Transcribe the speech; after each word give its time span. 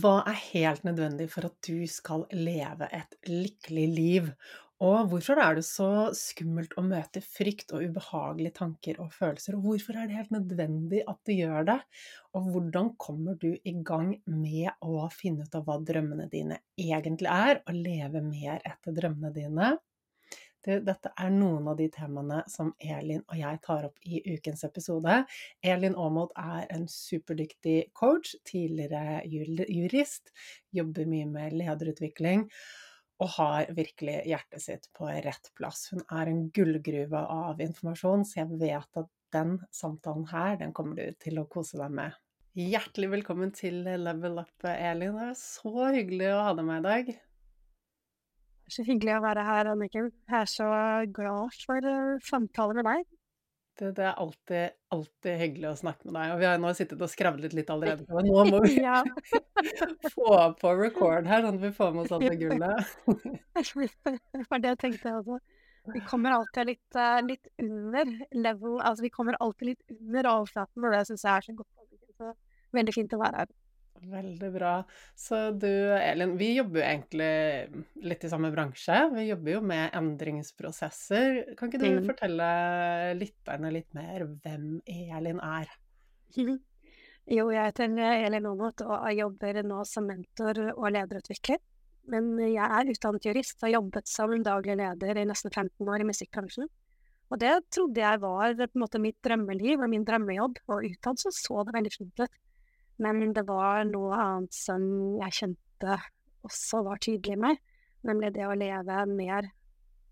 Hva 0.00 0.10
er 0.30 0.38
helt 0.52 0.84
nødvendig 0.86 1.26
for 1.32 1.46
at 1.48 1.56
du 1.66 1.82
skal 1.90 2.24
leve 2.34 2.88
et 2.98 3.16
lykkelig 3.28 3.86
liv? 3.94 4.30
Og 4.88 5.08
hvorfor 5.10 5.40
er 5.42 5.56
det 5.58 5.64
så 5.66 5.88
skummelt 6.14 6.76
å 6.78 6.84
møte 6.86 7.22
frykt 7.24 7.72
og 7.74 7.82
ubehagelige 7.88 8.54
tanker 8.60 9.00
og 9.02 9.10
følelser? 9.16 9.56
Og 9.58 9.64
hvorfor 9.66 9.98
er 9.98 10.06
det 10.06 10.18
helt 10.20 10.34
nødvendig 10.36 11.02
at 11.10 11.18
du 11.26 11.32
gjør 11.34 11.66
det? 11.72 11.78
Og 12.38 12.50
hvordan 12.52 12.92
kommer 13.06 13.40
du 13.42 13.48
i 13.56 13.74
gang 13.90 14.12
med 14.30 14.70
å 14.86 15.08
finne 15.14 15.48
ut 15.48 15.58
av 15.58 15.66
hva 15.66 15.80
drømmene 15.90 16.28
dine 16.30 16.60
egentlig 16.78 17.32
er, 17.34 17.64
og 17.66 17.82
leve 17.88 18.22
mer 18.28 18.62
etter 18.62 18.94
drømmene 19.00 19.34
dine? 19.34 19.72
Dette 20.68 21.12
er 21.16 21.30
noen 21.32 21.68
av 21.70 21.78
de 21.78 21.86
temaene 21.92 22.42
som 22.50 22.74
Elin 22.78 23.22
og 23.26 23.38
jeg 23.40 23.60
tar 23.64 23.86
opp 23.88 24.02
i 24.04 24.20
ukens 24.34 24.64
episode. 24.68 25.22
Elin 25.64 25.96
Aamodt 25.96 26.34
er 26.38 26.66
en 26.74 26.84
superdyktig 26.92 27.90
coach, 27.96 28.34
tidligere 28.48 29.22
jurist, 29.28 30.32
jobber 30.74 31.08
mye 31.08 31.30
med 31.30 31.56
lederutvikling. 31.56 32.48
og 33.18 33.32
har 33.34 33.72
virkelig 33.74 34.20
hjertet 34.30 34.62
sitt 34.62 34.84
på 34.94 35.08
rett 35.10 35.48
plass. 35.58 35.88
Hun 35.90 36.04
er 36.06 36.28
en 36.30 36.44
gullgruve 36.54 37.18
av 37.18 37.58
informasjon, 37.58 38.22
så 38.22 38.44
jeg 38.44 38.60
vet 38.60 39.00
at 39.00 39.10
den 39.34 39.56
samtalen 39.74 40.28
her, 40.30 40.54
den 40.60 40.70
kommer 40.76 40.94
du 40.94 41.18
til 41.18 41.40
å 41.42 41.48
kose 41.50 41.80
deg 41.80 41.96
med. 41.98 42.14
Hjertelig 42.58 43.10
velkommen 43.16 43.50
til 43.54 43.82
Level 43.86 44.38
Up, 44.38 44.54
Elin. 44.70 45.18
Det 45.18 45.32
er 45.32 45.40
så 45.40 45.90
hyggelig 45.94 46.30
å 46.30 46.44
ha 46.46 46.54
deg 46.58 46.70
med 46.70 46.80
i 46.80 46.86
dag. 46.86 47.10
Så 48.68 48.84
hyggelig 48.84 49.14
å 49.16 49.22
være 49.24 49.44
her, 49.46 49.70
Anniken. 49.72 50.10
Jeg 50.28 50.42
er 50.44 50.50
så 50.50 50.66
glad 51.14 51.54
for 51.64 51.84
uh, 51.88 52.18
samtaler 52.24 52.76
med 52.78 52.88
deg. 52.88 53.06
Det, 53.78 53.92
det, 53.94 54.04
er 54.08 54.16
alltid, 54.18 54.74
alltid 54.90 55.36
hyggelig 55.38 55.68
å 55.70 55.76
snakke 55.78 56.08
med 56.08 56.16
deg. 56.18 56.32
Og 56.34 56.40
vi 56.42 56.48
har 56.48 56.58
nå 56.60 56.72
sittet 56.76 57.04
og 57.04 57.10
skravlet 57.12 57.54
litt 57.56 57.70
allerede. 57.72 58.04
Men 58.16 58.28
nå 58.28 58.44
må 58.50 58.60
vi 58.66 58.74
ja. 58.82 58.98
få 60.16 60.32
på 60.58 60.72
record 60.80 61.30
her, 61.30 61.46
sånn 61.46 61.60
at 61.60 61.64
vi 61.64 61.70
får 61.76 61.94
med 61.94 62.04
oss 62.04 62.16
alt 62.16 62.26
det 62.26 62.40
gullet. 62.42 62.98
det 63.54 64.44
var 64.50 64.64
det 64.64 64.74
jeg 64.74 64.82
tenkte 64.82 65.14
også. 65.20 65.38
Vi 65.94 66.02
kommer 66.04 66.34
alltid 66.36 66.74
litt, 66.74 66.98
uh, 66.98 67.20
litt 67.24 67.48
under 67.62 68.10
level, 68.36 68.76
altså 68.82 69.06
vi 69.06 69.14
kommer 69.14 69.38
alltid 69.40 69.72
litt 69.72 69.96
under 69.96 70.28
overflaten, 70.34 70.84
og 70.84 70.92
det 70.92 71.06
syns 71.08 71.24
jeg 71.24 71.32
er 71.32 71.46
så 71.46 71.56
godt. 71.62 71.72
Så 72.18 72.34
veldig 72.76 72.92
fint 72.98 73.14
å 73.16 73.22
være 73.22 73.44
her. 73.44 73.56
Veldig 73.98 74.50
bra. 74.54 74.72
Så 75.18 75.50
du 75.50 75.68
Elin, 75.96 76.36
vi 76.38 76.52
jobber 76.56 76.80
jo 76.80 76.86
egentlig 76.86 78.04
litt 78.06 78.24
i 78.24 78.30
samme 78.30 78.50
bransje. 78.54 78.98
Vi 79.14 79.26
jobber 79.28 79.56
jo 79.56 79.62
med 79.72 79.96
endringsprosesser. 79.98 81.54
Kan 81.58 81.72
ikke 81.72 81.82
du 81.82 81.88
mm. 81.98 82.06
fortelle 82.06 82.48
lytterne 83.18 83.72
litt 83.74 83.90
mer 83.98 84.26
hvem 84.28 84.80
Elin 84.86 85.42
er? 85.44 85.76
Jo, 87.28 87.50
jeg 87.52 87.60
heter 87.60 87.92
Elin 88.24 88.46
Aanot 88.48 88.80
og 88.86 89.02
jeg 89.04 89.18
jobber 89.18 89.58
nå 89.60 89.82
som 89.84 90.06
mentor 90.08 90.62
og 90.70 90.86
lederutvikler. 90.94 91.58
Men 92.08 92.30
jeg 92.40 92.64
er 92.64 92.88
utdannet 92.88 93.26
jurist 93.28 93.58
og 93.58 93.66
har 93.66 93.74
jobbet 93.74 94.08
som 94.08 94.32
daglig 94.40 94.78
leder 94.80 95.20
i 95.20 95.26
nesten 95.28 95.52
15 95.52 95.90
år 95.92 96.00
i 96.00 96.06
musikkbransjen. 96.08 96.70
Og 97.28 97.40
det 97.42 97.52
trodde 97.74 98.00
jeg 98.00 98.20
var 98.22 98.54
på 98.56 98.68
en 98.70 98.80
måte 98.80 99.00
mitt 99.02 99.18
drømmeliv 99.24 99.82
og 99.84 99.92
min 99.92 100.06
drømmejobb, 100.08 100.62
og 100.72 100.86
utad 100.88 101.20
så 101.20 101.32
så 101.34 101.64
det 101.68 101.74
veldig 101.76 101.92
fint 101.92 102.22
ut. 102.24 102.38
Men 102.98 103.32
det 103.34 103.44
var 103.46 103.84
noe 103.86 104.16
annet 104.18 104.54
som 104.54 104.82
jeg 105.20 105.36
kjente 105.40 105.98
også 106.46 106.82
var 106.86 107.00
tydelig 107.02 107.36
i 107.36 107.42
meg, 107.44 107.60
nemlig 108.06 108.32
det 108.34 108.46
å 108.46 108.56
leve 108.58 109.04
mer 109.10 109.50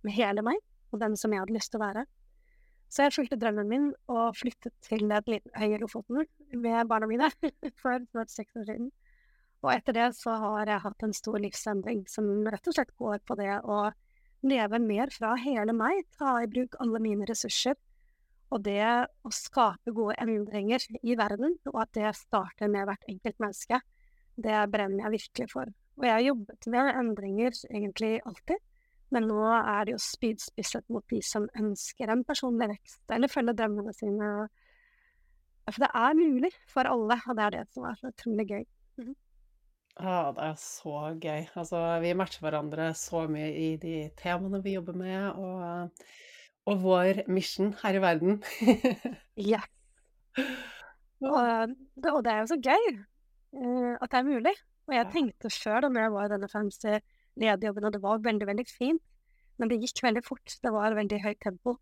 med 0.06 0.14
hele 0.14 0.44
meg, 0.46 0.60
og 0.92 1.02
den 1.02 1.16
som 1.18 1.34
jeg 1.34 1.42
hadde 1.42 1.56
lyst 1.56 1.72
til 1.72 1.80
å 1.80 1.86
være. 1.86 2.04
Så 2.86 3.02
jeg 3.02 3.16
fulgte 3.16 3.38
drømmen 3.40 3.70
min 3.70 3.86
og 4.12 4.36
flyttet 4.38 4.74
til 4.86 5.10
et 5.10 5.30
liten 5.30 5.50
øy 5.58 5.74
i 5.74 5.80
Lofoten 5.82 6.22
med 6.54 6.86
barna 6.90 7.08
mine 7.10 7.30
for 7.82 7.98
snart 8.12 8.30
seks 8.30 8.54
år 8.60 8.68
siden. 8.68 8.92
Og 9.64 9.72
etter 9.72 9.96
det 9.96 10.10
så 10.14 10.36
har 10.38 10.70
jeg 10.70 10.84
hatt 10.84 11.02
en 11.02 11.16
stor 11.16 11.40
livsendring 11.42 12.04
som 12.10 12.28
rett 12.46 12.70
og 12.70 12.76
slett 12.76 12.94
går 13.00 13.18
på 13.26 13.38
det 13.40 13.56
å 13.66 13.88
leve 14.46 14.78
mer 14.78 15.10
fra 15.10 15.32
hele 15.42 15.74
meg, 15.74 16.04
ta 16.20 16.36
i 16.44 16.50
bruk 16.50 16.76
alle 16.82 17.02
mine 17.02 17.26
ressurser 17.26 17.74
og 18.52 18.62
det 18.62 18.82
å 19.26 19.32
skape 19.34 19.94
gode 19.94 20.16
endringer 20.22 20.82
i 21.02 21.16
verden, 21.18 21.56
og 21.72 21.80
at 21.82 21.92
det 21.96 22.12
starter 22.18 22.70
med 22.70 22.86
hvert 22.88 23.08
enkelt 23.10 23.42
menneske, 23.42 23.80
det 24.36 24.60
brenner 24.70 25.06
jeg 25.06 25.16
virkelig 25.16 25.48
for. 25.52 25.72
Og 25.96 26.06
jeg 26.06 26.14
har 26.14 26.24
jobbet 26.26 26.68
med 26.72 26.92
endringer 27.00 27.58
egentlig 27.70 28.12
alltid, 28.28 28.62
men 29.14 29.28
nå 29.30 29.42
er 29.56 29.86
det 29.86 29.96
jo 29.96 30.02
spydspisset 30.02 30.88
mot 30.92 31.04
de 31.10 31.20
som 31.24 31.46
ønsker 31.58 32.10
en 32.12 32.24
personlig 32.26 32.70
vekst, 32.74 33.02
eller 33.14 33.32
følger 33.32 33.56
drømmene 33.58 33.94
sine. 33.96 34.30
For 35.66 35.82
det 35.82 35.92
er 35.98 36.18
mulig 36.18 36.52
for 36.70 36.90
alle, 36.90 37.18
og 37.26 37.38
det 37.38 37.46
er 37.46 37.54
det 37.56 37.64
som 37.74 37.86
er 37.88 37.98
så 38.00 38.12
utrolig 38.12 38.50
gøy. 38.50 38.66
Mm 39.02 39.14
Ah, 39.96 40.04
Ja, 40.04 40.32
det 40.32 40.42
er 40.44 40.56
så 40.60 40.96
gøy. 41.16 41.46
Altså, 41.56 41.78
vi 42.02 42.12
matcher 42.12 42.42
hverandre 42.44 42.90
så 42.94 43.22
mye 43.32 43.48
i 43.56 43.68
de 43.80 44.10
temaene 44.20 44.60
vi 44.64 44.74
jobber 44.74 44.92
med, 44.92 45.30
og 45.40 46.02
og 46.66 46.82
vår 46.82 47.24
mission 47.30 47.74
her 47.82 47.96
i 47.96 48.02
verden. 48.02 48.40
ja. 49.52 49.62
Og, 51.22 51.74
og, 52.12 52.22
det 52.24 52.32
er 52.32 52.40
jo 52.42 52.48
så 52.50 52.58
gøy 52.60 52.88
uh, 52.92 53.94
at 54.00 54.10
det 54.10 54.18
er 54.18 54.26
mulig. 54.26 54.54
Og 54.86 54.94
jeg 54.94 55.10
tenkte 55.12 55.50
før 55.50 55.86
da 55.86 55.90
jeg 55.98 56.14
var 56.14 56.28
i 56.28 56.32
denne 56.34 56.48
fancy 56.50 56.98
lederjobben, 57.36 57.86
og 57.86 57.94
det 57.94 58.02
var 58.02 58.24
veldig, 58.24 58.46
veldig 58.48 58.66
fint, 58.70 59.02
men 59.58 59.70
det 59.70 59.80
gikk 59.82 60.02
veldig 60.04 60.22
fort. 60.24 60.56
Det 60.62 60.72
var 60.72 60.96
veldig 60.96 61.20
høyt 61.24 61.40
tempo. 61.42 61.76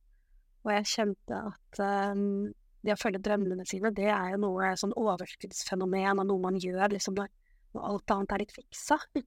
Og 0.64 0.72
jeg 0.72 0.88
kjente 0.88 1.40
at 1.50 1.80
um, 2.14 2.52
det 2.84 2.94
å 2.94 3.00
følge 3.00 3.20
drømmene 3.24 3.66
sine, 3.68 3.92
det 3.94 4.08
er 4.12 4.34
jo 4.34 4.42
noe 4.46 4.72
sånn 4.80 4.94
overskuddsfenomen 5.00 6.22
og 6.22 6.28
noe 6.28 6.42
man 6.42 6.60
gjør 6.60 6.94
liksom 6.94 7.16
når, 7.18 7.32
når 7.76 7.88
alt 7.90 8.14
annet 8.14 8.34
er 8.34 8.44
litt 8.44 8.56
fiksa. 8.56 8.98
mm 9.16 9.24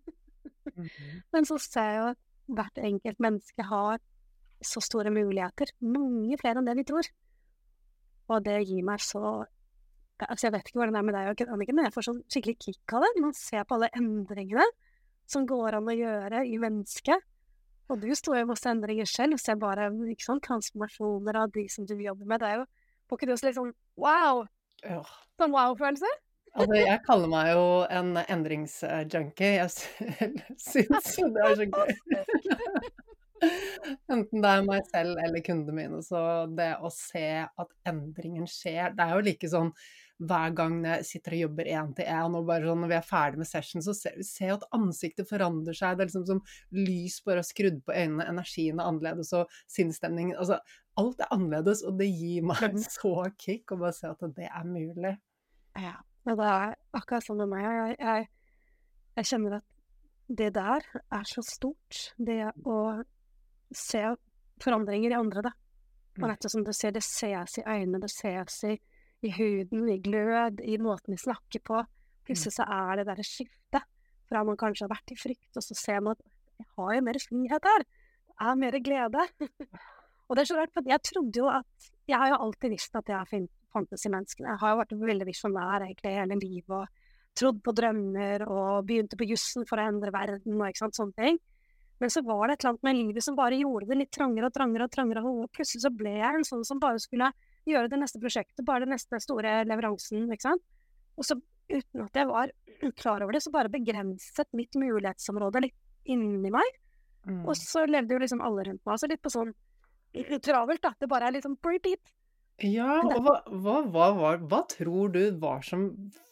-hmm. 0.85 1.21
Men 1.33 1.45
så 1.45 1.57
ser 1.61 1.89
jeg 1.91 1.97
jo 1.99 2.07
at 2.13 2.23
hvert 2.47 2.77
enkelt 2.77 3.19
menneske 3.19 3.63
har 3.63 3.99
så 4.63 4.81
store 4.83 5.11
muligheter. 5.13 5.71
Mange 5.85 6.37
flere 6.41 6.61
enn 6.61 6.67
det 6.67 6.75
vi 6.79 6.85
tror. 6.87 7.09
Og 8.27 8.43
det 8.43 8.59
gir 8.65 8.83
meg 8.85 9.03
så 9.03 9.45
Altså, 10.17 10.47
jeg 10.47 10.53
vet 10.55 10.69
ikke 10.71 10.79
hvordan 10.79 10.95
det 10.95 10.97
er 10.97 11.05
med 11.05 11.13
deg, 11.13 11.41
Anniken, 11.53 11.75
men 11.77 11.85
jeg 11.85 11.93
får 11.93 12.05
sånn 12.07 12.21
skikkelig 12.25 12.55
kick 12.57 12.93
av 12.97 13.03
det. 13.05 13.09
Man 13.21 13.35
ser 13.37 13.67
på 13.69 13.75
alle 13.75 13.91
endringene 13.93 14.63
som 15.29 15.43
går 15.45 15.77
an 15.77 15.91
å 15.91 15.93
gjøre 15.93 16.39
i 16.49 16.55
mennesket. 16.57 17.21
Og 17.93 18.01
du 18.01 18.09
står 18.17 18.39
jo 18.39 18.47
i 18.47 18.49
masse 18.49 18.65
endringer 18.65 19.05
selv, 19.05 19.37
og 19.37 19.43
ser 19.43 19.59
bare 19.61 19.91
ikke 20.09 20.25
sånn, 20.25 20.41
transformasjoner 20.41 21.37
av 21.43 21.53
de 21.53 21.67
som 21.69 21.85
du 21.85 21.93
jobber 22.01 22.25
med. 22.25 22.41
Det 22.41 22.49
er 22.49 22.63
jo 22.63 22.65
Får 23.07 23.21
ikke 23.21 23.27
du 23.29 23.33
også 23.37 23.47
litt 23.47 23.55
sånn 23.55 23.69
wow? 24.03 24.41
Sånn 25.39 25.53
wow-følelse? 25.53 26.09
Altså, 26.57 26.75
jeg 26.75 26.99
kaller 27.05 27.29
meg 27.31 27.51
jo 27.53 27.65
en 27.93 28.17
endringsjunkie. 28.19 29.51
Jeg 29.61 29.69
syns 30.65 31.13
det 31.37 31.45
er 31.45 31.61
så 31.61 31.67
gøy. 31.69 32.97
Enten 34.11 34.41
det 34.43 34.49
er 34.49 34.65
meg 34.65 34.87
selv 34.89 35.19
eller 35.21 35.43
kundene 35.45 35.77
mine. 35.77 36.01
Så 36.05 36.19
det 36.57 36.73
å 36.81 36.91
se 36.93 37.29
at 37.45 37.73
endringen 37.87 38.47
skjer 38.49 38.95
Det 38.97 39.05
er 39.05 39.15
jo 39.15 39.25
like 39.27 39.49
sånn 39.51 39.73
hver 40.17 40.53
gang 40.57 40.79
jeg 40.81 41.05
sitter 41.05 41.35
og 41.35 41.41
jobber 41.43 41.67
én 41.69 41.91
til 41.93 42.07
én, 42.09 42.35
og 42.39 42.47
bare 42.47 42.65
sånn 42.65 42.79
når 42.81 42.89
vi 42.89 42.95
er 42.97 43.05
ferdig 43.05 43.41
med 43.41 43.49
session, 43.49 43.83
så 43.85 43.93
ser 43.93 44.15
vi 44.17 44.49
at 44.49 44.65
ansiktet 44.73 45.29
forandrer 45.29 45.77
seg. 45.77 45.97
Det 45.97 46.07
er 46.07 46.09
liksom 46.09 46.25
som 46.25 46.41
lys 46.73 47.19
bare 47.25 47.43
har 47.43 47.45
skrudd 47.45 47.77
på 47.85 47.93
øynene, 47.93 48.25
energien 48.25 48.81
er 48.81 48.89
annerledes, 48.89 49.29
og 49.37 49.53
sinnsstemningen 49.69 50.37
Altså, 50.41 50.57
alt 50.97 51.21
er 51.21 51.29
annerledes, 51.35 51.83
og 51.85 51.99
det 52.01 52.09
gir 52.09 52.47
meg 52.49 52.63
en 52.65 52.81
så 52.97 53.13
kick 53.37 53.75
å 53.75 53.79
bare 53.83 53.93
se 53.93 54.09
at 54.09 54.25
det 54.39 54.49
er 54.49 54.65
mulig. 54.65 55.13
Ja, 55.77 55.99
og 56.25 56.41
det 56.41 56.49
er 56.55 56.73
akkurat 56.97 57.27
sånn 57.27 57.43
med 57.43 57.53
meg. 57.53 57.67
Jeg, 57.67 57.99
jeg, 58.01 58.29
jeg 59.19 59.31
kjenner 59.31 59.59
at 59.59 59.69
det 60.27 60.49
der 60.57 60.89
er 61.13 61.29
så 61.29 61.45
stort. 61.45 62.01
Det 62.17 62.41
å 62.65 62.79
se 63.75 64.03
forandringer 64.63 65.13
i 65.13 65.17
andre, 65.17 65.43
da. 65.49 65.53
Og 66.17 66.25
rett 66.31 66.47
og 66.47 66.53
som 66.53 66.63
du 66.65 66.71
ser, 66.73 66.95
det 66.95 67.03
ses 67.05 67.59
i 67.61 67.65
øynene, 67.67 68.01
det 68.01 68.09
ses 68.09 68.63
i, 68.65 68.73
i 69.25 69.33
huden, 69.35 69.85
i 69.93 69.99
glød, 70.01 70.63
i 70.65 70.79
måten 70.81 71.13
vi 71.13 71.19
snakker 71.21 71.61
på. 71.67 71.83
Plutselig 72.25 72.55
mm. 72.55 72.57
så 72.57 72.65
er 72.77 72.99
det 72.99 73.07
derre 73.09 73.25
skiftet 73.25 73.85
fra 74.27 74.43
man 74.43 74.57
kanskje 74.59 74.87
har 74.87 74.95
vært 74.95 75.13
i 75.13 75.19
frykt, 75.19 75.51
og 75.55 75.63
så 75.63 75.77
ser 75.77 76.01
man 76.03 76.17
at 76.17 76.25
jeg 76.57 76.67
har 76.73 76.95
jo 76.95 77.03
mer 77.05 77.19
frihet 77.21 77.69
her. 77.69 77.85
Det 78.27 78.47
er 78.47 78.59
mer 78.63 78.79
glede. 78.83 79.27
og 80.27 80.35
det 80.35 80.41
er 80.41 80.49
så 80.49 80.57
rart, 80.57 80.73
for 80.73 80.89
jeg 80.89 81.05
trodde 81.05 81.43
jo 81.43 81.51
at 81.51 81.93
Jeg 82.07 82.21
har 82.21 82.29
jo 82.31 82.37
alltid 82.45 82.71
visst 82.71 82.93
at 82.95 83.09
jeg 83.11 83.47
fantes 83.73 84.05
i 84.07 84.09
menneskene. 84.09 84.53
Jeg 84.53 84.61
har 84.61 84.71
jo 84.71 84.79
vært 84.79 84.93
veldig 85.01 85.25
visjonær 85.27 85.83
egentlig 85.83 86.13
hele 86.15 86.37
livet 86.39 86.71
og 86.71 86.87
trodd 87.37 87.59
på 87.65 87.73
drømmer 87.75 88.45
og 88.47 88.87
begynte 88.87 89.19
på 89.19 89.27
jussen 89.27 89.67
for 89.67 89.77
å 89.77 89.89
endre 89.91 90.13
verden 90.15 90.55
og 90.55 90.69
ikke 90.69 90.85
sant, 90.85 90.95
sånne 90.95 91.17
ting. 91.19 91.39
Men 91.97 92.13
så 92.13 92.21
var 92.25 92.47
det 92.47 92.57
et 92.57 92.63
eller 92.63 92.75
annet 92.75 92.85
med 92.85 92.97
livet 92.99 93.25
som 93.25 93.37
bare 93.37 93.57
gjorde 93.57 93.89
det 93.89 93.99
litt 94.03 94.13
trangere 94.13 94.49
og 94.49 94.53
trangere. 94.53 94.85
Og 94.85 94.93
trangere, 94.93 95.23
og 95.25 95.51
plutselig 95.55 95.83
så 95.83 95.91
ble 95.93 96.13
jeg 96.19 96.39
en 96.39 96.45
sånn 96.45 96.65
som 96.67 96.81
bare 96.81 97.01
skulle 97.01 97.31
gjøre 97.67 97.91
det 97.91 97.99
neste 97.99 98.21
prosjektet, 98.21 98.65
bare 98.65 98.85
den 98.85 98.93
neste 98.95 99.19
store 99.23 99.61
leveransen, 99.67 100.27
ikke 100.31 100.45
sant. 100.45 100.63
Og 101.17 101.25
så 101.25 101.39
uten 101.67 102.03
at 102.05 102.15
jeg 102.15 102.29
var 102.29 102.53
klar 102.95 103.23
over 103.25 103.35
det, 103.35 103.41
så 103.43 103.51
bare 103.51 103.71
begrenset 103.71 104.47
mitt 104.55 104.77
mulighetsområde 104.79 105.65
litt 105.65 105.77
inni 106.07 106.51
meg. 106.53 106.77
Mm. 107.27 107.41
Og 107.43 107.57
så 107.59 107.83
levde 107.89 108.15
jo 108.15 108.21
liksom 108.23 108.43
alle 108.45 108.69
rundt 108.69 108.85
meg 108.85 108.93
altså 108.93 109.09
litt 109.11 109.23
på 109.23 109.33
sånn 109.33 109.51
travelt, 110.45 110.81
da. 110.85 110.93
Det 110.95 111.09
bare 111.11 111.27
er 111.27 111.35
litt 111.35 111.45
sånn 111.45 111.59
repeat. 111.65 112.13
Ja, 112.63 113.01
og 113.03 113.19
hva, 113.21 113.35
hva, 113.51 113.81
hva, 114.17 114.31
hva 114.41 114.61
tror 114.71 115.11
du 115.13 115.21
var 115.41 115.61
som 115.65 115.89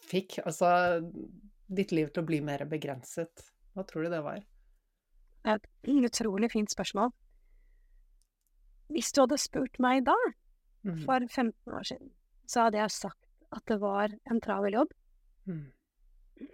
fikk 0.08 0.40
altså 0.42 0.70
ditt 1.66 1.92
liv 1.94 2.10
til 2.10 2.24
å 2.24 2.26
bli 2.26 2.40
mer 2.42 2.64
begrenset? 2.70 3.44
Hva 3.76 3.84
tror 3.86 4.06
du 4.06 4.14
det 4.14 4.22
var? 4.24 4.40
Et 5.46 5.68
utrolig 5.86 6.50
fint 6.52 6.70
spørsmål. 6.70 7.12
Hvis 8.90 9.12
du 9.14 9.22
hadde 9.22 9.38
spurt 9.38 9.78
meg 9.82 10.04
da, 10.06 10.16
mm. 10.86 11.02
for 11.04 11.22
15 11.26 11.74
år 11.74 11.86
siden, 11.86 12.10
så 12.46 12.66
hadde 12.66 12.80
jeg 12.80 12.94
sagt 12.94 13.26
at 13.54 13.64
det 13.70 13.78
var 13.82 14.14
en 14.30 14.40
travel 14.42 14.78
jobb. 14.80 14.94
Mm. 15.46 15.66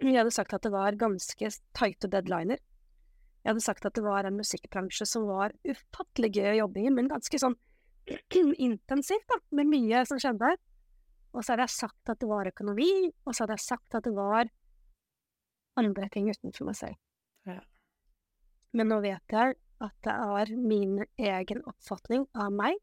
Jeg 0.01 0.17
hadde 0.17 0.33
sagt 0.33 0.53
at 0.55 0.63
det 0.63 0.71
var 0.73 0.97
ganske 0.99 1.49
tighte 1.75 2.09
deadliner. 2.09 2.61
Jeg 3.43 3.51
hadde 3.51 3.65
sagt 3.65 3.85
at 3.85 3.95
det 3.97 4.05
var 4.05 4.25
en 4.25 4.37
musikkbransje 4.39 5.05
som 5.09 5.25
var 5.27 5.51
ufattelig 5.67 6.31
gøy 6.37 6.53
å 6.53 6.59
jobbe 6.61 6.85
i, 6.85 6.91
men 6.95 7.11
ganske 7.11 7.39
sånn 7.41 7.57
intensivt, 8.67 9.27
da, 9.27 9.39
med 9.57 9.71
mye 9.73 10.05
som 10.07 10.21
skjedde. 10.21 10.53
Og 11.33 11.41
så 11.41 11.53
hadde 11.53 11.65
jeg 11.65 11.75
sagt 11.75 12.13
at 12.13 12.21
det 12.21 12.29
var 12.29 12.47
økonomi, 12.47 13.09
og 13.25 13.33
så 13.33 13.43
hadde 13.43 13.57
jeg 13.57 13.65
sagt 13.65 13.97
at 13.97 14.05
det 14.05 14.13
var 14.15 14.51
andre 15.81 16.09
ting 16.13 16.29
utenfor 16.29 16.69
meg 16.69 16.77
selv. 16.77 16.99
Ja. 17.49 17.59
Men 18.73 18.89
nå 18.89 18.99
vet 19.03 19.35
jeg 19.35 19.57
at 19.83 19.93
det 20.05 20.13
er 20.13 20.53
min 20.57 20.95
egen 21.19 21.61
oppfatning 21.69 22.25
av 22.33 22.53
meg, 22.55 22.79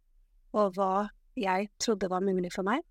og 0.55 0.77
hva 0.77 1.09
jeg 1.39 1.71
trodde 1.83 2.11
var 2.11 2.23
mulig 2.23 2.53
for 2.55 2.67
meg. 2.67 2.85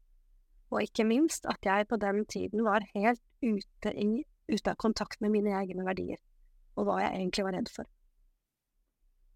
Og 0.70 0.84
ikke 0.84 1.06
minst 1.08 1.48
at 1.50 1.64
jeg 1.66 1.88
på 1.90 2.00
den 2.02 2.26
tiden 2.30 2.66
var 2.66 2.86
helt 2.94 3.22
ute, 3.42 3.94
i, 3.94 4.26
ute 4.52 4.74
av 4.74 4.78
kontakt 4.82 5.22
med 5.24 5.34
mine 5.34 5.56
egne 5.62 5.86
verdier, 5.88 6.20
og 6.76 6.90
hva 6.90 7.00
jeg 7.04 7.16
egentlig 7.16 7.48
var 7.48 7.58
redd 7.58 7.72
for. 7.74 7.90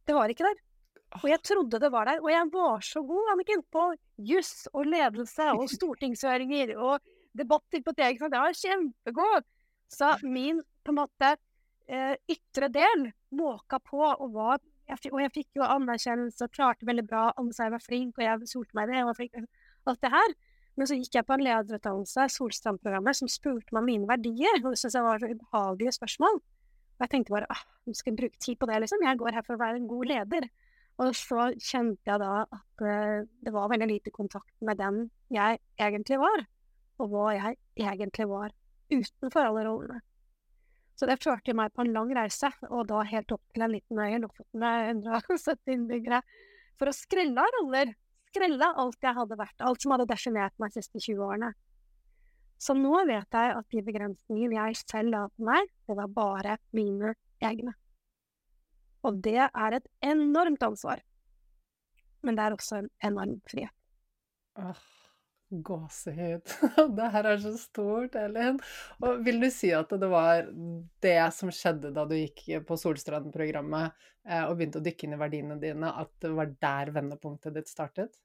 Det 0.03 0.15
var 0.17 0.31
ikke 0.31 0.49
der. 0.49 0.61
Og 1.21 1.25
jeg 1.29 1.41
trodde 1.45 1.79
det 1.79 1.91
var 1.93 2.09
der, 2.09 2.21
og 2.23 2.29
jeg 2.33 2.49
var 2.53 2.85
så 2.85 3.03
god, 3.05 3.31
Anniken, 3.33 3.63
på 3.71 3.87
juss 4.27 4.67
og 4.73 4.89
ledelse 4.89 5.49
og 5.53 5.67
stortingshøringer 5.71 6.73
og 6.75 7.03
debatter 7.37 7.83
på 7.85 7.93
TV. 7.95 8.17
Jeg 8.17 8.31
var 8.33 8.57
kjempegod. 8.57 9.49
Så 9.93 10.15
min 10.25 10.59
på 10.83 10.91
en 10.91 10.99
måte 11.03 11.35
eh, 11.87 12.15
ytre 12.33 12.69
del 12.73 13.11
måka 13.37 13.79
på 13.83 14.01
og 14.03 14.31
var 14.33 14.61
jeg, 14.89 15.13
Og 15.13 15.21
jeg 15.21 15.31
fikk 15.31 15.59
jo 15.59 15.63
anerkjennelse 15.63 16.43
og 16.43 16.55
klarte 16.55 16.87
veldig 16.87 17.05
bra. 17.07 17.29
Alle 17.39 17.53
sa 17.55 17.69
jeg 17.69 17.73
var 17.75 17.83
flink, 17.83 18.17
og 18.17 18.25
jeg 18.25 18.49
solte 18.51 18.75
meg 18.75 18.89
i 18.89 18.91
det. 18.91 18.97
Jeg 18.99 19.07
var 19.07 19.19
flink. 19.19 19.37
Alt 19.87 20.01
det 20.03 20.11
her. 20.11 20.33
Men 20.75 20.89
så 20.89 20.97
gikk 20.97 21.15
jeg 21.15 21.27
på 21.27 21.35
en 21.37 21.45
lederutdannelse, 21.45 22.25
Solstrand-programmet, 22.33 23.15
som 23.15 23.29
spurte 23.31 23.71
meg 23.71 23.79
om 23.79 23.87
mine 23.87 24.09
verdier. 24.09 24.59
Og 24.63 24.73
det 24.73 24.81
syntes 24.81 24.97
jeg 24.97 25.05
var 25.05 25.21
så 25.21 25.29
ubehagelige 25.31 25.95
spørsmål. 25.99 26.41
Og 26.93 27.05
jeg 27.05 27.13
tenkte 27.13 27.35
bare 27.35 27.49
ah, 27.53 27.63
nå 27.87 27.95
skal 27.97 28.13
jeg 28.13 28.19
bruke 28.21 28.41
tid 28.43 28.59
på 28.59 28.69
det, 28.69 28.81
liksom. 28.83 29.05
Jeg 29.07 29.21
går 29.21 29.37
her 29.37 29.45
for 29.47 29.55
å 29.55 29.63
være 29.63 29.79
en 29.81 29.89
god 29.91 30.09
leder. 30.11 30.49
Og 31.01 31.13
så 31.17 31.49
kjente 31.57 32.11
jeg 32.11 32.21
da 32.21 32.33
at 32.43 32.83
uh, 32.85 33.25
det 33.45 33.53
var 33.53 33.71
veldig 33.71 33.89
lite 33.89 34.13
kontakt 34.13 34.53
med 34.61 34.77
den 34.81 35.07
jeg 35.33 35.57
egentlig 35.81 36.19
var, 36.21 36.43
og 37.01 37.09
hva 37.09 37.29
jeg 37.33 37.57
egentlig 37.81 38.27
var 38.29 38.53
utenfor 38.93 39.47
alle 39.47 39.63
rollene. 39.65 40.01
Så 40.93 41.09
det 41.09 41.21
førte 41.23 41.55
meg 41.57 41.73
på 41.73 41.83
en 41.83 41.93
lang 41.95 42.11
reise, 42.13 42.51
og 42.69 42.87
da 42.91 43.01
helt 43.09 43.33
opp 43.33 43.43
til 43.55 43.65
en 43.65 43.73
liten 43.73 43.99
øy 43.99 44.13
i 44.13 44.21
Lofoten 44.21 44.61
med 44.61 44.89
170 45.07 45.57
innbyggere, 45.75 46.21
for 46.77 46.89
å 46.89 46.95
skrelle 46.95 47.45
roller. 47.57 47.93
Skrelle 48.33 48.69
alt 48.81 49.05
jeg 49.05 49.17
hadde 49.17 49.37
vært, 49.37 49.61
alt 49.61 49.83
som 49.83 49.93
hadde 49.93 50.09
definert 50.09 50.55
meg 50.61 50.73
de 50.73 50.81
siste 50.81 51.01
20 51.01 51.25
årene. 51.25 51.53
Så 52.61 52.75
nå 52.77 52.93
vet 53.09 53.35
jeg 53.35 53.55
at 53.57 53.73
de 53.73 53.81
begrensningene 53.83 54.55
jeg 54.55 54.81
selv 54.85 55.11
la 55.11 55.23
på 55.33 55.47
meg, 55.49 55.69
det 55.89 55.97
var 55.99 56.13
bare 56.13 56.57
mine 56.77 57.15
egne. 57.43 57.73
Og 59.03 59.19
det 59.25 59.49
er 59.49 59.75
et 59.75 59.89
enormt 60.05 60.63
ansvar. 60.63 61.01
Men 62.23 62.37
det 62.37 62.45
er 62.45 62.55
også 62.55 62.79
en 62.79 62.91
enorm 63.03 63.39
frihet. 63.51 63.73
Åh, 64.61 64.83
gåsehud. 65.61 66.53
Det 66.97 67.09
her 67.15 67.29
er 67.33 67.41
så 67.43 67.53
stort, 67.59 68.15
Elin. 68.19 68.59
Og 69.03 69.21
vil 69.25 69.39
du 69.43 69.49
si 69.53 69.71
at 69.75 69.91
det 69.99 70.09
var 70.11 70.47
det 71.03 71.19
som 71.35 71.51
skjedde 71.53 71.93
da 71.95 72.05
du 72.09 72.15
gikk 72.17 72.45
på 72.67 72.77
Solstrand-programmet 72.79 73.91
eh, 74.27 74.43
og 74.45 74.57
begynte 74.57 74.81
å 74.81 74.85
dykke 74.85 75.07
inn 75.07 75.17
i 75.17 75.21
verdiene 75.21 75.59
dine, 75.61 75.93
at 76.03 76.13
det 76.23 76.33
var 76.33 76.53
der 76.63 76.93
vendepunktet 76.95 77.57
ditt 77.57 77.71
startet? 77.71 78.17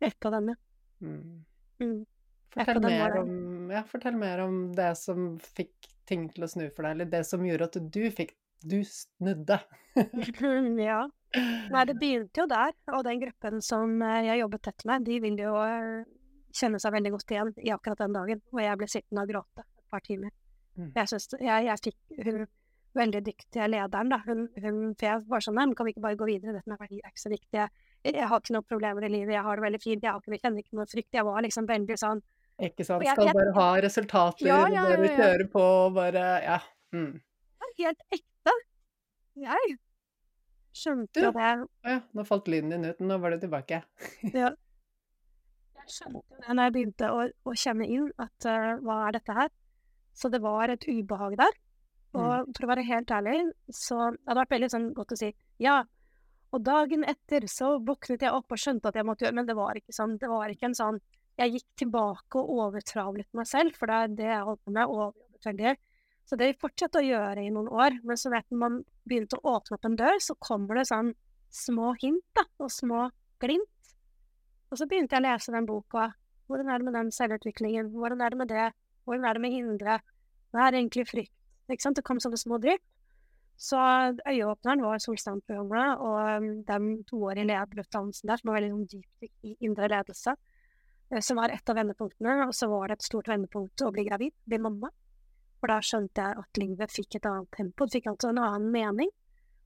Et 0.00 0.28
av 0.28 0.36
dem, 0.36 0.52
ja. 0.52 0.60
Mm. 1.06 1.44
Mm. 1.80 1.98
Fortell, 2.56 2.80
mer 2.80 3.18
om, 3.20 3.70
ja, 3.72 3.82
fortell 3.84 4.16
mer 4.16 4.40
om 4.46 4.58
det 4.76 4.94
som 4.96 5.34
fikk 5.58 5.90
ting 6.08 6.28
til 6.32 6.46
å 6.46 6.48
snu 6.48 6.66
for 6.70 6.86
deg, 6.86 6.96
eller 6.96 7.10
det 7.12 7.22
som 7.28 7.44
gjorde 7.44 7.70
at 7.70 7.78
du 7.92 8.04
fikk 8.14 8.36
Du 8.66 8.80
snudde. 8.88 9.58
ja. 10.80 11.02
Nei, 11.70 11.82
det 11.86 11.94
begynte 12.00 12.40
jo 12.40 12.46
der, 12.48 12.72
og 12.96 13.02
den 13.04 13.20
gruppen 13.20 13.60
som 13.62 14.00
eh, 14.02 14.22
jeg 14.30 14.40
jobbet 14.40 14.62
tett 14.64 14.84
med, 14.88 15.04
de 15.04 15.18
vil 15.22 15.36
jo 15.42 15.52
eh, 15.60 16.06
kjenne 16.56 16.80
seg 16.82 16.94
veldig 16.96 17.12
godt 17.14 17.32
igjen 17.34 17.52
i 17.62 17.72
akkurat 17.74 18.02
den 18.04 18.16
dagen, 18.16 18.42
hvor 18.50 18.64
jeg 18.64 18.80
ble 18.80 18.88
sittende 18.90 19.24
og 19.24 19.32
gråte 19.32 19.64
et 19.64 19.90
par 19.92 20.04
timer. 20.06 20.32
Mm. 20.76 20.92
Jeg, 20.94 21.08
synes, 21.12 21.28
jeg, 21.40 21.66
jeg 21.66 21.82
fikk 21.86 22.24
hun 22.26 22.46
veldig 22.96 23.22
dyktige 23.26 23.68
lederen, 23.68 24.12
da. 24.12 24.20
Hun, 24.26 24.46
hun, 24.62 24.78
for 24.96 25.08
jeg 25.08 25.24
var 25.30 25.44
sånn 25.44 25.56
Nei, 25.58 25.66
men 25.68 25.76
kan 25.78 25.88
vi 25.88 25.94
ikke 25.94 26.04
bare 26.04 26.18
gå 26.20 26.28
videre? 26.30 26.56
Dette 26.56 26.72
med 26.72 26.80
verdier 26.80 27.04
er 27.04 27.12
ikke 27.12 27.24
så 27.24 27.32
viktig. 27.32 27.60
Jeg, 27.60 28.14
jeg 28.14 28.28
har 28.30 28.42
ikke 28.42 28.56
noen 28.56 28.68
problemer 28.70 29.06
i 29.06 29.12
livet, 29.12 29.34
jeg 29.36 29.44
har 29.46 29.60
det 29.60 29.66
veldig 29.66 29.82
fint, 29.82 30.06
jeg, 30.06 30.22
ikke, 30.22 30.40
kjenner 30.42 30.64
ikke 30.64 30.78
noe 30.80 30.88
frykt. 30.90 31.12
Jeg 31.18 31.28
var 31.28 31.46
liksom 31.46 31.68
veldig 31.68 31.98
sånn 32.00 32.22
Ikke 32.66 32.86
sant? 32.88 33.04
Skal 33.04 33.32
bare 33.36 33.52
ha 33.56 33.68
resultater, 33.84 34.48
Ja, 34.48 34.60
ja, 34.72 34.84
ja, 34.88 34.96
bare 34.96 35.10
kjøre 35.18 35.48
på, 35.52 35.64
bare 35.96 36.26
Ja. 36.44 36.60
Mm. 36.96 37.18
helt 37.76 38.06
ekte. 38.14 38.54
Jeg 39.36 39.76
skjønte 40.76 41.20
Du- 41.20 41.32
det 41.32 41.50
Å 41.52 41.90
ja, 41.90 42.00
nå 42.16 42.24
falt 42.24 42.48
lyden 42.48 42.70
din 42.72 42.84
ut. 42.88 43.00
Nå 43.00 43.18
var 43.20 43.30
du 43.34 43.40
tilbake. 43.44 43.82
Ja. 44.32 44.54
Skjønte 45.86 46.40
det 46.42 46.54
når 46.54 46.68
jeg 46.68 46.74
begynte 46.74 47.10
å, 47.14 47.22
å 47.46 47.54
kjenne 47.56 47.86
inn 47.86 48.08
at 48.22 48.48
uh, 48.48 48.76
hva 48.82 49.04
er 49.06 49.16
dette 49.18 49.36
her? 49.36 49.52
Så 50.16 50.30
det 50.32 50.40
var 50.42 50.72
et 50.72 50.86
ubehag 50.88 51.36
der. 51.38 51.58
Og 52.16 52.48
for 52.56 52.64
å 52.64 52.70
være 52.70 52.86
helt 52.88 53.10
ærlig, 53.12 53.34
så 53.68 53.98
det 54.14 54.22
hadde 54.24 54.40
vært 54.40 54.54
veldig 54.54 54.70
sånn 54.72 54.86
godt 54.96 55.12
å 55.12 55.18
si 55.20 55.28
ja. 55.62 55.82
Og 56.54 56.62
dagen 56.64 57.02
etter 57.04 57.44
så 57.50 57.74
våknet 57.84 58.24
jeg 58.24 58.32
opp 58.32 58.54
og 58.54 58.60
skjønte 58.62 58.88
at 58.88 58.96
jeg 58.96 59.04
måtte 59.04 59.26
gjøre 59.26 59.36
Men 59.36 59.48
det 59.48 59.56
var 59.58 59.76
ikke 59.76 59.92
sånn. 59.92 60.14
Det 60.22 60.30
var 60.30 60.52
ikke 60.52 60.70
en 60.70 60.76
sånn 60.78 61.00
Jeg 61.36 61.56
gikk 61.56 61.66
tilbake 61.82 62.40
og 62.40 62.62
overtravlet 62.62 63.28
meg 63.36 63.48
selv, 63.50 63.76
for 63.76 63.90
det 63.90 63.96
er 63.98 64.14
det 64.20 64.30
jeg 64.30 64.46
holdt 64.46 64.62
på 64.64 64.72
med. 64.72 64.92
Overjobbet 64.94 65.50
veldig. 65.50 65.74
Så 66.26 66.38
det 66.40 66.54
fortsatte 66.62 67.02
å 67.02 67.04
gjøre 67.06 67.44
i 67.44 67.52
noen 67.52 67.68
år. 67.68 67.98
Men 68.06 68.20
så 68.20 68.32
vet 68.32 68.48
man 68.56 68.80
begynte 69.04 69.36
å 69.36 69.56
åpne 69.58 69.76
opp 69.76 69.88
en 69.90 69.98
dør, 70.00 70.16
så 70.22 70.38
kommer 70.40 70.80
det 70.80 70.88
sånn 70.88 71.12
små 71.52 71.92
hint 72.00 72.24
da, 72.38 72.46
og 72.62 72.72
små 72.72 73.06
glimt. 73.42 73.68
Og 74.70 74.80
så 74.80 74.88
begynte 74.90 75.16
jeg 75.16 75.22
å 75.22 75.26
lese 75.28 75.54
den 75.54 75.68
boka. 75.68 76.10
Hvordan 76.46 76.70
er 76.70 76.80
det 76.80 76.88
med 76.88 76.96
den 76.98 77.12
selvutviklingen? 77.14 77.92
Hvordan 77.94 78.22
er 78.22 78.34
det 78.34 78.38
med 78.40 78.50
det? 78.50 78.66
Hvordan 79.06 79.24
er 79.26 79.38
det 79.38 79.42
med 79.42 79.54
hindre? 79.54 80.00
Hva 80.54 80.66
er 80.66 80.78
egentlig 80.80 81.06
frykt? 81.10 81.34
Ikke 81.70 81.82
sant? 81.82 81.98
Det 81.98 82.06
kom 82.06 82.20
sånne 82.22 82.38
små 82.40 82.58
drypp. 82.62 82.82
Så 83.56 83.78
øyeåpneren 84.28 84.82
var 84.84 85.00
Solstrand-programmet 85.00 86.02
og 86.04 86.42
um, 86.42 86.48
den 86.68 86.90
toårige 87.08 87.46
lederutdannelsen 87.48 88.28
der, 88.28 88.40
som 88.40 88.50
var 88.50 88.58
veldig 88.58 88.74
sånn 88.74 88.90
dypt 88.90 89.46
i 89.48 89.54
indre 89.64 89.88
ledelse, 89.88 90.34
eh, 91.08 91.22
som 91.24 91.40
var 91.40 91.54
et 91.54 91.72
av 91.72 91.78
vendepunktene. 91.78 92.36
Og 92.44 92.52
så 92.54 92.68
var 92.68 92.90
det 92.90 92.98
et 92.98 93.06
stort 93.08 93.30
vendepunkt 93.32 93.86
å 93.86 93.92
bli 93.94 94.04
gravid, 94.10 94.34
bli 94.44 94.60
mamma. 94.60 94.92
For 95.56 95.72
da 95.72 95.78
skjønte 95.80 96.26
jeg 96.26 96.42
at 96.42 96.60
livet 96.60 96.92
fikk 96.92 97.16
et 97.16 97.30
annet 97.30 97.48
tempo, 97.56 97.86
det 97.86 97.96
fikk 97.96 98.10
altså 98.12 98.30
en 98.30 98.42
annen 98.44 98.68
mening. 98.74 99.10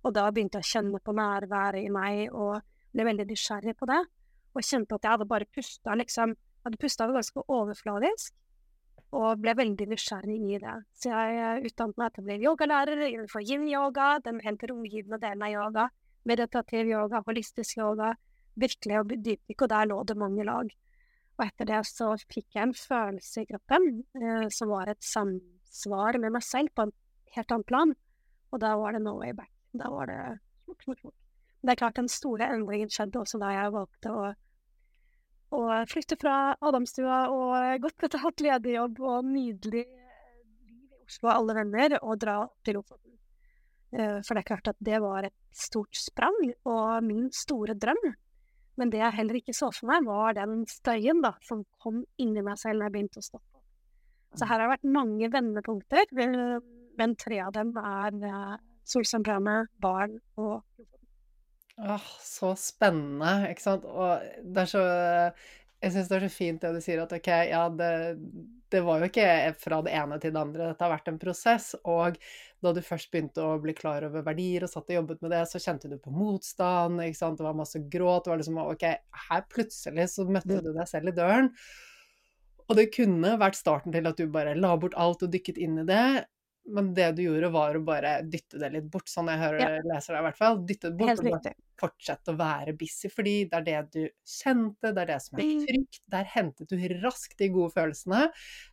Og 0.07 0.14
da 0.16 0.28
begynte 0.30 0.61
jeg 0.61 0.69
å 0.69 0.73
kjenne 0.76 1.02
på 1.02 1.16
nærværet 1.16 1.83
i 1.83 1.90
meg, 1.92 2.30
og 2.30 2.62
ble 2.95 3.11
veldig 3.11 3.26
nysgjerrig 3.26 3.75
på 3.76 3.90
det. 3.90 4.00
Og 4.54 4.66
kjente 4.66 4.97
at 4.97 5.07
jeg 5.07 5.14
hadde 5.14 5.30
bare 5.30 5.49
pusta, 5.54 5.95
liksom. 5.99 6.35
Jeg 6.35 6.69
hadde 6.69 6.80
pusta 6.83 7.07
ganske 7.09 7.45
overfladisk, 7.47 8.35
og 9.16 9.40
ble 9.42 9.54
veldig 9.59 9.87
nysgjerrig 9.90 10.38
i 10.54 10.59
det. 10.62 10.75
Så 10.99 11.11
jeg 11.11 11.38
eh, 11.38 11.64
utdannet 11.71 11.99
meg 11.99 12.12
til 12.14 12.23
å 12.23 12.26
bli 12.28 12.37
yogalærer 12.45 13.02
innenfor 13.09 13.47
yin-yoga, 13.47 14.11
den 14.26 14.42
helt 14.45 14.62
rogivende 14.71 15.19
delen 15.23 15.47
av 15.47 15.54
yoga. 15.54 15.87
Meditativ 16.28 16.90
yoga, 16.90 17.23
holistisk 17.26 17.80
yoga, 17.80 18.12
virkelig 18.61 19.00
og 19.00 19.14
dypdykk, 19.16 19.64
og 19.64 19.73
der 19.73 19.90
lå 19.90 19.99
det 20.07 20.19
mange 20.21 20.47
lag. 20.47 20.71
Og 21.40 21.47
etter 21.47 21.71
det 21.71 21.80
så 21.88 22.12
fikk 22.21 22.59
jeg 22.59 22.66
en 22.66 22.76
følelse 22.76 23.42
i 23.42 23.49
kroppen 23.49 23.88
eh, 24.21 24.47
som 24.52 24.71
var 24.75 24.92
et 24.92 25.02
samsvar 25.02 26.21
med 26.21 26.37
meg 26.37 26.45
selv 26.45 26.75
på 26.76 26.87
en 26.87 26.95
helt 27.37 27.57
annen 27.57 27.66
plan. 27.66 27.97
Og 28.50 28.62
da 28.62 28.75
var 28.78 28.95
det 28.95 29.02
no 29.07 29.16
way 29.19 29.33
back. 29.35 29.50
Da 29.73 29.90
var 29.90 30.11
det 30.11 30.21
smukk, 30.66 30.85
smukk, 30.85 31.02
smukk. 31.02 31.16
Det 31.61 31.75
er 31.75 31.81
klart 31.83 31.99
den 32.00 32.09
store 32.09 32.49
endringen 32.55 32.88
skjedde 32.93 33.21
også 33.21 33.40
da 33.40 33.50
jeg 33.52 33.73
valgte 33.75 34.12
å, 34.17 34.29
å 35.59 35.62
flytte 35.90 36.17
fra 36.21 36.37
Adamstua 36.57 37.26
og 37.35 37.85
godt 37.85 38.40
ledig 38.40 38.76
jobb 38.79 39.00
og 39.05 39.29
nydelig 39.29 39.85
liv 39.85 40.73
i 40.73 41.05
Oslo 41.05 41.29
og 41.29 41.35
alle 41.35 41.57
venner, 41.59 41.99
og 42.00 42.21
dra 42.23 42.38
til 42.64 42.79
Lofoten. 42.79 43.19
Eh, 43.93 44.19
For 44.25 44.35
det 44.35 44.45
er 44.45 44.50
klart 44.52 44.73
at 44.73 44.81
det 44.81 45.00
var 45.02 45.26
et 45.26 45.37
stort 45.52 45.97
sprang, 45.99 46.38
og 46.64 47.05
min 47.05 47.29
store 47.35 47.75
drøm. 47.75 48.12
Men 48.79 48.93
det 48.93 49.02
jeg 49.02 49.17
heller 49.19 49.37
ikke 49.40 49.57
så 49.57 49.69
for 49.75 49.90
meg, 49.90 50.07
var 50.07 50.38
den 50.38 50.62
støyen 50.71 51.21
da, 51.21 51.35
som 51.45 51.67
kom 51.83 52.05
inni 52.23 52.45
meg 52.47 52.57
selv 52.62 52.79
når 52.79 52.88
jeg 52.88 52.95
begynte 52.97 53.21
å 53.21 53.26
stoppe. 53.26 53.64
Så 54.38 54.47
her 54.47 54.55
har 54.55 54.62
det 54.62 54.73
vært 54.76 54.93
mange 54.95 55.29
vendepunkter, 55.35 56.07
eh, 56.25 56.57
men 56.97 57.17
tre 57.21 57.43
av 57.45 57.52
dem 57.52 57.75
er 57.76 58.17
eh, 58.31 58.57
Solstrand-programmet, 58.88 59.75
barn 59.83 60.17
og 60.38 60.62
Lofoten. 60.79 61.00
Åh, 61.81 62.09
så 62.21 62.53
spennende, 62.61 63.49
ikke 63.51 63.65
sant? 63.65 63.87
Og 63.89 64.25
det 64.45 64.67
er 64.67 64.69
så 64.69 64.85
Jeg 65.81 65.95
syns 65.95 66.11
det 66.11 66.17
er 66.19 66.25
så 66.27 66.33
fint 66.35 66.61
det 66.61 66.73
du 66.77 66.81
sier, 66.85 67.01
at 67.01 67.13
ok, 67.17 67.29
ja, 67.49 67.63
det, 67.73 67.93
det 68.69 68.83
var 68.85 69.01
jo 69.01 69.07
ikke 69.09 69.29
fra 69.57 69.79
det 69.87 69.95
ene 69.97 70.19
til 70.21 70.35
det 70.35 70.43
andre, 70.43 70.67
dette 70.71 70.85
har 70.85 70.93
vært 70.93 71.09
en 71.09 71.21
prosess. 71.23 71.71
Og 71.89 72.19
da 72.61 72.73
du 72.77 72.83
først 72.85 73.09
begynte 73.09 73.47
å 73.47 73.55
bli 73.63 73.73
klar 73.79 74.05
over 74.11 74.27
verdier 74.27 74.67
og 74.67 74.73
satt 74.75 74.93
og 74.93 74.99
jobbet 74.99 75.25
med 75.25 75.33
det, 75.33 75.41
så 75.49 75.63
kjente 75.63 75.89
du 75.89 75.97
på 75.97 76.13
motstand, 76.13 77.01
ikke 77.01 77.21
sant, 77.23 77.41
det 77.41 77.47
var 77.49 77.57
masse 77.57 77.81
gråt, 77.81 78.27
det 78.27 78.35
var 78.35 78.43
liksom 78.43 78.61
ok, 78.61 78.85
her 79.31 79.47
plutselig 79.49 80.11
så 80.13 80.29
møtte 80.29 80.61
du 80.61 80.69
deg 80.69 80.91
selv 80.91 81.15
i 81.15 81.17
døren. 81.17 81.49
Og 82.69 82.77
det 82.77 82.91
kunne 82.95 83.39
vært 83.41 83.59
starten 83.59 83.97
til 83.97 84.05
at 84.07 84.21
du 84.21 84.29
bare 84.31 84.53
la 84.59 84.77
bort 84.79 84.95
alt 85.01 85.25
og 85.25 85.33
dykket 85.33 85.57
inn 85.65 85.81
i 85.81 85.89
det. 85.89 86.05
Men 86.73 86.93
det 86.95 87.09
du 87.19 87.23
gjorde, 87.25 87.50
var 87.55 87.77
å 87.77 87.83
bare 87.85 88.12
dytte 88.31 88.61
det 88.62 88.71
litt 88.75 88.87
bort, 88.93 89.09
sånn 89.11 89.29
jeg 89.33 89.41
hører 89.43 89.83
leser 89.91 90.15
det 90.17 90.21
i 90.23 90.27
hvert 90.29 90.39
fall. 90.39 90.59
Dytte 90.69 90.91
det 90.91 90.99
bort 91.00 91.11
Helt 91.12 91.23
og 91.25 91.31
bare 91.37 91.53
fortsette 91.81 92.33
å 92.35 92.37
være 92.37 92.75
busy, 92.77 93.09
fordi 93.09 93.35
det 93.49 93.57
er 93.61 93.67
det 93.67 93.79
du 93.95 94.00
kjente, 94.29 94.91
det 94.93 95.03
er 95.05 95.11
det 95.15 95.21
som 95.25 95.39
er 95.39 95.45
Mm. 95.49 95.62
trygt. 95.67 96.00
Der 96.12 96.25
hentet 96.35 96.69
du 96.69 96.77
raskt 97.03 97.39
de 97.39 97.49
gode 97.49 97.73
følelsene. 97.73 98.27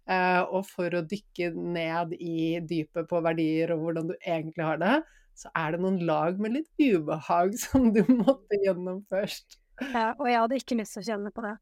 Eh, 0.08 0.42
og 0.44 0.66
for 0.68 0.90
å 0.90 1.04
dykke 1.08 1.54
ned 1.56 2.14
i 2.20 2.60
dypet 2.60 3.08
på 3.08 3.22
verdier 3.24 3.72
og 3.72 3.86
hvordan 3.86 4.08
du 4.12 4.16
egentlig 4.20 4.64
har 4.66 4.78
det, 4.78 5.04
så 5.38 5.50
er 5.56 5.72
det 5.72 5.80
noen 5.82 6.00
lag 6.06 6.40
med 6.40 6.54
litt 6.58 6.70
ubehag 6.82 7.54
som 7.66 7.94
du 7.94 8.04
måtte 8.10 8.60
gjennom 8.66 9.06
først. 9.10 9.58
Ja, 9.94 10.14
og 10.18 10.26
jeg 10.28 10.40
hadde 10.42 10.58
ikke 10.58 10.78
lyst 10.80 10.94
til 10.98 11.04
å 11.04 11.08
kjenne 11.14 11.32
på 11.32 11.44
det. 11.46 11.56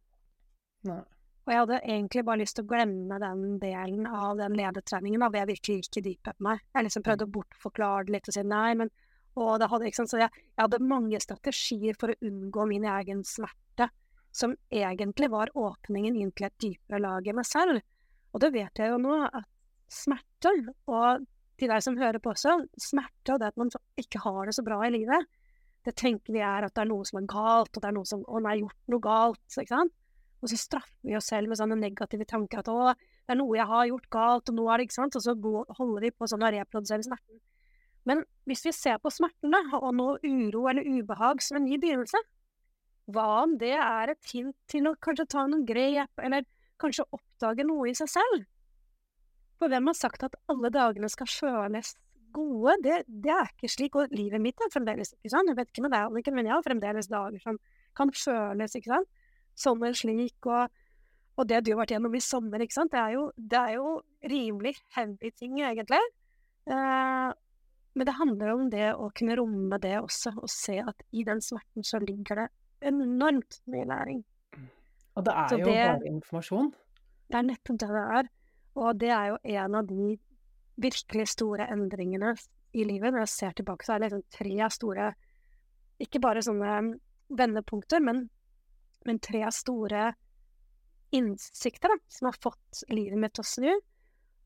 Nei. 0.88 1.02
Og 1.46 1.54
jeg 1.54 1.62
hadde 1.62 1.82
egentlig 1.84 2.24
bare 2.26 2.42
lyst 2.42 2.58
til 2.58 2.66
å 2.66 2.70
glemme 2.72 3.18
den 3.22 3.58
delen 3.62 4.08
av 4.10 4.40
den 4.40 4.56
ledertreningen, 4.58 5.22
da, 5.22 5.30
hvor 5.30 5.44
jeg 5.44 5.52
virkelig 5.52 5.84
gikk 5.84 6.00
i 6.00 6.06
dypet 6.08 6.42
meg. 6.42 6.64
Jeg 6.74 6.88
liksom 6.88 7.06
prøvde 7.06 7.28
å 7.28 7.34
bortforklare 7.36 8.08
det 8.08 8.16
litt 8.16 8.30
og 8.32 8.38
si 8.38 8.46
nei, 8.50 8.70
men 8.82 8.90
og 9.36 9.60
det 9.60 9.68
hadde, 9.68 9.90
ikke 9.90 10.00
sant, 10.00 10.14
Så 10.14 10.20
jeg, 10.22 10.32
jeg 10.56 10.64
hadde 10.64 10.88
mange 10.88 11.20
strategier 11.20 11.98
for 12.00 12.14
å 12.14 12.20
unngå 12.24 12.66
min 12.70 12.86
egen 12.88 13.24
smerte, 13.28 13.90
som 14.32 14.56
egentlig 14.72 15.28
var 15.32 15.52
åpningen 15.60 16.16
inn 16.20 16.32
til 16.32 16.48
et 16.48 16.56
dypere 16.64 17.02
lag 17.04 17.28
i 17.28 17.36
meg 17.36 17.48
selv. 17.48 17.82
Og 18.32 18.44
det 18.44 18.52
vet 18.56 18.80
jeg 18.80 18.94
jo 18.94 19.00
nå, 19.04 19.18
at 19.28 19.48
smerte, 19.92 20.54
og 20.88 21.26
de 21.60 21.70
der 21.72 21.84
som 21.84 22.00
hører 22.00 22.20
på 22.24 22.32
også, 22.32 22.58
smerte 22.80 23.36
og 23.36 23.44
det 23.44 23.52
at 23.52 23.60
man 23.60 23.72
ikke 24.00 24.24
har 24.24 24.48
det 24.48 24.56
så 24.58 24.64
bra 24.66 24.80
i 24.88 24.94
livet, 24.96 25.28
det 25.86 25.94
tenker 26.00 26.34
vi 26.34 26.42
er 26.42 26.66
at 26.66 26.74
det 26.74 26.82
er 26.84 26.90
noe 26.90 27.06
som 27.08 27.20
er 27.20 27.30
galt, 27.30 27.76
og 27.76 27.84
det 27.84 27.92
er 27.92 27.96
noe 27.96 28.10
som 28.10 28.24
Å, 28.26 28.42
nei, 28.42 28.58
gjort 28.64 28.92
noe 28.92 29.04
galt, 29.04 29.44
ikke 29.52 29.76
sant? 29.76 29.94
Og 30.46 30.52
så 30.52 30.60
straffer 30.62 31.10
vi 31.10 31.16
oss 31.18 31.32
selv 31.32 31.50
med 31.50 31.58
sånne 31.58 31.76
negative 31.80 32.28
tanker 32.30 32.62
at 32.62 32.68
å, 32.70 32.92
det 32.94 33.34
er 33.34 33.40
noe 33.40 33.58
jeg 33.58 33.66
har 33.66 33.88
gjort 33.90 34.12
galt, 34.14 34.52
og 34.52 34.58
nå 34.60 34.68
er 34.70 34.78
det 34.78 34.86
ikke 34.86 34.98
sant, 35.00 35.18
og 35.18 35.24
så 35.26 35.34
holder 35.80 36.06
vi 36.06 36.12
på 36.14 36.28
sånn 36.30 36.46
å 36.46 36.52
reprodusere 36.54 37.06
smerten. 37.08 37.40
Men 38.06 38.22
hvis 38.46 38.62
vi 38.68 38.74
ser 38.78 39.00
på 39.02 39.10
smertene 39.10 39.64
og 39.80 39.90
noe 39.98 40.20
uro 40.22 40.68
eller 40.70 40.86
ubehag 40.86 41.42
som 41.42 41.58
en 41.58 41.66
ny 41.66 41.80
begynnelse, 41.82 42.22
hva 43.10 43.26
om 43.42 43.58
det 43.62 43.74
er 43.74 44.14
et 44.14 44.30
hint 44.30 44.54
til 44.70 44.92
å 44.92 44.94
kanskje 45.02 45.26
ta 45.34 45.48
noen 45.50 45.66
grep, 45.66 46.14
eller 46.22 46.46
kanskje 46.82 47.08
oppdage 47.10 47.66
noe 47.66 47.90
i 47.90 47.98
seg 47.98 48.14
selv? 48.14 48.46
For 49.58 49.74
hvem 49.74 49.90
har 49.90 49.98
sagt 49.98 50.30
at 50.30 50.38
alle 50.52 50.70
dagene 50.70 51.10
skal 51.10 51.30
føles 51.32 51.96
gode? 52.38 52.78
Det, 52.86 53.02
det 53.10 53.34
er 53.34 53.50
ikke 53.50 53.74
slik, 53.74 53.98
og 53.98 54.14
livet 54.14 54.46
mitt 54.46 54.62
er 54.62 54.74
fremdeles 54.74 55.16
ikke 55.16 55.34
sånn. 55.34 55.50
Jeg 55.50 55.58
vet 55.58 55.74
ikke 55.74 55.88
med 55.88 55.98
deg, 55.98 56.10
Anniken, 56.12 56.38
men 56.38 56.50
jeg 56.50 56.58
har 56.60 56.66
fremdeles 56.70 57.10
dager 57.10 57.42
som 57.42 57.62
kan 57.98 58.14
føles 58.14 58.78
ikke 58.78 58.94
sant? 58.94 59.22
Sånn 59.56 59.82
eller 59.82 59.98
slik, 59.98 60.38
og, 60.50 60.74
og, 61.36 61.48
det 61.50 61.64
du 61.64 61.74
har 61.74 61.84
vært 61.84 61.96
gjennom 61.96 62.18
i 62.18 62.24
sommer, 62.24 62.64
ikke 62.64 62.78
sant, 62.78 62.94
det 62.94 63.02
er 63.02 63.16
jo, 63.16 63.26
det 63.38 63.62
er 63.62 63.74
jo 63.78 63.96
rimelig 64.32 64.76
heavy 64.98 65.32
ting, 65.32 65.60
egentlig. 65.64 66.04
Eh, 66.66 67.32
men 67.96 68.08
det 68.10 68.16
handler 68.18 68.52
om 68.52 68.70
det 68.72 68.88
å 69.00 69.10
kunne 69.16 69.38
romme 69.40 69.80
det 69.80 69.96
også, 70.02 70.36
og 70.36 70.52
se 70.52 70.82
at 70.84 71.06
i 71.16 71.24
den 71.28 71.44
smerten 71.44 71.86
så 71.88 72.02
ligger 72.04 72.44
det 72.44 72.48
enormt 72.92 73.62
mye 73.72 73.86
læring. 73.88 74.24
Og 75.16 75.24
det 75.24 75.36
er 75.36 75.48
så 75.48 75.60
jo 75.60 75.68
det, 75.70 75.78
bare 75.80 76.10
informasjon. 76.10 76.74
Det 77.32 77.40
er 77.40 77.48
nettopp 77.48 77.80
det 77.82 77.90
det 77.96 78.04
er. 78.20 78.30
Og 78.76 79.00
det 79.00 79.12
er 79.16 79.30
jo 79.32 79.38
en 79.56 79.78
av 79.80 79.88
de 79.88 80.10
virkelig 80.84 81.28
store 81.32 81.70
endringene 81.72 82.34
i 82.76 82.84
livet. 82.84 83.14
Når 83.14 83.24
jeg 83.24 83.34
ser 83.34 83.56
tilbake, 83.56 83.88
så 83.88 83.96
er 83.96 84.04
det 84.04 84.12
liksom 84.12 84.26
tre 84.36 84.70
store 84.76 85.14
Ikke 86.04 86.20
bare 86.20 86.42
sånne 86.44 86.98
vendepunkter, 87.32 88.02
men, 88.04 88.26
men 89.06 89.20
tre 89.24 89.44
store 89.54 90.14
innsikter 91.16 91.94
da, 91.94 91.98
som 92.08 92.30
har 92.30 92.40
fått 92.42 92.84
livet 92.90 93.20
mitt 93.22 93.36
til 93.38 93.46
å 93.46 93.50
snu. 93.50 93.74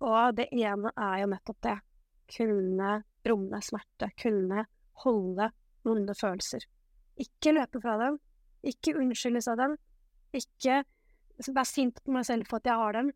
Og 0.06 0.36
det 0.38 0.50
ene 0.56 0.92
er 0.96 1.22
jo 1.24 1.30
nettopp 1.34 1.62
det. 1.66 1.78
Kunne 2.30 2.92
romme 3.28 3.62
smerte, 3.66 4.12
kunne 4.20 4.66
holde 5.04 5.50
vonde 5.88 6.16
følelser. 6.16 6.66
Ikke 7.20 7.56
løpe 7.56 7.82
fra 7.84 7.98
dem, 8.00 8.20
ikke 8.68 8.96
unnskyldes 9.00 9.50
av 9.52 9.60
dem, 9.60 9.76
ikke 10.36 10.84
være 11.40 11.68
sint 11.68 12.02
på 12.04 12.14
meg 12.16 12.28
selv 12.28 12.48
for 12.50 12.60
at 12.60 12.70
jeg 12.70 12.80
har 12.84 12.98
dem, 13.00 13.12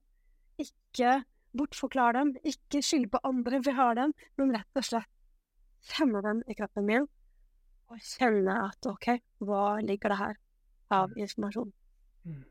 ikke 0.64 1.16
bortforklare 1.54 2.18
dem, 2.18 2.32
ikke 2.48 2.82
skylde 2.84 3.12
på 3.14 3.22
andre 3.28 3.60
jeg 3.60 3.76
har 3.78 4.00
dem, 4.00 4.16
men 4.40 4.56
rett 4.56 4.80
og 4.80 4.88
slett 4.88 5.12
kjenne 5.94 6.24
dem 6.24 6.40
i 6.48 6.56
kroppen 6.58 6.88
min, 6.88 7.08
og 7.92 8.00
kjenne 8.16 8.56
at 8.70 8.88
ok, 8.90 9.10
hva 9.44 9.66
ligger 9.84 10.14
det 10.14 10.20
her 10.22 10.40
av 11.02 11.16
informasjon? 11.20 11.72
Mm 12.28 12.44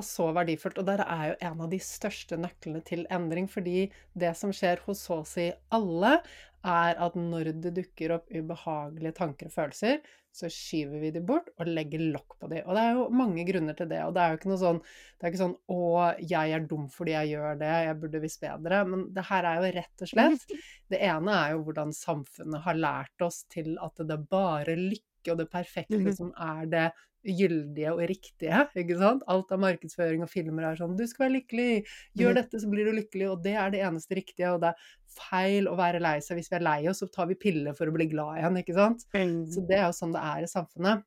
er 0.00 0.06
så 0.06 0.28
verdifullt. 0.36 0.78
Og 0.80 0.86
der 0.88 1.02
er 1.06 1.26
jo 1.32 1.40
en 1.50 1.64
av 1.66 1.72
de 1.72 1.80
største 1.82 2.38
nøklene 2.40 2.84
til 2.86 3.06
endring. 3.12 3.48
Fordi 3.50 3.90
det 4.18 4.36
som 4.38 4.54
skjer 4.54 4.84
hos 4.86 5.04
så 5.06 5.20
å 5.20 5.28
si 5.28 5.50
alle, 5.74 6.20
er 6.60 6.98
at 7.00 7.14
når 7.16 7.54
det 7.64 7.70
dukker 7.78 8.18
opp 8.18 8.26
ubehagelige 8.28 9.16
tanker 9.16 9.48
og 9.48 9.54
følelser, 9.54 10.02
så 10.30 10.46
skyver 10.52 11.00
vi 11.02 11.08
de 11.14 11.22
bort 11.24 11.48
og 11.56 11.70
legger 11.72 12.02
lokk 12.12 12.36
på 12.38 12.50
de. 12.52 12.60
Og 12.68 12.76
det 12.76 12.82
er 12.84 12.98
jo 12.98 13.06
mange 13.16 13.46
grunner 13.48 13.78
til 13.78 13.88
det. 13.90 14.02
Og 14.04 14.12
det 14.14 14.22
er 14.22 14.34
jo 14.34 14.38
ikke 14.38 14.50
noe 14.52 14.60
sånn 14.60 14.82
det 14.84 15.24
er 15.24 15.32
ikke 15.32 15.40
sånn 15.40 15.56
'Å, 15.56 15.80
jeg 16.20 16.52
er 16.54 16.66
dum 16.68 16.84
fordi 16.92 17.16
jeg 17.16 17.32
gjør 17.32 17.58
det, 17.64 17.72
jeg 17.86 17.98
burde 18.02 18.22
visst 18.22 18.44
bedre'. 18.44 18.82
Men 18.92 19.06
det 19.16 19.24
her 19.30 19.48
er 19.48 19.56
jo 19.56 19.72
rett 19.80 20.04
og 20.04 20.12
slett 20.12 20.54
Det 20.92 21.00
ene 21.00 21.38
er 21.40 21.56
jo 21.56 21.64
hvordan 21.64 21.96
samfunnet 21.96 22.62
har 22.68 22.78
lært 22.78 23.24
oss 23.26 23.42
til 23.48 23.74
at 23.80 23.96
det 23.96 24.20
bare 24.28 24.76
lykke 24.76 25.32
og 25.32 25.40
det 25.40 25.50
perfekte 25.52 25.98
mhm. 25.98 26.12
som 26.16 26.30
er 26.36 26.68
det 26.68 26.86
gyldige 27.26 27.92
og 27.92 28.00
riktige. 28.08 28.62
ikke 28.76 28.96
sant? 28.98 29.24
Alt 29.28 29.52
av 29.52 29.60
markedsføring 29.60 30.24
og 30.24 30.30
filmer 30.30 30.70
er 30.70 30.80
sånn 30.80 30.96
'Du 30.96 31.06
skal 31.06 31.26
være 31.26 31.36
lykkelig. 31.40 31.84
Gjør 32.16 32.34
dette, 32.34 32.60
så 32.60 32.70
blir 32.70 32.84
du 32.88 32.92
lykkelig.' 32.96 33.30
Og 33.30 33.42
det 33.42 33.54
er 33.54 33.70
det 33.70 33.80
eneste 33.84 34.16
riktige. 34.16 34.54
Og 34.54 34.60
det 34.60 34.72
er 34.72 34.76
feil 35.10 35.68
å 35.68 35.76
være 35.76 36.00
lei 36.00 36.18
seg. 36.20 36.38
Hvis 36.38 36.50
vi 36.50 36.56
er 36.56 36.66
lei 36.66 36.88
oss, 36.88 37.00
så 37.00 37.10
tar 37.10 37.26
vi 37.26 37.34
piller 37.34 37.74
for 37.74 37.86
å 37.86 37.92
bli 37.92 38.06
glad 38.06 38.38
igjen, 38.38 38.56
ikke 38.56 38.74
sant? 38.74 39.04
Så 39.52 39.66
det 39.66 39.78
er 39.78 39.86
jo 39.86 39.96
sånn 39.96 40.12
det 40.12 40.22
er 40.22 40.42
i 40.42 40.50
samfunnet. 40.50 41.04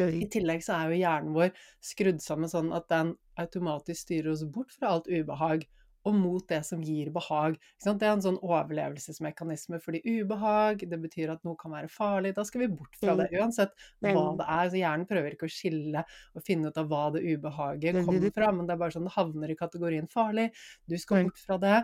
I 0.00 0.26
tillegg 0.32 0.62
så 0.64 0.78
er 0.78 0.88
jo 0.88 1.00
hjernen 1.02 1.34
vår 1.34 1.50
skrudd 1.84 2.22
sammen 2.22 2.48
sånn 2.48 2.72
at 2.72 2.88
den 2.88 3.16
automatisk 3.36 4.00
styrer 4.00 4.32
oss 4.32 4.44
bort 4.44 4.72
fra 4.72 4.94
alt 4.94 5.10
ubehag 5.10 5.66
og 6.08 6.16
mot 6.16 6.44
det 6.48 6.60
som 6.66 6.82
gir 6.84 7.10
behag. 7.14 7.56
Det 7.82 7.92
er 7.92 8.12
en 8.14 8.24
sånn 8.24 8.38
overlevelsesmekanisme 8.40 9.80
fordi 9.84 10.00
ubehag, 10.06 10.84
det 10.88 11.00
betyr 11.02 11.34
at 11.34 11.44
noe 11.46 11.58
kan 11.60 11.74
være 11.74 11.90
farlig. 11.92 12.32
Da 12.36 12.44
skal 12.48 12.64
vi 12.64 12.70
bort 12.72 12.96
fra 13.00 13.16
det, 13.18 13.28
mm. 13.30 13.36
uansett 13.40 13.74
hva 14.04 14.24
det 14.38 14.46
er. 14.46 14.70
Så 14.70 14.80
hjernen 14.80 15.08
prøver 15.10 15.36
ikke 15.36 15.50
å 15.50 15.52
skille 15.52 16.04
og 16.06 16.46
finne 16.46 16.70
ut 16.70 16.80
av 16.80 16.88
hva 16.90 17.04
det 17.16 17.24
ubehaget 17.26 18.00
kommer 18.06 18.32
fra, 18.36 18.52
men 18.54 18.68
det 18.68 18.76
er 18.76 18.82
bare 18.84 18.96
sånn 18.96 19.08
det 19.08 19.16
havner 19.16 19.52
i 19.52 19.58
kategorien 19.58 20.08
farlig. 20.10 20.50
Du 20.88 20.96
skal 21.00 21.28
bort 21.28 21.44
fra 21.44 21.60
det. 21.60 21.76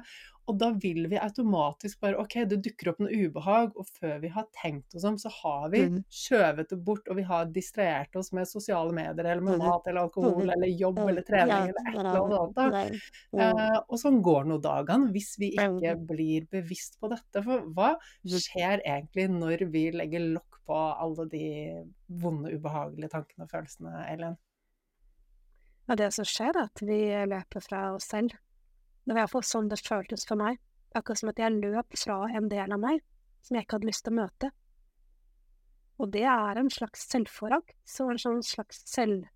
Og 0.46 0.58
da 0.60 0.68
vil 0.78 1.08
vi 1.10 1.18
automatisk 1.18 1.98
bare 2.04 2.20
OK, 2.22 2.36
det 2.50 2.60
dukker 2.62 2.92
opp 2.92 3.00
noe 3.02 3.10
ubehag, 3.26 3.72
og 3.74 3.88
før 3.98 4.20
vi 4.22 4.30
har 4.30 4.46
tenkt 4.54 4.94
oss 4.94 5.06
om, 5.08 5.16
så 5.18 5.30
har 5.40 5.68
vi 5.72 5.82
mm. 5.90 5.96
skjøvet 6.12 6.70
det 6.70 6.78
bort, 6.86 7.10
og 7.10 7.18
vi 7.18 7.24
har 7.26 7.48
distrahert 7.50 8.14
oss 8.18 8.30
med 8.36 8.46
sosiale 8.46 8.94
medier 8.94 9.26
eller 9.32 9.42
med 9.42 9.58
mat 9.62 9.88
eller 9.90 10.06
alkohol 10.06 10.54
eller 10.54 10.70
jobb 10.70 11.02
eller 11.02 11.26
trening 11.26 11.72
eller 11.72 11.90
et 11.90 11.98
eller 11.98 12.36
annet. 12.38 13.02
Uh, 13.34 13.80
og 13.82 13.98
sånn 14.00 14.22
går 14.24 14.46
nå 14.52 14.60
dagene 14.62 15.10
hvis 15.14 15.34
vi 15.42 15.50
ikke 15.56 15.96
blir 16.14 16.46
bevisst 16.52 17.00
på 17.02 17.10
dette. 17.10 17.42
For 17.42 17.66
hva 17.74 17.96
skjer 18.22 18.84
egentlig 18.84 19.28
når 19.34 19.66
vi 19.72 19.88
legger 19.94 20.30
lokk 20.36 20.62
på 20.66 20.78
alle 20.78 21.26
de 21.30 21.46
vonde, 22.22 22.54
ubehagelige 22.54 23.12
tankene 23.12 23.46
og 23.46 23.54
følelsene, 23.54 23.98
Ellen? 24.12 24.38
Ja, 25.86 25.94
det 25.98 26.10
som 26.14 26.26
skjer, 26.26 26.54
er 26.54 26.66
at 26.66 26.82
vi 26.82 26.98
løper 27.30 27.62
fra 27.62 27.88
oss 27.94 28.08
selv. 28.10 28.34
Det 29.06 29.14
var 29.14 29.22
iallfall 29.22 29.44
sånn 29.46 29.68
det 29.70 29.78
føltes 29.86 30.26
for 30.26 30.38
meg. 30.40 30.58
Akkurat 30.98 31.20
som 31.20 31.30
at 31.30 31.38
jeg 31.38 31.54
løp 31.54 31.94
fra 31.94 32.24
en 32.34 32.48
del 32.50 32.72
av 32.74 32.80
meg 32.82 33.02
som 33.46 33.54
jeg 33.54 33.66
ikke 33.66 33.78
hadde 33.78 33.86
lyst 33.86 34.02
til 34.06 34.14
å 34.14 34.18
møte. 34.18 34.50
Og 36.02 36.10
det 36.12 36.24
er 36.28 36.58
en 36.58 36.70
slags 36.72 37.06
selvforakt, 37.08 37.76
så 37.88 38.10
en 38.10 38.20
sånn 38.20 38.42
slags 38.44 38.82
selv... 38.90 39.28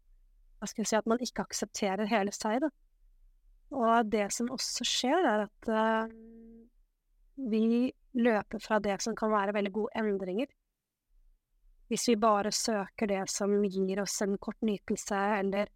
Hva 0.59 0.69
skal 0.69 0.83
jeg 0.83 0.91
si 0.91 0.97
At 0.99 1.07
man 1.09 1.23
ikke 1.25 1.45
aksepterer 1.47 2.11
hele 2.11 2.35
seg, 2.37 2.59
da. 2.65 2.69
Og 3.71 4.11
det 4.13 4.27
som 4.35 4.51
også 4.53 4.85
skjer, 4.85 5.29
er 5.31 5.45
at 5.47 5.71
uh, 5.71 6.11
vi 7.39 7.93
løper 8.19 8.61
fra 8.61 8.81
det 8.83 8.99
som 9.01 9.15
kan 9.17 9.31
være 9.33 9.55
veldig 9.57 9.73
gode 9.73 9.95
endringer. 10.03 10.51
Hvis 11.89 12.09
vi 12.11 12.19
bare 12.21 12.51
søker 12.53 13.09
det 13.09 13.23
som 13.31 13.55
gir 13.65 14.03
oss 14.03 14.19
en 14.27 14.35
kort 14.43 14.59
nytelse, 14.67 15.23
eller 15.39 15.71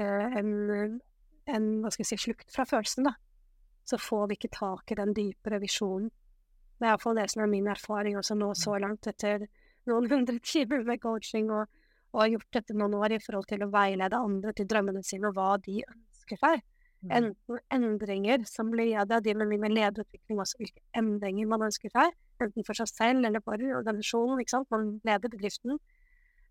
uh, 0.00 0.40
en, 0.40 0.98
en, 1.44 1.68
hva 1.84 1.92
skal 1.92 2.06
jeg 2.06 2.14
si, 2.14 2.22
slukt 2.24 2.50
fra 2.56 2.66
følelsen, 2.72 3.12
da 3.12 3.14
så 3.84 3.98
får 4.00 4.28
vi 4.28 4.38
ikke 4.38 4.52
tak 4.56 4.92
i 4.92 4.98
den 4.98 5.14
dypere 5.16 5.60
visjonen. 5.62 6.10
Det 6.78 6.86
er 6.86 6.94
iallfall 6.94 7.18
det 7.20 7.28
som 7.32 7.44
er 7.44 7.50
min 7.52 7.70
erfaring 7.70 8.18
også 8.18 8.36
nå 8.38 8.50
så 8.58 8.76
langt, 8.82 9.06
etter 9.06 9.46
noen 9.88 10.08
hundre 10.10 10.38
timer 10.42 10.84
med 10.86 11.00
coaching, 11.02 11.50
og, 11.54 11.68
og 12.14 12.22
har 12.22 12.32
gjort 12.34 12.58
dette 12.58 12.76
noen 12.76 12.96
år 12.98 13.16
i 13.16 13.22
forhold 13.22 13.48
til 13.50 13.64
å 13.64 13.70
veilede 13.72 14.20
andre 14.20 14.54
til 14.56 14.68
drømmene 14.70 15.04
sine 15.06 15.30
og 15.30 15.36
hva 15.38 15.54
de 15.64 15.82
ønsker 15.84 16.40
seg. 16.40 16.64
Mm. 17.04 17.10
Enten 17.18 17.60
endringer 17.76 18.46
som 18.48 18.72
leder 18.72 19.20
de 19.20 19.34
med 19.36 19.52
min 19.52 19.76
lederutvikling, 19.76 20.40
også 20.40 20.60
hvilke 20.62 20.80
endringer 20.96 21.50
man 21.50 21.66
ønsker 21.68 21.92
seg, 21.92 22.16
enten 22.42 22.66
for 22.66 22.80
seg 22.80 22.90
selv 22.90 23.28
eller 23.28 23.44
for 23.44 23.60
organisasjonen, 23.60 24.40
ikke 24.40 24.56
sant, 24.56 24.70
man 24.72 24.96
leder 25.04 25.30
bedriften, 25.30 25.78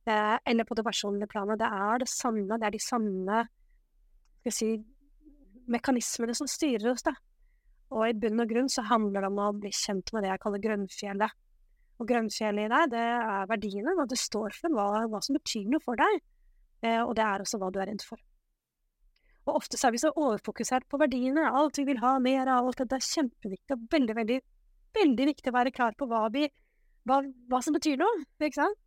eh, 0.05 0.37
eller 0.45 0.69
på 0.69 0.77
det 0.77 0.85
personlige 0.85 1.31
planet. 1.33 1.59
Det 1.59 1.71
er 1.73 2.05
det 2.05 2.09
samme, 2.13 2.45
det 2.53 2.69
er 2.69 2.77
de 2.77 2.83
samme 2.85 3.43
skal 4.43 4.51
jeg 4.51 4.55
si, 4.57 4.71
mekanismene 5.71 6.35
som 6.37 6.49
styrer 6.49 6.91
oss, 6.91 7.05
da. 7.05 7.13
Og 7.93 8.07
i 8.07 8.17
bunn 8.17 8.41
og 8.41 8.49
grunn 8.49 8.69
så 8.71 8.85
handler 8.89 9.21
det 9.21 9.29
om 9.29 9.41
å 9.43 9.51
bli 9.55 9.71
kjent 9.75 10.09
med 10.13 10.25
det 10.25 10.31
jeg 10.31 10.41
kaller 10.43 10.63
grønnfjellet. 10.63 11.39
Og 12.01 12.09
grønnfjellet 12.09 12.65
i 12.65 12.71
deg, 12.73 12.93
det 12.95 13.03
er 13.03 13.49
verdiene, 13.51 13.93
hva 13.97 14.07
du 14.09 14.15
står 14.17 14.55
for, 14.57 14.73
hva, 14.73 15.03
hva 15.11 15.21
som 15.21 15.37
betyr 15.37 15.67
noe 15.69 15.83
for 15.83 15.99
deg. 15.99 16.21
Eh, 16.83 17.01
og 17.03 17.13
det 17.19 17.25
er 17.25 17.43
også 17.43 17.59
hva 17.61 17.69
du 17.71 17.79
er 17.83 17.91
redd 17.91 18.03
for. 18.05 18.19
Og 19.43 19.59
ofte 19.59 19.77
så 19.77 19.89
er 19.89 19.95
vi 19.95 20.01
så 20.01 20.11
overfokusert 20.15 20.87
på 20.89 20.99
verdiene, 21.01 21.45
alt 21.51 21.77
vi 21.77 21.85
vil 21.91 22.01
ha 22.01 22.15
mer 22.23 22.49
av, 22.49 22.67
alt 22.67 22.81
det 22.81 22.97
er 22.97 23.07
kjempeviktig 23.07 23.75
og 23.75 23.87
veldig, 23.91 24.15
veldig, 24.19 24.39
veldig 24.97 25.27
viktig 25.33 25.51
å 25.51 25.57
være 25.57 25.73
klar 25.75 25.97
på 25.99 26.07
hva 26.09 26.25
vi 26.33 26.47
hva, 27.07 27.19
hva 27.51 27.59
som 27.63 27.75
betyr 27.75 27.99
noe, 27.99 28.23
ikke 28.39 28.61
sant? 28.61 28.79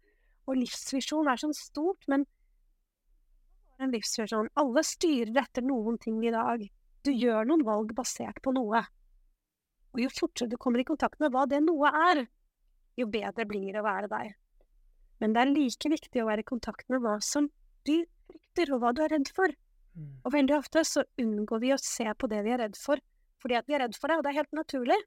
Og 0.46 0.56
livsvisjon 0.60 1.28
er 1.28 1.40
sånn 1.40 1.54
stort, 1.56 2.06
men 2.10 2.24
en 3.82 3.92
livsvisjon. 3.92 4.50
Alle 4.60 4.82
styrer 4.86 5.42
etter 5.42 5.64
noen 5.66 5.98
ting 6.02 6.22
i 6.24 6.32
dag. 6.34 6.64
Du 7.04 7.12
gjør 7.12 7.48
noen 7.48 7.64
valg 7.66 7.92
basert 7.96 8.40
på 8.44 8.54
noe. 8.56 8.82
Og 9.94 10.02
jo 10.02 10.12
fortere 10.12 10.50
du 10.52 10.58
kommer 10.60 10.82
i 10.82 10.88
kontakt 10.88 11.20
med 11.22 11.32
hva 11.34 11.46
det 11.48 11.62
noe 11.64 11.92
er, 12.10 12.26
jo 12.96 13.06
bedre 13.12 13.46
blir 13.48 13.72
det 13.72 13.82
å 13.82 13.86
være 13.86 14.10
deg. 14.12 14.34
Men 15.20 15.32
det 15.32 15.42
er 15.42 15.52
like 15.52 15.90
viktig 15.92 16.22
å 16.22 16.28
være 16.28 16.44
i 16.44 16.48
kontakt 16.48 16.88
med 16.92 17.04
hva 17.04 17.16
som 17.24 17.48
du 17.88 17.96
frykter, 18.26 18.72
og 18.74 18.82
hva 18.82 18.92
du 18.96 19.02
er 19.04 19.12
redd 19.14 19.30
for. 19.36 19.52
Mm. 19.96 20.12
Og 20.24 20.32
veldig 20.34 20.56
ofte 20.58 20.84
så 20.84 21.04
unngår 21.20 21.62
vi 21.62 21.72
å 21.72 21.80
se 21.80 22.08
på 22.18 22.28
det 22.28 22.42
vi 22.44 22.52
er 22.52 22.60
redd 22.64 22.76
for, 22.80 23.00
fordi 23.40 23.56
at 23.56 23.68
vi 23.68 23.76
er 23.76 23.84
redd 23.86 23.96
for 23.96 24.12
det, 24.12 24.18
og 24.18 24.26
det 24.26 24.32
er 24.32 24.40
helt 24.42 24.56
naturlig. 24.56 24.98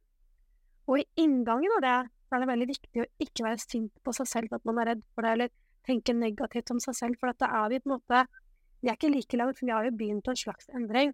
Og 0.89 1.01
i 1.01 1.07
inngangen 1.21 1.75
av 1.77 1.85
det 1.85 1.95
er 1.99 2.41
det 2.41 2.49
veldig 2.49 2.69
viktig 2.69 3.03
å 3.03 3.09
ikke 3.21 3.45
være 3.45 3.61
sint 3.61 3.93
på 4.05 4.13
seg 4.17 4.29
selv 4.29 4.49
for 4.51 4.61
at 4.61 4.69
man 4.69 4.81
er 4.81 4.93
redd 4.93 5.03
for 5.13 5.25
det, 5.25 5.33
eller 5.35 5.53
tenke 5.85 6.13
negativt 6.13 6.73
om 6.73 6.81
seg 6.81 6.97
selv, 6.97 7.19
for 7.21 7.33
da 7.41 7.49
er 7.63 7.73
vi 7.73 7.81
på 7.83 7.89
en 7.89 7.97
måte 7.97 8.23
Vi 8.79 8.89
er 8.89 8.95
ikke 8.95 9.11
like 9.11 9.37
langt, 9.39 9.59
for 9.59 9.67
vi 9.67 9.75
har 9.75 9.87
jo 9.87 9.95
begynt 9.99 10.25
på 10.25 10.33
en 10.33 10.39
slags 10.39 10.69
endring. 10.75 11.13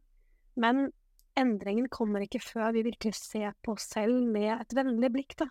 Men 0.60 0.90
endringen 1.40 1.90
kommer 1.92 2.24
ikke 2.24 2.44
før 2.44 2.74
vi 2.76 2.86
virkelig 2.86 3.18
ser 3.18 3.56
på 3.66 3.76
oss 3.76 3.90
selv 3.92 4.22
med 4.32 4.54
et 4.56 4.76
vennlig 4.78 5.12
blikk, 5.14 5.38
da. 5.42 5.50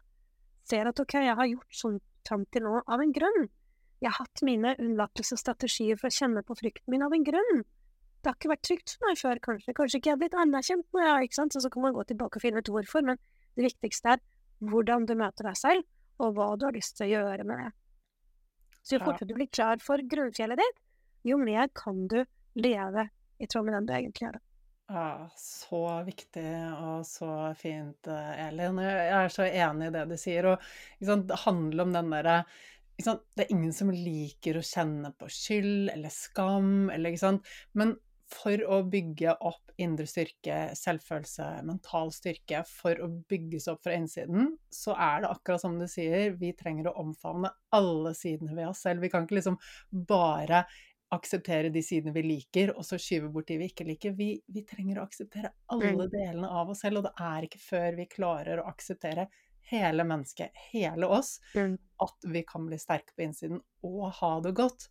Ser 0.64 0.88
at 0.88 1.00
ok, 1.00 1.18
jeg 1.20 1.36
har 1.36 1.50
gjort 1.50 1.76
sånn 1.76 2.00
fram 2.24 2.46
til 2.54 2.64
nå 2.64 2.80
av 2.80 3.02
en 3.04 3.12
grunn. 3.12 3.48
Jeg 4.00 4.10
har 4.10 4.24
hatt 4.24 4.44
mine 4.44 4.74
unnlatelsesstrategier 4.80 5.98
for 6.00 6.10
å 6.10 6.16
kjenne 6.16 6.44
på 6.44 6.56
frykten 6.58 6.92
min 6.92 7.04
av 7.04 7.12
en 7.14 7.26
grunn. 7.26 7.64
Det 8.24 8.30
har 8.30 8.38
ikke 8.38 8.52
vært 8.54 8.64
trygt 8.64 8.94
for 8.94 9.08
meg 9.08 9.20
før, 9.20 9.40
kanskje. 9.44 9.74
Kanskje 9.76 10.00
ikke 10.00 10.10
jeg 10.10 10.16
har 10.16 10.20
blitt 10.22 10.36
anerkjent 10.40 10.86
nå, 10.96 11.02
ja, 11.04 11.16
ikke 11.24 11.36
sant. 11.36 11.52
Så, 11.52 11.60
så 11.60 11.70
kan 11.72 11.84
man 11.84 11.96
gå 11.96 12.06
tilbake 12.08 12.40
og 12.40 12.44
finne 12.44 12.62
ut 12.64 12.70
hvorfor, 12.72 13.04
men 13.04 13.20
det 13.58 13.66
viktigste 13.66 14.14
er 14.14 14.22
hvordan 14.64 15.04
du 15.08 15.12
møter 15.20 15.50
deg 15.50 15.58
selv, 15.60 15.84
og 16.22 16.36
hva 16.38 16.54
du 16.56 16.64
har 16.64 16.76
lyst 16.76 16.96
til 16.96 17.08
å 17.08 17.10
gjøre 17.10 17.44
med 17.48 17.60
det. 17.60 17.70
Så 18.84 18.96
jo 18.96 19.04
fortere 19.04 19.28
du 19.28 19.36
blir 19.36 19.50
klar 19.52 19.80
for 19.84 20.00
grunnfjellet 20.00 20.60
ditt, 20.60 20.80
jo 21.24 21.38
mer 21.40 21.70
kan 21.74 22.06
du 22.10 22.20
leve 22.54 23.08
i 23.38 23.48
tråd 23.50 23.66
med 23.66 23.74
den 23.78 23.88
du 23.88 23.94
egentlig 23.96 24.28
er. 24.28 24.42
Ja, 24.92 25.30
så 25.40 25.80
viktig 26.04 26.44
og 26.76 27.06
så 27.08 27.30
fint, 27.56 28.08
Elin. 28.08 28.78
Jeg 28.84 29.16
er 29.16 29.32
så 29.32 29.46
enig 29.48 29.88
i 29.88 29.94
det 29.94 30.04
du 30.10 30.16
sier. 30.20 30.50
Og 30.52 30.66
liksom, 31.00 31.24
det 31.30 31.40
handler 31.46 31.86
om 31.86 31.94
den 31.96 32.12
derre 32.12 32.38
Det 33.00 33.42
er 33.42 33.50
ingen 33.50 33.72
som 33.74 33.90
liker 33.90 34.60
å 34.60 34.62
kjenne 34.62 35.10
på 35.18 35.26
skyld 35.32 35.88
eller 35.96 36.12
skam, 36.14 36.90
eller, 36.94 37.16
Men 37.72 37.96
for 38.30 38.60
å 38.70 38.82
bygge 38.86 39.34
opp 39.44 39.72
indre 39.80 40.06
styrke, 40.06 40.58
selvfølelse, 40.78 41.48
mental 41.66 42.12
styrke, 42.14 42.62
for 42.68 43.00
å 43.02 43.08
bygges 43.30 43.66
opp 43.72 43.82
fra 43.84 43.96
innsiden, 43.98 44.52
så 44.70 44.94
er 44.94 45.24
det 45.24 45.32
akkurat 45.32 45.64
som 45.64 45.76
du 45.80 45.86
sier, 45.90 46.36
vi 46.38 46.52
trenger 46.56 46.90
å 46.90 46.96
omfavne 47.02 47.50
alle 47.74 48.14
sidene 48.14 48.54
ved 48.54 48.70
oss 48.70 48.84
selv. 48.86 49.02
Vi 49.02 49.10
kan 49.12 49.26
ikke 49.26 49.40
liksom 49.40 49.58
bare 50.08 50.64
akseptere 51.14 51.70
de 51.72 51.82
sidene 51.84 52.12
vi 52.14 52.22
liker, 52.26 52.74
og 52.76 52.84
så 52.86 52.98
skyve 53.00 53.30
bort 53.32 53.48
de 53.50 53.58
vi 53.60 53.70
ikke 53.70 53.86
liker. 53.88 54.14
Vi, 54.18 54.28
vi 54.46 54.64
trenger 54.68 55.00
å 55.00 55.06
akseptere 55.08 55.52
alle 55.74 56.08
delene 56.12 56.50
av 56.50 56.70
oss 56.74 56.84
selv, 56.84 57.00
og 57.00 57.08
det 57.08 57.14
er 57.24 57.48
ikke 57.48 57.62
før 57.62 57.98
vi 57.98 58.08
klarer 58.10 58.62
å 58.62 58.68
akseptere 58.70 59.28
hele 59.70 60.04
mennesket, 60.04 60.52
hele 60.72 61.08
oss, 61.08 61.38
at 62.04 62.26
vi 62.28 62.42
kan 62.46 62.66
bli 62.68 62.78
sterke 62.78 63.14
på 63.16 63.24
innsiden 63.24 63.62
og 63.86 64.10
ha 64.20 64.32
det 64.44 64.52
godt. 64.58 64.88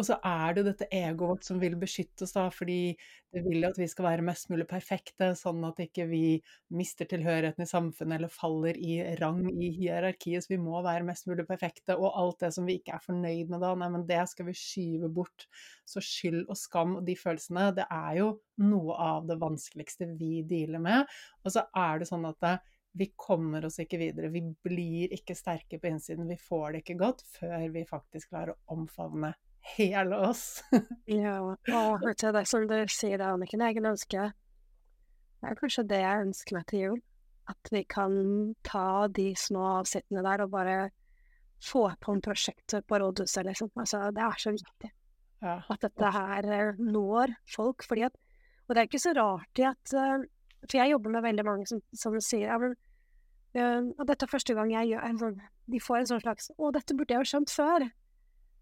Og 0.00 0.06
så 0.08 0.16
er 0.24 0.54
det 0.54 0.62
jo 0.62 0.68
dette 0.70 0.86
egoet 0.96 1.28
vårt 1.28 1.44
som 1.44 1.58
vil 1.60 1.74
beskytte 1.76 2.24
oss, 2.24 2.32
da, 2.32 2.46
fordi 2.54 2.94
det 3.34 3.42
vil 3.44 3.66
at 3.68 3.76
vi 3.76 3.84
skal 3.90 4.06
være 4.06 4.24
mest 4.24 4.48
mulig 4.48 4.64
perfekte, 4.70 5.28
sånn 5.36 5.60
at 5.68 5.82
ikke 5.84 6.06
vi 6.08 6.38
mister 6.72 7.04
tilhørigheten 7.10 7.66
i 7.66 7.68
samfunnet 7.68 8.16
eller 8.16 8.32
faller 8.32 8.78
i 8.80 8.94
rang 9.20 9.42
i 9.52 9.68
hierarkiet. 9.76 10.46
Så 10.46 10.54
vi 10.54 10.60
må 10.62 10.80
være 10.86 11.04
mest 11.04 11.28
mulig 11.28 11.44
perfekte. 11.48 11.98
Og 11.98 12.16
alt 12.16 12.40
det 12.46 12.50
som 12.56 12.64
vi 12.68 12.78
ikke 12.80 12.94
er 12.96 13.04
fornøyd 13.04 13.52
med 13.52 13.60
da, 13.60 13.74
nei, 13.76 13.90
men 13.92 14.06
det 14.08 14.22
skal 14.32 14.48
vi 14.48 14.56
skyve 14.56 15.12
bort. 15.20 15.44
Så 15.84 16.00
skyld 16.04 16.46
og 16.46 16.56
skam 16.56 16.96
og 16.96 17.04
de 17.04 17.18
følelsene, 17.20 17.68
det 17.76 17.84
er 17.92 18.16
jo 18.22 18.32
noe 18.64 18.96
av 19.04 19.28
det 19.28 19.36
vanskeligste 19.42 20.08
vi 20.16 20.40
dealer 20.48 20.80
med. 20.80 21.12
Og 21.44 21.52
så 21.58 21.66
er 21.76 22.00
det 22.00 22.08
sånn 22.08 22.24
at 22.30 22.40
det, 22.40 22.56
vi 22.96 23.12
kommer 23.20 23.68
oss 23.68 23.76
ikke 23.84 24.00
videre. 24.00 24.32
Vi 24.32 24.42
blir 24.64 25.12
ikke 25.14 25.36
sterke 25.38 25.78
på 25.78 25.92
innsiden. 25.92 26.26
Vi 26.32 26.40
får 26.40 26.72
det 26.72 26.82
ikke 26.86 26.98
godt 27.04 27.22
før 27.36 27.68
vi 27.76 27.84
faktisk 27.86 28.32
klarer 28.32 28.56
å 28.56 28.78
omfavne 28.80 29.34
hele 29.76 30.18
oss. 30.30 30.62
ja, 31.20 31.38
og 31.42 32.04
vet 32.04 32.22
du, 32.22 32.30
det 32.36 32.46
som 32.48 32.66
du 32.68 32.76
sier 32.92 33.18
der, 33.18 33.34
Anniken, 33.34 33.62
jeg 33.64 33.82
ønsker 33.82 34.32
Det 35.40 35.50
er 35.50 35.58
kanskje 35.58 35.86
det 35.88 36.00
jeg 36.02 36.26
ønsker 36.26 36.58
meg 36.58 36.66
til 36.70 36.84
jul. 36.84 37.02
At 37.50 37.72
vi 37.72 37.82
kan 37.88 38.14
ta 38.66 39.08
de 39.08 39.32
små 39.38 39.64
avsittene 39.80 40.22
der 40.26 40.44
og 40.44 40.52
bare 40.52 40.78
få 41.64 41.90
på 42.00 42.14
en 42.14 42.22
prosjekt 42.24 42.74
på 42.88 42.98
rådhuset, 42.98 43.44
liksom. 43.46 43.70
Altså, 43.76 44.10
det 44.14 44.22
er 44.24 44.38
så 44.38 44.52
viktig. 44.54 44.90
Ja. 45.40 45.56
At 45.72 45.80
dette 45.84 46.12
her 46.12 46.48
eh, 46.52 46.78
når 46.78 47.34
folk. 47.54 47.84
Fordi 47.88 48.06
at 48.08 48.16
Og 48.68 48.74
det 48.74 48.80
er 48.80 48.88
ikke 48.88 49.02
så 49.02 49.12
rart 49.16 49.58
i 49.58 49.66
at 49.66 49.94
uh, 49.96 50.22
For 50.68 50.76
jeg 50.78 50.92
jobber 50.92 51.10
med 51.10 51.22
veldig 51.22 51.44
mange 51.44 51.66
som, 51.66 51.80
som 51.96 52.14
sier 52.20 52.52
ja, 52.52 52.58
men 52.60 52.76
uh, 53.56 53.88
og 53.98 54.06
dette 54.06 54.26
er 54.26 54.30
første 54.30 54.54
gang 54.54 54.70
jeg 54.72 54.92
gjør 54.92 55.08
en 55.08 55.40
De 55.72 55.80
får 55.80 55.96
en 55.96 56.10
sånn 56.12 56.22
slags 56.22 56.52
Å, 56.56 56.70
dette 56.76 56.94
burde 56.94 57.16
jeg 57.16 57.24
jo 57.24 57.30
skjønt 57.32 57.54
før. 57.54 57.88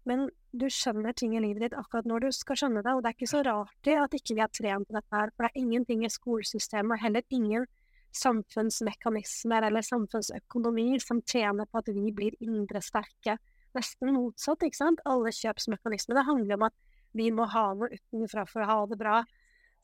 Men 0.07 0.29
du 0.55 0.65
skjønner 0.71 1.13
ting 1.13 1.35
i 1.35 1.41
livet 1.43 1.65
ditt 1.65 1.75
akkurat 1.77 2.07
når 2.09 2.25
du 2.25 2.29
skal 2.33 2.57
skjønne 2.57 2.83
det, 2.85 2.93
og 2.95 3.03
det 3.03 3.11
er 3.11 3.17
ikke 3.17 3.33
så 3.33 3.43
rart 3.45 3.75
det 3.85 3.97
at 3.99 4.15
ikke 4.15 4.37
vi 4.37 4.43
er 4.45 4.53
trent 4.55 4.87
på 4.87 4.95
dette 4.95 5.15
her, 5.15 5.33
for 5.35 5.45
det 5.45 5.51
er 5.51 5.61
ingenting 5.63 6.05
i 6.05 6.11
skolesystemet, 6.13 7.01
heller 7.03 7.25
ingen 7.35 7.67
samfunnsmekanismer 8.15 9.67
eller 9.67 9.85
samfunnsøkonomi 9.85 10.97
som 11.03 11.21
tjener 11.21 11.67
på 11.69 11.81
at 11.81 11.91
vi 11.93 12.13
blir 12.15 12.37
indre 12.41 12.81
sterke. 12.81 13.37
Nesten 13.77 14.15
motsatt, 14.15 14.63
ikke 14.65 14.79
sant? 14.79 15.03
Alle 15.05 15.33
kjøpsmekanismer. 15.35 16.17
Det 16.17 16.25
handler 16.25 16.57
om 16.57 16.65
at 16.69 16.77
vi 17.17 17.29
må 17.33 17.45
ha 17.53 17.67
noe 17.77 17.91
utenfra 17.93 18.47
for 18.49 18.65
å 18.65 18.69
ha 18.69 18.79
det 18.89 18.97
bra. 18.97 19.19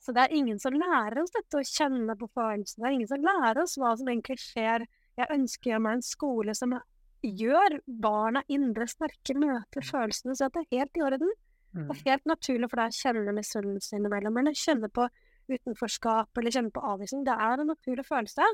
Så 0.02 0.12
det 0.14 0.26
er 0.26 0.34
ingen 0.36 0.58
som 0.62 0.74
lærer 0.76 1.20
oss 1.22 1.32
dette 1.34 1.60
å 1.60 1.66
kjenne 1.66 2.16
på 2.18 2.28
følelsene. 2.34 2.82
Det 2.82 2.88
er 2.88 2.96
ingen 2.98 3.10
som 3.10 3.24
lærer 3.24 3.62
oss 3.62 3.76
hva 3.80 3.94
som 3.98 4.10
egentlig 4.10 4.38
skjer. 4.42 4.84
Jeg 5.16 5.32
ønsker 5.32 5.80
meg 5.82 5.98
en 5.98 6.04
skole 6.04 6.54
som 6.58 6.74
gjør 7.34 7.78
barna 8.02 8.42
indre 8.52 8.86
sterke, 8.90 9.34
møter 9.36 9.82
mm. 9.82 9.88
følelsene, 9.90 10.36
så 10.38 10.50
det 10.52 10.64
er 10.64 10.80
helt 10.80 10.98
i 10.98 11.04
orden. 11.06 11.32
Det 11.76 11.82
er 11.82 11.88
mm. 11.90 12.04
helt 12.06 12.28
naturlig 12.30 12.70
for 12.72 12.80
deg 12.80 12.92
å 12.94 12.96
kjenne 12.96 13.34
misunnelse 13.36 13.98
innimellom, 13.98 14.38
eller 14.40 14.56
kjenne 14.56 14.90
på 14.92 15.08
utenforskap 15.46 16.38
eller 16.38 16.54
kjenne 16.54 16.72
på 16.74 16.82
avvisning. 16.82 17.24
Det 17.26 17.34
er 17.34 17.62
en 17.62 17.70
naturlig 17.70 18.06
følelse. 18.06 18.46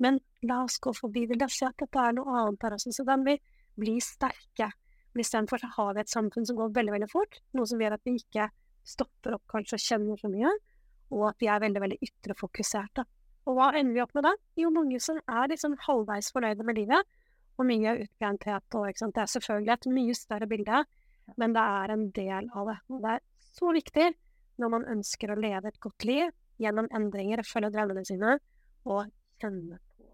Men 0.00 0.20
la 0.46 0.62
oss 0.64 0.78
gå 0.80 0.92
forbi 0.96 1.26
det. 1.28 1.38
La 1.40 1.48
oss 1.50 1.58
se 1.60 1.68
at 1.68 1.76
dette 1.80 2.00
er 2.00 2.16
noe 2.16 2.36
annet 2.42 2.64
her 2.64 2.76
også. 2.76 2.92
Så 2.94 3.04
den 3.08 3.24
vil 3.26 3.40
bli 3.80 3.98
sterke. 4.04 4.70
Men 5.12 5.24
istedenfor 5.24 5.60
så 5.60 5.70
har 5.76 5.94
vi 5.96 6.04
et 6.04 6.12
samfunn 6.12 6.46
som 6.48 6.58
går 6.58 6.74
veldig, 6.76 6.94
veldig 6.96 7.10
fort. 7.10 7.40
Noe 7.58 7.68
som 7.68 7.80
gjør 7.82 7.96
at 7.98 8.04
vi 8.06 8.16
ikke 8.20 8.48
stopper 8.86 9.36
opp 9.36 9.44
kanskje 9.50 9.76
og 9.76 9.84
kjenner 9.84 10.20
så 10.20 10.30
mye. 10.32 10.52
Og 11.10 11.26
at 11.32 11.42
vi 11.42 11.50
er 11.50 11.62
veldig, 11.64 11.82
veldig 11.84 11.98
ytrefokuserte. 12.06 13.04
Og 13.48 13.56
hva 13.56 13.70
ender 13.76 13.96
vi 13.96 14.04
opp 14.04 14.14
med 14.16 14.28
da? 14.28 14.34
Jo, 14.60 14.70
mange 14.72 15.00
som 15.02 15.18
er 15.24 15.50
liksom 15.50 15.76
halvveis 15.88 16.30
fornøyde 16.32 16.64
med 16.66 16.78
livet, 16.78 17.16
og 17.60 17.68
mye 17.68 17.94
utbrenthet 18.06 18.76
og 18.78 18.88
ikke 18.88 19.02
sant. 19.04 19.14
Det 19.16 19.22
er 19.24 19.32
selvfølgelig 19.34 19.74
et 19.74 19.88
mye 19.92 20.16
større 20.16 20.48
bilde, 20.50 20.82
men 21.40 21.54
det 21.56 21.64
er 21.80 21.94
en 21.94 22.04
del 22.16 22.50
av 22.56 22.70
det. 22.72 22.78
Og 22.90 23.04
det 23.04 23.14
er 23.16 23.24
så 23.52 23.72
viktig 23.76 24.10
når 24.60 24.74
man 24.74 24.86
ønsker 24.96 25.32
å 25.32 25.40
leve 25.40 25.70
et 25.70 25.80
godt 25.80 26.06
liv 26.08 26.32
gjennom 26.60 26.90
endringer, 26.96 27.44
følge 27.46 27.72
drømmene 27.72 28.04
sine 28.08 28.36
og 28.88 29.08
kjenne 29.40 29.80
på 29.96 30.08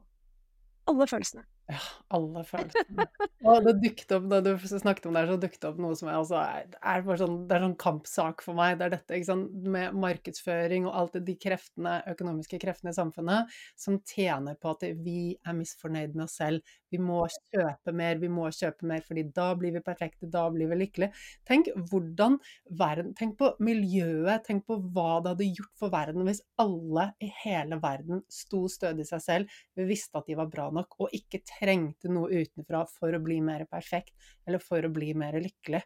alle 0.90 1.06
følelsene. 1.10 1.46
Ja, 1.66 1.80
alle 2.14 2.44
følelsene. 2.46 3.06
Og 3.50 3.64
det 3.66 3.72
dukket 3.82 4.12
opp, 4.14 4.26
da 4.30 4.38
du 4.42 4.52
snakket 4.66 5.08
om 5.08 5.16
det, 5.16 5.24
så 5.26 5.36
dukket 5.42 5.64
opp 5.66 5.80
noe 5.82 5.96
som 5.98 6.10
jeg 6.10 6.20
også 6.22 6.38
er, 6.38 6.68
bare 7.06 7.18
sånn, 7.18 7.36
det 7.48 7.56
er 7.56 7.64
sånn 7.64 7.76
kampsak 7.82 8.44
for 8.44 8.58
meg. 8.58 8.76
Det 8.78 8.86
er 8.86 8.94
dette 8.94 9.18
ikke 9.18 9.28
sant, 9.32 9.56
med 9.74 9.96
markedsføring 9.98 10.86
og 10.86 10.94
alt 11.00 11.18
de 11.26 11.34
kreftene, 11.42 11.96
økonomiske 12.12 12.60
kreftene 12.62 12.94
i 12.94 12.98
samfunnet 12.98 13.56
som 13.78 13.98
tjener 14.06 14.58
på 14.62 14.76
at 14.76 14.86
vi 15.02 15.34
er 15.42 15.56
misfornøyd 15.58 16.14
med 16.14 16.26
oss 16.28 16.38
selv. 16.38 16.76
Vi 16.94 17.00
må 17.02 17.24
kjøpe 17.50 17.94
mer, 17.98 18.20
vi 18.22 18.30
må 18.30 18.46
kjøpe 18.54 18.86
mer, 18.86 19.02
fordi 19.02 19.26
da 19.34 19.48
blir 19.58 19.74
vi 19.74 19.82
perfekte, 19.84 20.30
da 20.30 20.44
blir 20.54 20.70
vi 20.70 20.78
lykkelige. 20.84 21.26
Tenk 21.48 21.72
hvordan 21.90 22.38
verden 22.78 23.14
Tenk 23.16 23.36
på 23.40 23.48
miljøet, 23.64 24.44
tenk 24.46 24.66
på 24.68 24.76
hva 24.94 25.18
det 25.24 25.32
hadde 25.34 25.48
gjort 25.48 25.74
for 25.80 25.92
verden 25.92 26.26
hvis 26.26 26.42
alle 26.60 27.08
i 27.22 27.30
hele 27.42 27.78
verden 27.82 28.22
sto 28.32 28.66
stødig 28.70 29.06
i 29.06 29.08
seg 29.08 29.22
selv, 29.24 29.60
vi 29.78 29.86
visste 29.88 30.20
at 30.20 30.28
de 30.28 30.36
var 30.38 30.50
bra 30.52 30.68
nok, 30.74 30.98
og 31.00 31.14
ikke 31.16 31.40
trengte 31.56 32.12
noe 32.12 32.44
utenfra 32.44 32.84
for 32.90 33.16
å 33.16 33.22
bli 33.22 33.40
mer 33.44 33.66
perfekt, 33.70 34.14
eller 34.46 34.62
for 34.62 34.84
å 34.84 34.92
bli 34.92 35.12
mer 35.18 35.38
lykkelig. 35.40 35.82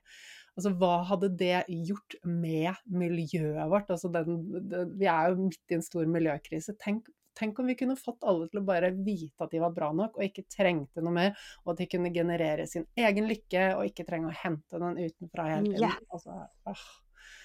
Altså, 0.59 0.73
hva 0.77 0.99
hadde 1.09 1.31
det 1.41 1.63
gjort 1.71 2.17
med 2.27 2.75
miljøet 2.91 3.71
vårt? 3.71 3.91
Altså, 3.93 4.11
den, 4.13 4.43
den, 4.69 4.93
vi 4.99 5.09
er 5.09 5.31
jo 5.31 5.47
midt 5.47 5.73
i 5.73 5.79
en 5.79 5.85
stor 5.85 6.09
miljøkrise. 6.11 6.75
Tenk, 6.83 7.07
tenk, 7.39 7.61
om 7.63 7.71
vi 7.71 7.77
kunne 7.79 7.97
fått 7.99 8.27
alle 8.29 8.49
til 8.51 8.61
å 8.61 8.67
bare 8.67 8.91
vite 8.97 9.47
at 9.47 9.55
de 9.55 9.63
var 9.63 9.75
bra 9.77 9.93
nok, 9.97 10.19
og 10.19 10.27
ikke 10.27 10.49
trengte 10.53 11.05
noe 11.05 11.15
mer, 11.17 11.47
og 11.65 11.75
at 11.75 11.85
de 11.85 11.89
kunne 11.95 12.13
generere 12.15 12.67
sin 12.69 12.89
egen 12.99 13.31
lykke, 13.31 13.71
og 13.79 13.87
ikke 13.89 14.09
trenge 14.09 14.33
å 14.33 14.41
hente 14.43 14.83
den 14.83 14.99
utenfra 14.99 15.47
hele 15.53 15.71
tiden. 15.71 15.87
Yeah. 15.87 16.03
Altså, 16.11 16.37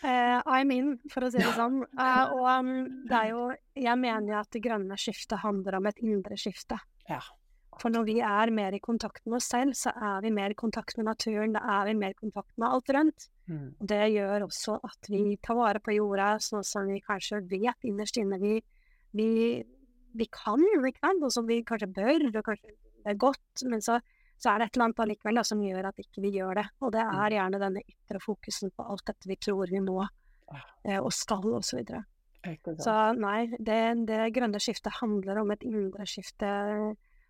uh, 0.03 0.41
I'm 0.57 0.73
in, 0.75 0.91
for 1.13 1.27
å 1.27 1.31
si 1.31 1.39
det 1.43 1.55
sånn. 1.55 1.83
Uh, 1.93 2.35
og 2.35 2.51
um, 2.51 2.75
det 3.05 3.21
er 3.21 3.31
jo 3.35 3.47
Jeg 3.79 4.01
mener 4.01 4.33
jo 4.33 4.41
at 4.41 4.51
det 4.55 4.65
grønne 4.65 4.99
skiftet 4.99 5.43
handler 5.45 5.79
om 5.79 5.91
et 5.91 6.03
indre 6.03 6.39
skifte. 6.41 6.81
Ja. 7.07 7.21
For 7.81 7.91
når 7.91 8.05
vi 8.07 8.15
er 8.23 8.51
mer 8.55 8.75
i 8.75 8.81
kontakt 8.83 9.25
med 9.25 9.38
oss 9.39 9.49
selv, 9.51 9.75
så 9.77 9.91
er 9.93 10.23
vi 10.23 10.31
mer 10.33 10.53
i 10.53 10.57
kontakt 10.57 10.97
med 10.97 11.09
naturen, 11.09 11.55
da 11.55 11.61
er 11.79 11.89
vi 11.89 11.95
mer 11.99 12.15
i 12.15 12.19
kontakt 12.19 12.53
med 12.61 12.69
alt 12.69 12.91
rundt. 12.95 13.27
Mm. 13.51 13.67
Det 13.91 14.01
gjør 14.13 14.47
også 14.47 14.77
at 14.88 15.09
vi 15.11 15.35
tar 15.43 15.59
vare 15.59 15.81
på 15.83 15.95
jorda, 15.97 16.35
sånn 16.41 16.65
som 16.65 16.88
vi 16.89 17.01
kanskje 17.03 17.43
vet 17.51 17.88
innerst 17.88 18.17
inne 18.21 18.39
vi, 18.41 18.55
vi, 19.17 19.29
vi 20.15 20.27
kan, 20.33 20.63
ikke 20.88 21.13
og 21.19 21.31
som 21.35 21.47
vi 21.49 21.61
kanskje 21.67 21.91
bør, 21.99 22.29
og 22.31 22.41
kanskje 22.47 22.73
det 23.05 23.13
er 23.13 23.21
godt, 23.21 23.65
men 23.69 23.83
så, 23.85 23.99
så 24.41 24.49
er 24.49 24.59
det 24.59 24.69
et 24.69 24.77
eller 24.77 24.88
annet 24.88 25.01
allikevel 25.03 25.43
som 25.45 25.61
gjør 25.61 25.91
at 25.91 25.99
ikke 26.01 26.23
vi 26.23 26.31
gjør 26.39 26.57
det. 26.57 26.65
Og 26.81 26.95
det 26.95 27.03
er 27.05 27.35
gjerne 27.38 27.61
denne 27.61 27.83
ytre 27.85 28.21
fokusen 28.23 28.73
på 28.73 28.85
alt 28.89 29.05
dette 29.11 29.29
vi 29.29 29.38
tror 29.38 29.69
vi 29.69 29.83
må 29.83 29.99
eh, 30.01 30.97
og 30.97 31.11
skal, 31.13 31.45
og 31.59 31.67
så. 31.67 31.83
Så 32.81 32.95
nei, 33.17 33.47
det, 33.57 33.77
det 34.09 34.31
grønne 34.33 34.61
skiftet 34.61 34.97
handler 34.99 35.43
om 35.43 35.53
et 35.53 35.63
indre 35.65 36.05
skifte. 36.09 36.49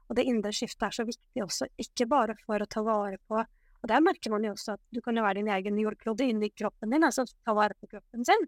Og 0.10 0.18
det 0.18 0.26
indre 0.30 0.52
skiftet 0.54 0.88
er 0.88 0.96
så 0.96 1.06
viktig 1.08 1.44
også, 1.44 1.68
ikke 1.82 2.08
bare 2.10 2.36
for 2.44 2.62
å 2.62 2.68
ta 2.70 2.84
vare 2.86 3.18
på 3.28 3.40
Og 3.40 3.90
der 3.90 4.02
merker 4.02 4.32
man 4.34 4.46
jo 4.46 4.52
også 4.56 4.74
at 4.74 4.82
du 4.94 4.98
kan 5.06 5.18
jo 5.18 5.22
være 5.22 5.38
din 5.38 5.50
egen 5.54 5.76
jordklode 5.78 6.26
inni 6.26 6.50
kroppen 6.50 6.90
din, 6.90 7.04
altså 7.06 7.26
ta 7.46 7.54
vare 7.54 7.76
på 7.78 7.90
kroppen 7.92 8.26
sin. 8.26 8.48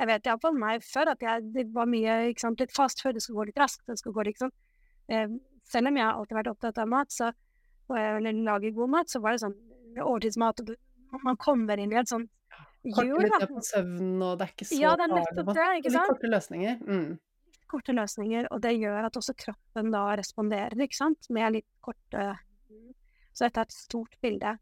Jeg 0.00 0.08
vet 0.08 0.28
iallfall 0.30 0.56
meg 0.56 0.80
før 0.86 1.10
at 1.12 1.20
jeg, 1.20 1.50
det 1.52 1.66
var 1.74 1.90
mye 1.90 2.14
ikke 2.30 2.46
sant, 2.46 2.62
litt 2.62 2.72
fast 2.72 3.02
før 3.04 3.12
det 3.12 3.20
skulle 3.20 3.42
gå 3.42 3.50
litt 3.50 3.60
raskt. 3.60 3.82
det 3.84 3.98
skulle 4.00 4.16
gå 4.16 4.24
liksom. 4.30 4.52
Eh, 5.12 5.26
selv 5.68 5.90
om 5.90 5.98
jeg 6.00 6.06
har 6.06 6.16
alltid 6.16 6.38
vært 6.38 6.52
opptatt 6.54 6.80
av 6.80 6.88
mat, 6.88 7.12
så, 7.12 7.28
og 7.90 7.98
jeg 7.98 8.22
lager 8.24 8.40
lage 8.46 8.72
god 8.78 8.94
mat, 8.96 9.12
så 9.12 9.20
var 9.20 9.36
det 9.36 9.42
sånn 9.44 9.58
årtidsmat, 10.00 10.64
og 10.64 11.26
man 11.28 11.36
kommer 11.44 11.82
inn 11.82 11.92
i 11.92 12.00
et 12.00 12.08
sånt 12.08 12.30
Korte 12.80 13.04
hjul, 13.04 13.20
litt 13.20 13.34
da. 13.36 13.48
på 13.50 13.60
søvn, 13.60 14.14
og 14.24 14.38
det 14.40 14.46
er 14.46 14.52
ikke 14.54 14.66
så 14.70 14.78
Ja, 14.80 14.94
det 14.96 15.04
er 15.04 15.12
nettopp 15.12 15.50
det, 15.52 15.64
ikke 15.82 15.90
Litt 15.90 15.96
sant? 15.98 16.12
korte 16.14 16.30
løsninger. 16.32 16.78
Mm. 16.80 17.10
Korte 17.70 17.94
løsninger, 17.96 18.48
og 18.50 18.62
det 18.64 18.74
gjør 18.76 19.08
at 19.08 19.18
også 19.18 19.36
kroppen 19.38 19.92
da 19.94 20.04
responderer, 20.18 20.76
ikke 20.84 20.98
sant, 20.98 21.30
med 21.32 21.58
litt 21.58 21.68
korte 21.84 22.32
Så 23.30 23.46
dette 23.46 23.62
er 23.62 23.68
et 23.68 23.74
stort 23.74 24.16
bilde. 24.20 24.56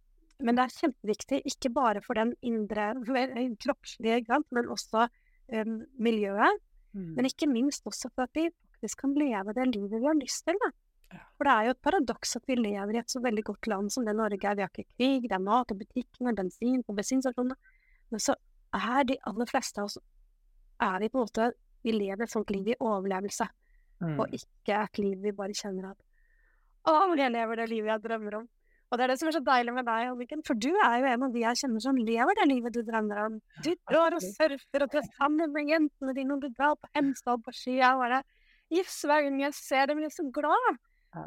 Men 0.44 0.58
det 0.58 0.64
er 0.64 0.74
kjempeviktig, 0.76 1.38
ikke 1.50 1.70
bare 1.74 2.02
for 2.04 2.18
den 2.18 2.34
indre, 2.46 2.92
kroppslige, 3.64 4.20
ikke 4.20 4.36
sant, 4.36 4.46
men 4.54 4.68
også 4.70 5.06
um, 5.08 5.78
miljøet. 5.98 6.60
Mm. 6.92 7.14
Men 7.16 7.28
ikke 7.28 7.48
minst 7.50 7.86
også 7.88 8.10
for 8.12 8.28
at 8.28 8.36
vi 8.36 8.46
faktisk 8.76 9.02
kan 9.02 9.16
leve 9.18 9.54
det 9.56 9.66
livet 9.72 9.98
vi 9.98 10.06
har 10.06 10.20
lyst 10.20 10.44
til. 10.46 10.60
Da. 10.62 10.70
Ja. 11.16 11.22
For 11.36 11.48
det 11.48 11.54
er 11.54 11.66
jo 11.66 11.74
et 11.74 11.82
paradoks 11.88 12.36
at 12.38 12.46
vi 12.46 12.58
lever 12.60 12.94
i 12.94 13.00
et 13.00 13.10
så 13.10 13.22
veldig 13.24 13.44
godt 13.48 13.70
land 13.72 13.90
som 13.92 14.06
det 14.06 14.14
Norge 14.16 14.38
er. 14.38 14.58
Vi 14.58 14.64
har 14.66 14.70
ikke 14.70 14.94
krig, 14.94 15.26
det 15.26 15.34
er 15.34 15.42
mat 15.42 15.74
og 15.74 15.80
butikker, 15.80 16.36
bensin 16.38 16.84
på 16.84 16.94
bensinstasjonene. 16.94 17.56
Men 18.12 18.22
så 18.22 18.36
er 18.76 19.08
de 19.08 19.18
aller 19.26 19.48
fleste 19.50 19.82
av 19.82 19.88
oss 19.88 19.98
er 20.78 21.00
vi 21.02 21.10
på 21.10 21.18
en 21.18 21.26
måte 21.26 21.48
Vi 21.84 21.94
lever 21.94 22.22
et 22.24 22.32
sånt 22.32 22.50
liv 22.54 22.68
i 22.74 22.78
overlevelse, 22.80 23.48
Mm. 23.98 24.20
og 24.22 24.30
ikke 24.30 24.76
et 24.78 24.98
liv 25.02 25.18
vi 25.24 25.32
bare 25.34 25.50
kjenner 25.58 25.90
at 25.90 25.98
Å, 26.86 27.16
jeg 27.18 27.32
lever 27.32 27.56
det 27.56 27.68
livet 27.68 27.90
jeg 27.90 28.02
drømmer 28.04 28.36
om. 28.38 28.44
Og 28.88 28.96
det 28.96 29.04
er 29.04 29.08
det 29.08 29.18
som 29.18 29.28
er 29.28 29.34
så 29.34 29.40
deilig 29.44 29.74
med 29.74 29.84
deg, 29.84 30.06
Anniken, 30.08 30.42
for 30.46 30.54
du 30.54 30.68
er 30.70 31.00
jo 31.02 31.08
en 31.10 31.24
av 31.26 31.32
de 31.34 31.40
jeg 31.42 31.58
kjenner 31.60 31.82
som 31.82 31.96
lever 31.96 32.38
det 32.38 32.46
livet 32.48 32.72
du 32.72 32.82
drømmer 32.86 33.18
om. 33.26 33.40
Du 33.64 33.74
drar 33.90 34.14
og 34.16 34.22
surfer, 34.22 34.84
og 34.84 34.92
du 34.92 34.96
er 34.96 35.08
sammen 35.18 35.52
med 35.52 35.68
jentene 35.68 36.14
dine, 36.14 36.32
og 36.32 36.40
du 36.40 36.48
drar 36.54 36.76
på 36.78 36.88
Hemsedal 36.94 37.42
på 37.42 37.52
ski, 37.52 37.74
og 37.82 38.00
bare 38.04 38.22
Jøss, 38.70 39.02
hver 39.08 39.22
gang 39.26 39.40
jeg 39.40 39.54
ser 39.56 39.86
dem, 39.90 39.98
jeg 39.98 40.12
er 40.12 40.16
så 40.16 40.24
glad. 40.32 40.78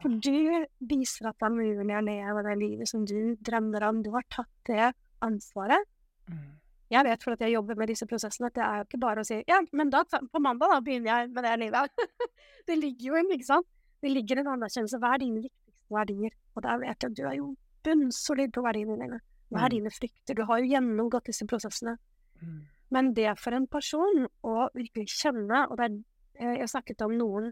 For 0.01 0.09
du 0.09 0.65
viser 0.87 1.27
at 1.27 1.37
det 1.41 1.47
er 1.47 1.55
mulig 1.57 1.97
å 1.97 2.01
leve 2.05 2.43
det 2.47 2.57
livet 2.61 2.87
som 2.87 3.03
du 3.05 3.35
drømmer 3.41 3.83
om. 3.87 4.01
Du 4.05 4.11
har 4.13 4.23
tatt 4.29 4.51
det 4.69 4.91
ansvaret. 5.25 5.83
Mm. 6.29 6.60
Jeg 6.91 7.07
vet 7.07 7.23
for 7.23 7.37
at 7.37 7.41
jeg 7.45 7.53
jobber 7.55 7.77
med 7.79 7.87
disse 7.87 8.05
prosessene, 8.09 8.49
at 8.51 8.55
det 8.57 8.63
er 8.65 8.81
jo 8.81 8.87
ikke 8.89 8.99
bare 8.99 9.23
å 9.23 9.27
si 9.27 9.37
ja, 9.47 9.61
men 9.71 9.89
da, 9.93 10.03
på 10.03 10.41
mandag 10.43 10.73
da 10.73 10.79
begynner 10.83 11.11
jeg 11.11 11.29
med 11.31 11.45
det 11.47 11.53
livet. 11.61 12.05
det 12.67 12.77
ligger 12.81 13.05
jo 13.07 13.19
en, 13.21 13.31
ikke 13.37 13.47
sant? 13.47 13.67
Det 14.01 14.11
ligger 14.11 14.41
en 14.41 14.49
anerkjennelse. 14.57 14.99
Hva 14.99 15.13
er 15.15 15.21
dine 15.23 15.43
viktigste 15.45 15.95
verdier? 15.95 16.35
Og 16.57 16.65
der 16.65 16.81
vet 16.81 17.05
jeg 17.05 17.11
at 17.13 17.17
du 17.19 17.23
er 17.29 17.37
jo 17.37 17.47
bunnsolid 17.85 18.51
på 18.55 18.63
verdiene 18.65 18.97
dine. 18.99 19.21
Hva 19.51 19.59
Mm. 19.59 19.65
er 19.65 19.73
dine 19.75 19.91
frykter? 19.91 20.35
Du 20.35 20.43
har 20.47 20.59
jo 20.61 20.69
gjennomgått 20.71 21.25
disse 21.27 21.45
prosessene. 21.47 21.97
Mm. 22.41 22.59
Men 22.91 23.13
det 23.13 23.33
for 23.39 23.55
en 23.55 23.67
person 23.67 24.27
å 24.47 24.69
virkelig 24.75 25.11
kjenne, 25.21 25.65
og 25.69 25.77
det 25.77 25.87
er, 26.39 26.53
jeg 26.59 26.69
snakket 26.71 27.03
om 27.05 27.15
noen, 27.19 27.51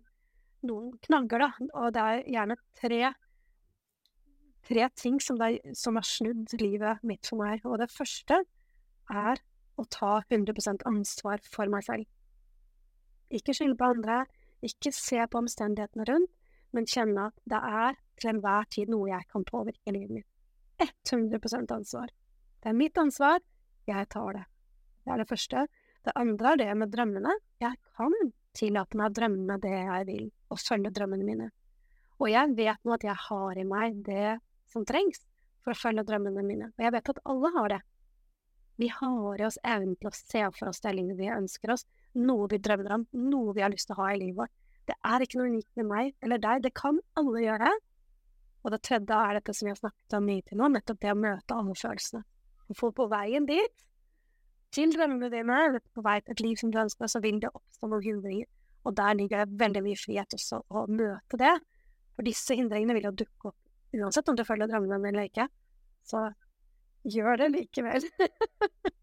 noen 0.64 0.94
knagger, 1.06 1.40
da, 1.46 1.50
og 1.80 1.94
det 1.96 2.02
er 2.04 2.24
gjerne 2.36 2.56
tre, 2.80 3.14
tre 4.68 4.88
ting 4.96 5.20
som, 5.24 5.40
er, 5.42 5.60
som 5.76 5.96
har 6.00 6.08
snudd 6.08 6.54
livet 6.60 7.04
mitt 7.08 7.28
for 7.30 7.44
meg. 7.44 7.64
Og 7.66 7.78
det 7.80 7.90
første 7.92 8.42
er 9.10 9.42
å 9.80 9.86
ta 9.90 10.20
100% 10.30 10.86
ansvar 10.90 11.44
for 11.46 11.72
meg 11.72 11.86
selv. 11.88 12.08
Ikke 13.30 13.54
skylde 13.56 13.78
på 13.80 13.92
andre, 13.94 14.24
ikke 14.66 14.92
se 14.96 15.22
på 15.30 15.40
omstendighetene 15.40 16.08
rundt, 16.10 16.32
men 16.76 16.86
kjenne 16.90 17.30
at 17.30 17.38
det 17.50 17.60
er 17.66 17.98
til 18.20 18.34
enhver 18.34 18.68
tid 18.74 18.92
noe 18.92 19.10
jeg 19.10 19.26
kan 19.32 19.46
påvirke 19.48 19.90
i 19.90 19.96
livet 19.96 20.20
mitt. 20.20 20.28
100% 21.10 21.72
ansvar. 21.74 22.12
Det 22.62 22.72
er 22.72 22.78
mitt 22.78 22.98
ansvar, 23.00 23.40
jeg 23.90 24.10
tar 24.14 24.36
det. 24.36 24.44
Det 25.04 25.14
er 25.14 25.22
det 25.22 25.30
første. 25.30 25.64
Det 26.06 26.16
andre 26.20 26.54
er 26.54 26.60
det 26.62 26.76
med 26.78 26.92
drømmene. 26.94 27.34
Jeg 27.64 27.80
kan 27.98 28.14
tillate 28.58 29.00
meg 29.00 29.10
å 29.10 29.16
drømme 29.16 29.58
det 29.64 29.74
jeg 29.74 30.06
vil, 30.10 30.28
og 30.52 30.62
følge 30.62 30.92
drømmene 30.96 31.26
mine. 31.26 31.50
Og 32.20 32.30
jeg 32.32 32.56
vet 32.58 32.86
nå 32.86 32.96
at 32.96 33.06
jeg 33.08 33.16
har 33.30 33.60
i 33.60 33.66
meg 33.68 34.02
det 34.06 34.38
som 34.70 34.86
trengs 34.88 35.24
for 35.64 35.74
å 35.74 35.80
følge 35.80 36.06
drømmene 36.08 36.44
mine. 36.46 36.70
Og 36.76 36.86
jeg 36.86 36.96
vet 36.96 37.12
at 37.14 37.22
alle 37.32 37.52
har 37.56 37.74
det. 37.76 37.80
Vi 38.80 38.88
har 38.88 39.42
i 39.42 39.44
oss 39.44 39.60
evnen 39.68 39.98
til 40.00 40.08
å 40.08 40.16
se 40.16 40.42
for 40.56 40.72
oss 40.72 40.80
det 40.86 40.94
livet 40.96 41.20
vi 41.20 41.28
ønsker 41.34 41.74
oss, 41.74 41.84
noe 42.16 42.48
vi 42.52 42.62
drømmer 42.64 42.94
om, 42.96 43.06
noe 43.28 43.54
vi 43.58 43.64
har 43.66 43.74
lyst 43.74 43.90
til 43.90 43.98
å 43.98 44.06
ha 44.06 44.14
i 44.14 44.22
livet 44.22 44.38
vårt. 44.40 44.56
Det 44.88 44.96
er 45.06 45.26
ikke 45.26 45.42
noe 45.42 45.52
unikt 45.52 45.70
med 45.78 45.90
meg 45.90 46.14
eller 46.24 46.42
deg, 46.42 46.64
det 46.64 46.72
kan 46.80 47.02
alle 47.20 47.44
gjøre. 47.44 47.74
Og 48.64 48.74
det 48.74 48.80
tredje 48.88 49.20
er 49.20 49.36
dette 49.36 49.56
som 49.56 49.68
vi 49.68 49.74
har 49.74 49.82
snakket 49.82 50.16
om 50.16 50.26
mye 50.30 50.46
til 50.48 50.60
nå, 50.62 50.72
nettopp 50.72 51.04
det 51.04 51.12
å 51.12 51.20
møte 51.20 51.60
alle 51.60 51.76
følelsene. 51.82 52.24
For 52.78 52.96
på 52.96 53.08
veien 53.12 53.48
dit, 53.50 53.86
til 54.76 54.92
drømmene 54.94 55.30
dine, 55.34 55.62
eller 55.68 55.84
på 55.96 56.04
vei 56.06 56.20
til 56.22 56.36
et 56.36 56.44
liv 56.46 56.58
som 56.62 56.72
du 56.72 56.80
ønsker, 56.80 57.10
så 57.12 57.22
vil 57.24 57.40
det 57.44 57.52
oppstå 57.52 57.90
noen 57.90 58.06
hindringer. 58.06 58.50
Og 58.88 58.96
der 58.96 59.16
ligger 59.18 59.44
det 59.44 59.60
veldig 59.60 59.82
mye 59.86 60.00
frihet 60.00 60.36
også 60.38 60.62
å 60.72 60.86
møte 60.88 61.40
det. 61.42 61.56
For 62.16 62.28
disse 62.28 62.56
hindringene 62.56 62.96
vil 62.96 63.10
jo 63.10 63.18
dukke 63.26 63.52
opp 63.52 63.98
uansett 64.00 64.30
om 64.30 64.38
du 64.38 64.46
følger 64.46 64.70
drømmene 64.70 65.00
dine 65.00 65.12
eller 65.12 65.28
ikke. 65.30 65.48
Så 66.06 66.30
gjør 67.04 67.44
det 67.44 67.50
likevel. 67.56 68.08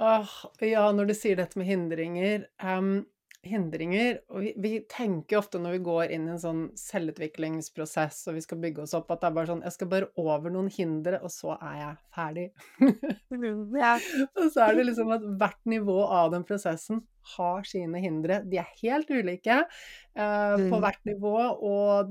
Åh, 0.00 0.28
ja, 0.64 0.84
når 0.96 1.10
du 1.10 1.14
sier 1.16 1.36
dette 1.36 1.60
med 1.60 1.68
hindringer 1.68 2.46
um, 2.64 3.02
Hindringer 3.44 4.18
og 4.28 4.42
vi, 4.44 4.50
vi 4.60 4.70
tenker 4.88 5.38
ofte 5.38 5.60
når 5.60 5.78
vi 5.78 5.82
går 5.84 6.12
inn 6.12 6.26
i 6.28 6.32
en 6.34 6.40
sånn 6.40 6.62
selvutviklingsprosess 6.76 8.18
og 8.28 8.36
vi 8.36 8.42
skal 8.44 8.60
bygge 8.60 8.84
oss 8.84 8.92
opp, 8.96 9.12
at 9.12 9.22
det 9.22 9.30
er 9.30 9.36
bare 9.38 9.48
sånn 9.48 9.62
Jeg 9.64 9.76
skal 9.76 9.90
bare 9.92 10.10
over 10.20 10.52
noen 10.52 10.68
hindre, 10.72 11.22
og 11.24 11.32
så 11.32 11.56
er 11.56 11.78
jeg 11.78 11.94
ferdig. 12.16 12.46
ja. 13.80 13.94
Og 14.36 14.50
så 14.52 14.66
er 14.66 14.76
det 14.76 14.90
liksom 14.90 15.14
at 15.16 15.24
hvert 15.40 15.60
nivå 15.72 16.02
av 16.04 16.34
den 16.34 16.44
prosessen 16.48 17.00
har 17.36 17.66
sine 17.68 18.00
hindre. 18.02 18.42
De 18.48 18.60
er 18.60 18.76
helt 18.82 19.10
ulike 19.10 19.60
eh, 19.60 20.56
på 20.56 20.76
Mm. 20.76 20.80
hvert 20.82 21.04
nivå, 21.06 21.34
og, 21.62 22.08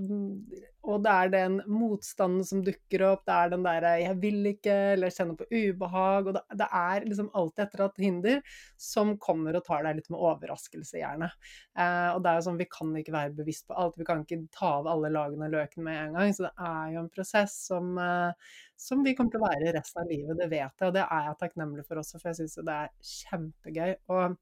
og 0.90 1.02
det 1.04 1.12
er 1.12 1.32
den 1.34 1.58
motstanden 1.68 2.46
som 2.48 2.62
dukker 2.64 3.04
opp, 3.10 3.26
det 3.28 3.36
er 3.36 3.50
den 3.50 3.64
derre 3.64 3.92
'jeg 4.00 4.16
vil 4.22 4.46
ikke', 4.54 4.94
eller 4.94 5.10
'kjenner 5.10 5.36
på 5.38 5.50
ubehag', 5.52 6.28
og 6.28 6.34
det, 6.34 6.44
det 6.58 6.68
er 6.72 7.06
liksom 7.06 7.30
alltid 7.34 7.66
etter 7.66 7.86
at 7.86 7.98
hinder 8.00 8.42
som 8.78 9.18
kommer 9.18 9.56
og 9.56 9.66
tar 9.66 9.84
deg 9.84 9.96
litt 9.96 10.10
med 10.10 10.20
overraskelse, 10.20 10.98
gjerne. 11.02 11.30
Eh, 11.78 12.10
og 12.16 12.24
det 12.24 12.32
er 12.32 12.36
jo 12.40 12.48
sånn, 12.48 12.58
vi 12.58 12.70
kan 12.72 12.96
ikke 12.96 13.14
være 13.18 13.36
bevisst 13.36 13.68
på 13.68 13.76
alt, 13.76 13.98
vi 13.98 14.06
kan 14.06 14.24
ikke 14.24 14.48
ta 14.52 14.80
av 14.80 14.88
alle 14.88 15.10
lagene 15.12 15.46
og 15.46 15.52
løkene 15.52 15.84
med 15.84 16.08
en 16.08 16.14
gang, 16.14 16.34
så 16.34 16.48
det 16.48 16.54
er 16.58 16.94
jo 16.94 17.00
en 17.00 17.10
prosess 17.10 17.54
som 17.68 17.98
eh, 17.98 18.34
som 18.80 19.04
vi 19.04 19.14
kommer 19.14 19.34
til 19.34 19.42
å 19.42 19.48
være 19.50 19.74
resten 19.76 20.02
av 20.04 20.08
livet, 20.08 20.38
det 20.40 20.48
vet 20.54 20.72
jeg, 20.80 20.88
og 20.88 20.94
det 20.96 21.04
er 21.04 21.26
jeg 21.28 21.40
takknemlig 21.42 21.84
for 21.86 22.00
også, 22.00 22.20
for 22.20 22.30
jeg 22.32 22.38
syns 22.40 22.56
jo 22.58 22.64
det 22.64 22.78
er 22.86 22.94
kjempegøy. 23.04 23.96
Og 24.16 24.22
eh, 24.24 24.38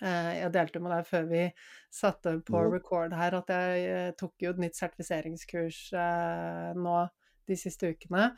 jeg 0.00 0.50
delte 0.54 0.80
med 0.82 0.90
deg 0.94 1.06
før 1.06 1.26
vi 1.30 1.42
satte 1.94 2.38
på 2.46 2.64
record 2.66 3.14
her, 3.14 3.36
at 3.38 3.52
jeg 3.54 3.84
eh, 3.90 4.12
tok 4.18 4.42
jo 4.42 4.50
et 4.54 4.62
nytt 4.64 4.78
sertifiseringskurs 4.78 5.80
eh, 5.94 6.70
nå 6.74 6.96
de 7.44 7.56
siste 7.60 7.90
ukene, 7.92 8.30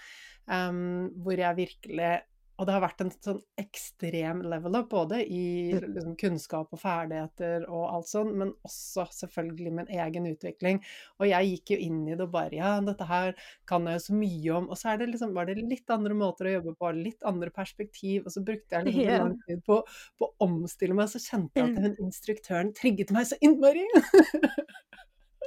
hvor 1.22 1.38
jeg 1.38 1.56
virkelig 1.60 2.08
og 2.56 2.66
det 2.66 2.72
har 2.72 2.82
vært 2.82 3.02
en 3.04 3.10
sånn 3.12 3.40
ekstrem 3.60 4.40
level 4.48 4.78
up, 4.78 4.88
både 4.90 5.18
i 5.22 5.74
liksom, 5.76 6.14
kunnskap 6.20 6.72
og 6.72 6.80
ferdigheter 6.80 7.66
og 7.68 7.84
alt 7.92 8.08
sånn, 8.08 8.30
men 8.40 8.52
også 8.64 9.04
selvfølgelig 9.12 9.72
min 9.76 9.90
egen 9.92 10.28
utvikling. 10.30 10.80
Og 11.20 11.28
jeg 11.28 11.50
gikk 11.52 11.74
jo 11.74 11.78
inn 11.88 12.02
i 12.08 12.14
det 12.16 12.24
og 12.24 12.32
bare 12.34 12.56
Ja, 12.56 12.72
dette 12.84 13.04
her 13.08 13.34
kan 13.68 13.86
jeg 13.88 14.00
jo 14.00 14.04
så 14.06 14.16
mye 14.16 14.56
om. 14.56 14.70
Og 14.72 14.80
så 14.80 14.96
det 14.96 15.10
liksom, 15.12 15.34
var 15.36 15.50
det 15.50 15.58
litt 15.60 15.92
andre 15.92 16.16
måter 16.16 16.48
å 16.48 16.54
jobbe 16.56 16.76
på, 16.80 16.92
litt 16.96 17.26
andre 17.28 17.52
perspektiv. 17.52 18.24
Og 18.24 18.32
så 18.32 18.44
brukte 18.46 18.78
jeg 18.78 18.88
litt 18.88 19.02
yeah. 19.04 19.20
Lang 19.20 19.36
tid 19.44 19.60
på, 19.66 19.82
på 20.16 20.30
å 20.30 20.46
omstille 20.48 20.96
meg, 20.96 21.10
så 21.12 21.20
kjente 21.22 21.60
jeg 21.60 21.68
at 21.70 21.76
Mm. 21.76 21.82
hun 21.84 22.06
instruktøren 22.08 22.72
trigget 22.76 23.10
meg 23.12 23.26
så 23.28 23.36
innmari. 23.44 23.84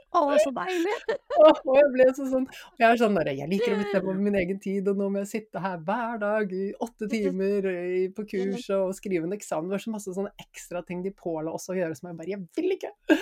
Å, 0.09 0.21
så 0.41 0.49
deilig! 0.55 0.93
og 1.69 1.75
jeg 1.77 1.89
ble 1.93 2.05
så 2.17 2.25
sånn 2.31 2.45
og 2.49 2.81
Jeg 2.81 2.87
er 2.87 2.97
sånn 2.97 3.17
der, 3.19 3.29
jeg 3.37 3.49
liker 3.51 3.75
å 3.75 3.77
bestemme 3.77 4.09
over 4.09 4.23
min 4.25 4.37
egen 4.39 4.61
tid, 4.61 4.87
og 4.89 4.97
nå 4.97 5.09
må 5.13 5.21
jeg 5.21 5.29
sitte 5.29 5.61
her 5.61 5.77
hver 5.85 6.17
dag 6.21 6.53
i 6.55 6.69
åtte 6.81 7.09
timer 7.11 7.67
på 8.17 8.25
kurs 8.31 8.65
og 8.73 8.95
skrive 8.97 9.27
en 9.27 9.35
eksamen. 9.37 9.69
Det 9.69 9.77
var 9.77 9.83
så 9.83 9.93
masse 9.93 10.15
sånne 10.15 10.33
ekstra 10.41 10.81
ting 10.87 11.03
de 11.05 11.13
påla 11.13 11.53
oss 11.53 11.69
å 11.69 11.77
gjøre 11.77 11.97
som 11.97 12.09
jeg 12.09 12.19
bare 12.21 12.33
Jeg 12.33 12.45
vil 12.57 12.77
ikke! 12.77 12.93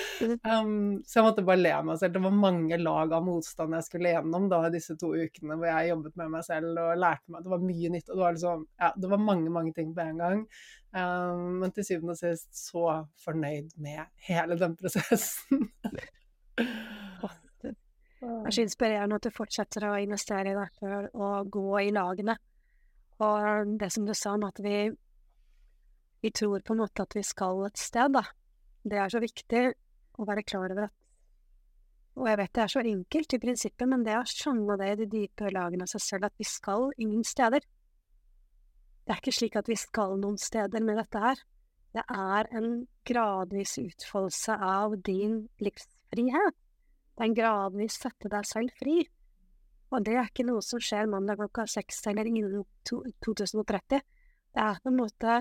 Um, 0.48 1.04
så 1.06 1.20
jeg 1.20 1.26
måtte 1.28 1.44
bare 1.46 1.60
le 1.60 1.72
av 1.76 1.86
meg 1.86 2.00
selv. 2.00 2.16
Det 2.16 2.22
var 2.24 2.34
mange 2.34 2.78
lag 2.80 3.12
av 3.14 3.26
motstand 3.26 3.76
jeg 3.78 3.86
skulle 3.86 4.14
gjennom 4.16 4.48
da 4.50 4.64
disse 4.74 4.96
to 4.98 5.12
ukene 5.14 5.58
hvor 5.60 5.70
jeg 5.70 5.92
jobbet 5.92 6.16
med 6.18 6.32
meg 6.34 6.46
selv 6.48 6.82
og 6.82 7.02
lærte 7.04 7.34
meg 7.34 7.46
Det 7.46 7.54
var 7.54 7.66
mye 7.68 7.92
nytt. 7.94 8.10
og 8.10 8.16
Det 8.16 8.24
var, 8.24 8.38
liksom, 8.38 8.66
ja, 8.82 8.92
det 8.98 9.12
var 9.12 9.24
mange, 9.28 9.54
mange 9.54 9.74
ting 9.78 9.94
på 9.94 10.06
en 10.08 10.24
gang. 10.24 10.44
Um, 10.98 11.60
men 11.62 11.74
til 11.76 11.86
syvende 11.86 12.16
og 12.16 12.22
sist 12.22 12.50
så 12.58 12.86
fornøyd 13.26 13.76
med 13.84 14.08
hele 14.30 14.58
den 14.60 14.78
prosessen. 14.80 15.68
Det 18.18 18.50
er 18.50 18.56
så 18.56 18.64
inspirerende 18.66 19.18
at 19.20 19.26
du 19.28 19.34
fortsetter 19.34 19.86
å 19.86 19.98
investere 20.02 20.52
i 20.52 20.58
dette 20.58 21.02
og 21.14 21.50
gå 21.54 21.66
i 21.84 21.92
lagene. 21.94 22.34
Og 23.22 23.76
det 23.78 23.92
som 23.94 24.06
du 24.08 24.14
sa 24.18 24.34
om 24.34 24.46
at 24.48 24.58
vi, 24.64 24.88
vi 26.24 26.32
tror 26.34 26.64
på 26.66 26.74
en 26.74 26.82
måte 26.82 27.06
at 27.06 27.18
vi 27.18 27.24
skal 27.26 27.66
et 27.68 27.78
sted, 27.78 28.16
da. 28.18 28.24
Det 28.88 28.98
er 28.98 29.12
så 29.14 29.22
viktig 29.22 29.64
å 30.18 30.26
være 30.26 30.46
klar 30.48 30.74
over 30.74 30.88
at 30.88 30.96
Og 32.18 32.30
jeg 32.32 32.40
vet 32.40 32.54
det 32.56 32.64
er 32.64 32.74
så 32.74 32.82
enkelt 32.82 33.34
i 33.34 33.40
prinsippet, 33.42 33.90
men 33.90 34.06
det 34.06 34.16
å 34.18 34.26
skjønne 34.26 34.78
det 34.82 34.88
i 34.90 35.00
de 35.04 35.10
dype 35.12 35.52
lagene 35.54 35.86
av 35.86 35.92
seg 35.92 36.02
selv, 36.02 36.30
at 36.32 36.40
vi 36.42 36.48
skal 36.50 36.90
ingen 36.98 37.24
steder. 37.24 37.62
Det 39.06 39.14
er 39.14 39.22
ikke 39.22 39.36
slik 39.38 39.60
at 39.60 39.70
vi 39.70 39.78
skal 39.78 40.18
noen 40.18 40.40
steder 40.42 40.82
med 40.82 40.98
dette 40.98 41.22
her. 41.22 41.44
Det 41.94 42.04
er 42.10 42.50
en 42.58 42.72
gradvis 43.06 43.78
utfoldelse 43.84 44.58
av 44.58 44.98
din 45.06 45.44
livsfrihet. 45.62 45.97
Det 46.10 46.24
Den 47.18 47.26
en 47.26 47.34
gradvis 47.34 47.98
sette 47.98 48.30
deg 48.30 48.46
selv 48.46 48.74
fri. 48.78 49.02
Og 49.92 50.04
det 50.06 50.16
er 50.16 50.28
ikke 50.28 50.46
noe 50.46 50.62
som 50.62 50.82
skjer 50.84 51.08
mandag 51.10 51.40
klokka 51.40 51.66
seks 51.68 52.06
eller 52.08 52.28
innen 52.28 52.66
2030. 52.86 54.02
Det 54.54 54.64
er 54.64 54.82
på 54.84 54.92
en 54.92 55.00
måte 55.00 55.38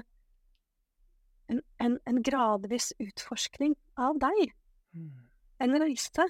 en, 1.50 1.60
en, 1.82 1.98
en 2.06 2.22
gradvis 2.22 2.92
utforskning 3.02 3.76
av 4.00 4.18
deg. 4.22 4.54
Mm. 4.96 5.10
En 5.66 5.78
reise. 5.82 6.28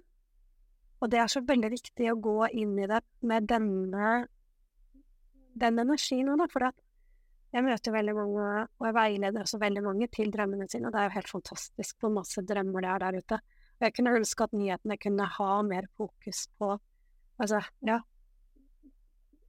Og 1.01 1.13
det 1.13 1.21
er 1.21 1.31
så 1.31 1.45
veldig 1.45 1.71
viktig 1.71 2.11
å 2.11 2.19
gå 2.21 2.39
inn 2.57 2.75
i 2.81 2.89
det 2.89 3.03
med 3.29 3.47
denne 3.51 4.27
den 5.57 5.81
energien 5.81 6.29
òg, 6.33 6.45
for 6.53 6.69
jeg 7.55 7.65
møter 7.65 7.95
veldig 7.95 8.15
mange, 8.17 8.47
og 8.77 8.89
jeg 8.89 8.97
veileder 8.97 9.47
også 9.47 9.61
veldig 9.63 9.83
mange 9.87 10.09
til 10.13 10.33
drømmene 10.33 10.67
sine, 10.69 10.89
og 10.89 10.93
det 10.93 11.01
er 11.01 11.09
jo 11.09 11.17
helt 11.17 11.31
fantastisk 11.33 12.03
hvor 12.03 12.13
masse 12.13 12.43
drømmer 12.45 12.85
det 12.85 12.91
er 12.93 13.05
der 13.05 13.21
ute. 13.23 13.39
Jeg 13.81 13.95
kunne 13.97 14.15
ønske 14.17 14.47
at 14.47 14.55
nyhetene 14.57 14.97
kunne 15.01 15.31
ha 15.37 15.55
mer 15.67 15.89
fokus 15.99 16.47
på 16.59 16.71
altså, 17.43 17.61
ja 17.85 18.01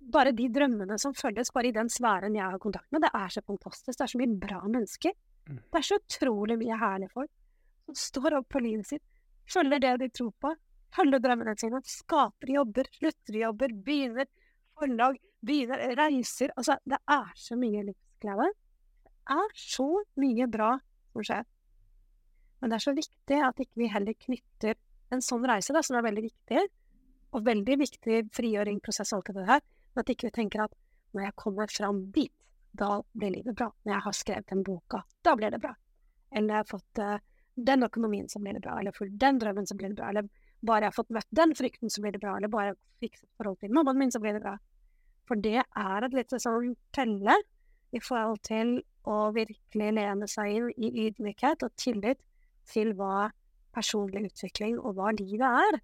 Bare 0.08 0.32
de 0.32 0.46
drømmene 0.52 0.96
som 1.02 1.12
følges, 1.16 1.52
bare 1.52 1.68
i 1.68 1.76
den 1.76 1.90
sfæren 1.92 2.36
jeg 2.36 2.46
har 2.48 2.62
kontakt 2.63 2.88
med. 2.96 3.04
Det 3.04 3.10
er 3.12 3.32
så 3.34 3.42
fantastisk. 3.44 3.98
Det 3.98 4.06
er 4.06 4.12
så 4.13 4.20
mye 4.22 4.38
bra 4.40 4.62
mennesker. 4.63 5.12
Mm. 5.50 5.58
Det 5.58 5.80
er 5.80 5.84
så 5.84 5.98
utrolig 6.00 6.56
mye 6.62 6.78
herlige 6.80 7.12
folk 7.12 7.32
som 7.88 7.98
står 8.00 8.38
opp 8.40 8.56
for 8.56 8.63
livet 8.63 8.88
sitt, 8.88 9.04
følger 9.52 9.82
det 9.84 9.94
de 10.02 10.10
tror 10.20 10.34
på, 10.44 10.54
følger 10.96 11.24
drømmene 11.24 11.56
sine, 11.60 11.82
skaper 11.88 12.52
jobber, 12.52 12.90
slutter 13.00 13.40
jobber, 13.42 13.76
begynner 13.86 14.28
forlag, 14.78 15.20
begynner 15.46 15.96
reiser 15.98 16.54
Altså, 16.56 16.78
det 16.86 17.00
er 17.12 17.30
så 17.36 17.60
mye 17.60 17.86
livsglede. 17.90 18.50
Det 19.08 19.38
er 19.38 19.54
så 19.60 19.88
mye 20.20 20.50
bra 20.52 20.74
som 21.13 21.28
skjer. 21.30 21.48
Men 22.62 22.72
det 22.72 22.80
er 22.80 22.86
så 22.88 22.93
viktig 22.98 23.39
at 23.46 23.62
ikke 23.62 23.82
vi 23.84 23.89
heller 23.91 24.17
knytter 24.17 24.78
en 25.13 25.24
sånn 25.24 25.46
reise, 25.48 25.74
da, 25.76 25.84
som 25.86 25.98
er 26.00 26.06
veldig 26.08 26.24
viktig, 26.26 26.63
og 27.36 27.46
veldig 27.46 27.78
viktig 27.84 28.22
frigjøringsprosess 28.36 29.13
og 29.13 29.22
alt 29.22 29.36
det 29.36 29.46
der, 29.48 29.63
men 29.93 30.04
at 30.04 30.12
ikke 30.13 30.30
vi 30.30 30.36
tenker 30.39 30.63
at 30.65 30.76
når 31.15 31.28
jeg 31.28 31.38
kommer 31.39 31.72
fram 31.72 32.02
dit, 32.15 32.34
da 32.78 32.98
blir 33.17 33.34
livet 33.34 33.56
bra. 33.58 33.70
Når 33.86 33.93
jeg 33.93 34.06
har 34.06 34.15
skrevet 34.15 34.52
den 34.52 34.63
boka, 34.65 35.02
da 35.26 35.34
blir 35.39 35.54
det 35.54 35.62
bra. 35.63 35.74
Eller 36.36 36.54
jeg 36.54 36.63
har 36.63 36.70
fått 36.70 37.02
uh, 37.02 37.15
den 37.70 37.88
økonomien, 37.88 38.28
så 38.30 38.41
blir 38.43 38.58
det 38.58 38.62
bra. 38.65 38.76
Eller 38.80 38.93
fulgt 38.93 39.17
den 39.22 39.39
drømmen, 39.41 39.65
så 39.65 39.78
blir 39.80 39.93
det 39.93 39.98
bra. 39.98 40.12
Eller 40.12 40.28
bare 40.62 40.86
jeg 40.86 40.91
har 40.91 40.98
fått 40.98 41.13
møtt 41.15 41.30
den 41.39 41.56
frykten, 41.58 41.89
så 41.89 42.04
blir 42.04 42.13
det 42.13 42.22
bra. 42.22 42.36
Eller 42.38 42.52
bare 42.54 42.70
jeg 42.70 42.76
har 42.76 43.08
fikset 43.08 43.30
forhold 43.39 43.58
til 43.63 43.74
mammaen 43.74 44.02
min, 44.02 44.13
så 44.13 44.22
blir 44.22 44.38
det 44.38 44.43
bra. 44.43 44.58
For 45.28 45.41
det 45.43 45.63
er 45.63 46.06
et 46.06 46.15
litt 46.15 46.38
sånn 46.38 46.76
felle 46.96 47.36
i 47.96 48.02
forhold 48.04 48.43
til 48.46 48.78
å 49.08 49.17
virkelig 49.36 49.89
lene 49.96 50.28
seg 50.30 50.54
inn 50.54 50.70
i 50.76 51.08
ydmykhet 51.08 51.63
og 51.65 51.76
tillit 51.80 52.22
til 52.69 52.93
hva 52.97 53.30
personlig 53.75 54.32
utvikling 54.32 54.77
og 54.80 54.97
hva 54.97 55.13
livet 55.15 55.47
er. 55.47 55.80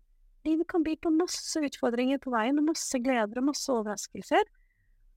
Livet 0.47 0.67
kan 0.71 0.83
by 0.83 0.95
på 0.99 1.11
masse 1.15 1.61
utfordringer 1.63 2.19
på 2.23 2.33
veien, 2.33 2.59
og 2.59 2.71
masse 2.73 2.99
gleder 2.99 3.39
og 3.39 3.49
masse 3.51 3.71
overraskelser. 3.71 4.49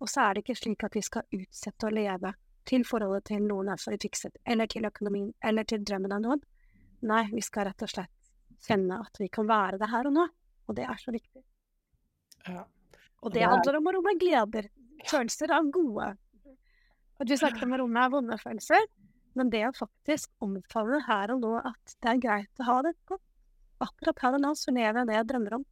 Og 0.01 0.11
så 0.13 0.27
er 0.27 0.37
det 0.37 0.45
ikke 0.45 0.59
slik 0.61 0.85
at 0.87 0.95
vi 0.95 1.03
skal 1.03 1.27
utsette 1.35 1.89
å 1.89 1.95
leve 1.95 2.35
til 2.67 2.85
forholdet 2.87 3.29
til 3.31 3.47
noen 3.47 3.71
er 3.73 3.81
for 3.81 3.97
fikset, 4.03 4.35
eller 4.47 4.69
til 4.71 4.87
økonomien, 4.89 5.33
eller 5.47 5.67
til 5.69 5.85
drømmen 5.87 6.15
av 6.15 6.23
noen. 6.25 6.43
Nei, 7.07 7.25
vi 7.33 7.43
skal 7.45 7.69
rett 7.69 7.85
og 7.87 7.93
slett 7.93 8.13
kjenne 8.67 8.99
at 9.05 9.21
vi 9.21 9.29
kan 9.33 9.49
være 9.49 9.79
det 9.81 9.91
her 9.93 10.09
og 10.09 10.17
nå. 10.17 10.27
Og 10.67 10.77
det 10.79 10.87
er 10.87 10.99
så 10.99 11.15
viktig. 11.15 11.43
Ja. 12.49 12.65
Og 13.23 13.35
det 13.35 13.47
handler 13.47 13.79
om 13.79 13.89
å 13.89 13.95
romme 13.97 14.15
gleder. 14.19 14.71
Følelser 15.07 15.53
av 15.55 15.69
gode. 15.75 16.13
At 17.17 17.31
vi 17.31 17.39
snakket 17.39 17.65
om 17.67 17.75
å 17.77 17.81
romme 17.83 18.07
vonde 18.13 18.39
følelser. 18.41 18.87
Men 19.37 19.51
det 19.53 19.63
å 19.69 19.75
faktisk 19.77 20.31
omfavne 20.45 21.03
her 21.07 21.35
og 21.35 21.43
nå 21.45 21.57
at 21.61 21.97
det 22.03 22.13
er 22.13 22.23
greit 22.23 22.63
å 22.63 22.69
ha 22.71 22.77
det 22.87 22.95
godt. 23.09 23.23
Akkurat 23.85 24.23
her 24.25 24.39
og 24.39 24.45
nå 24.45 24.55
så 24.57 24.73
lever 24.73 25.03
jeg 25.03 25.11
det 25.11 25.19
jeg 25.19 25.29
drømmer 25.33 25.59
om. 25.59 25.67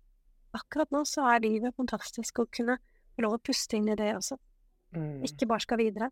Akkurat 0.55 0.91
nå 0.93 1.01
så 1.09 1.25
er 1.33 1.45
livet 1.47 1.77
fantastisk 1.79 2.43
å 2.43 2.51
kunne 2.53 2.77
få 3.15 3.25
lov 3.25 3.39
å 3.39 3.43
puste 3.43 3.79
inn 3.79 3.89
i 3.89 3.97
det 3.99 4.11
også. 4.19 4.37
Mm. 4.95 5.25
Ikke 5.27 5.49
bare 5.51 5.65
skal 5.65 5.81
videre. 5.81 6.11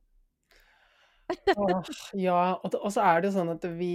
Åh, 1.33 1.91
ja, 2.27 2.39
og, 2.59 2.75
og, 2.81 2.89
så 2.93 3.05
er 3.05 3.21
det 3.21 3.31
jo 3.31 3.37
sånn 3.37 3.53
at 3.55 3.67
vi, 3.77 3.93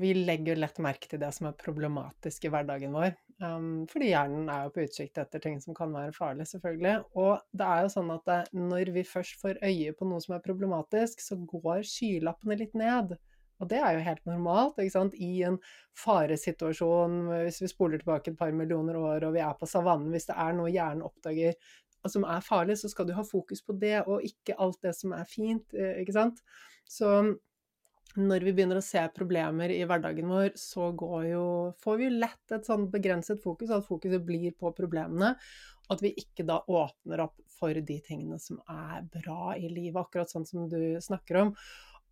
vi 0.00 0.12
legger 0.16 0.60
lett 0.60 0.78
merke 0.84 1.10
til 1.10 1.20
det 1.22 1.32
som 1.34 1.48
er 1.48 1.56
problematisk 1.58 2.46
i 2.46 2.52
hverdagen 2.52 2.94
vår. 2.94 3.16
Um, 3.42 3.84
fordi 3.90 4.12
hjernen 4.12 4.46
er 4.52 4.66
jo 4.66 4.72
på 4.76 4.84
utsikt 4.86 5.18
etter 5.18 5.42
ting 5.42 5.56
som 5.62 5.74
kan 5.74 5.92
være 5.94 6.14
farlig, 6.14 6.46
selvfølgelig. 6.46 6.96
Og 7.18 7.42
det 7.56 7.66
er 7.66 7.84
jo 7.84 7.92
sånn 7.96 8.12
at 8.14 8.26
det, 8.30 8.40
når 8.54 8.92
vi 8.94 9.06
først 9.08 9.40
får 9.40 9.62
øye 9.66 9.94
på 9.98 10.08
noe 10.08 10.22
som 10.22 10.36
er 10.36 10.44
problematisk, 10.44 11.22
så 11.24 11.38
går 11.40 11.82
skylappene 11.88 12.58
litt 12.60 12.76
ned. 12.78 13.16
Og 13.62 13.70
det 13.70 13.78
er 13.80 13.96
jo 13.96 14.04
helt 14.06 14.24
normalt. 14.28 14.78
ikke 14.78 14.94
sant? 14.94 15.14
I 15.14 15.44
en 15.48 15.58
faresituasjon, 15.98 17.20
hvis 17.32 17.62
vi 17.62 17.70
spoler 17.70 18.02
tilbake 18.02 18.32
et 18.32 18.38
par 18.38 18.54
millioner 18.54 18.98
år 18.98 19.26
og 19.28 19.34
vi 19.36 19.42
er 19.42 19.56
på 19.58 19.68
savannen, 19.70 20.10
hvis 20.14 20.28
det 20.30 20.38
er 20.38 20.54
noe 20.58 20.72
hjernen 20.72 21.06
oppdager 21.06 21.54
som 22.10 22.26
er 22.28 22.44
farlig, 22.44 22.76
så 22.78 22.90
skal 22.92 23.08
du 23.08 23.14
ha 23.16 23.24
fokus 23.24 23.62
på 23.64 23.76
det, 23.80 24.02
og 24.04 24.24
ikke 24.26 24.58
alt 24.60 24.82
det 24.84 24.92
som 24.98 25.14
er 25.16 25.24
fint. 25.28 25.64
Eh, 25.72 26.02
ikke 26.02 26.16
sant? 26.18 26.42
Så 26.84 27.08
når 28.14 28.44
vi 28.46 28.52
begynner 28.54 28.78
å 28.78 28.84
se 28.84 29.00
problemer 29.14 29.72
i 29.74 29.80
hverdagen 29.88 30.28
vår, 30.30 30.52
så 30.58 30.92
jo, 31.26 31.46
får 31.82 31.96
vi 31.98 32.06
jo 32.06 32.18
lett 32.22 32.54
et 32.54 32.68
sånn 32.68 32.86
begrenset 32.92 33.42
fokus, 33.42 33.72
at 33.74 33.86
fokuset 33.86 34.22
blir 34.22 34.54
på 34.58 34.70
problemene. 34.76 35.34
Og 35.88 35.96
at 35.96 36.04
vi 36.04 36.14
ikke 36.22 36.46
da 36.48 36.60
åpner 36.62 37.24
opp 37.26 37.42
for 37.58 37.74
de 37.74 37.98
tingene 38.04 38.38
som 38.40 38.60
er 38.70 39.02
bra 39.10 39.56
i 39.58 39.66
livet, 39.66 39.98
akkurat 40.00 40.30
sånn 40.30 40.46
som 40.48 40.68
du 40.70 40.96
snakker 41.02 41.40
om. 41.42 41.52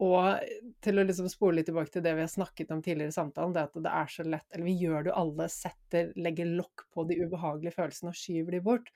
Og 0.03 0.43
til 0.83 0.99
å 0.99 1.07
liksom 1.07 1.29
spole 1.31 1.61
litt 1.61 1.69
tilbake 1.71 1.95
til 1.95 2.05
det 2.05 2.17
vi 2.19 2.25
har 2.25 2.31
snakket 2.31 2.73
om 2.75 2.83
tidligere 2.83 3.13
i 3.13 3.17
samtalen, 3.17 3.55
det 3.55 3.67
at 3.69 3.83
det 3.85 3.93
er 3.93 4.11
så 4.11 4.25
lett 4.27 4.55
Eller 4.55 4.67
vi 4.67 4.79
gjør 4.81 5.05
det 5.05 5.13
jo 5.13 5.19
alle, 5.21 5.49
setter, 5.53 6.11
legger 6.19 6.55
lokk 6.59 6.87
på 6.95 7.05
de 7.07 7.21
ubehagelige 7.23 7.77
følelsene 7.77 8.11
og 8.11 8.19
skyver 8.19 8.57
de 8.57 8.63
bort. 8.65 8.91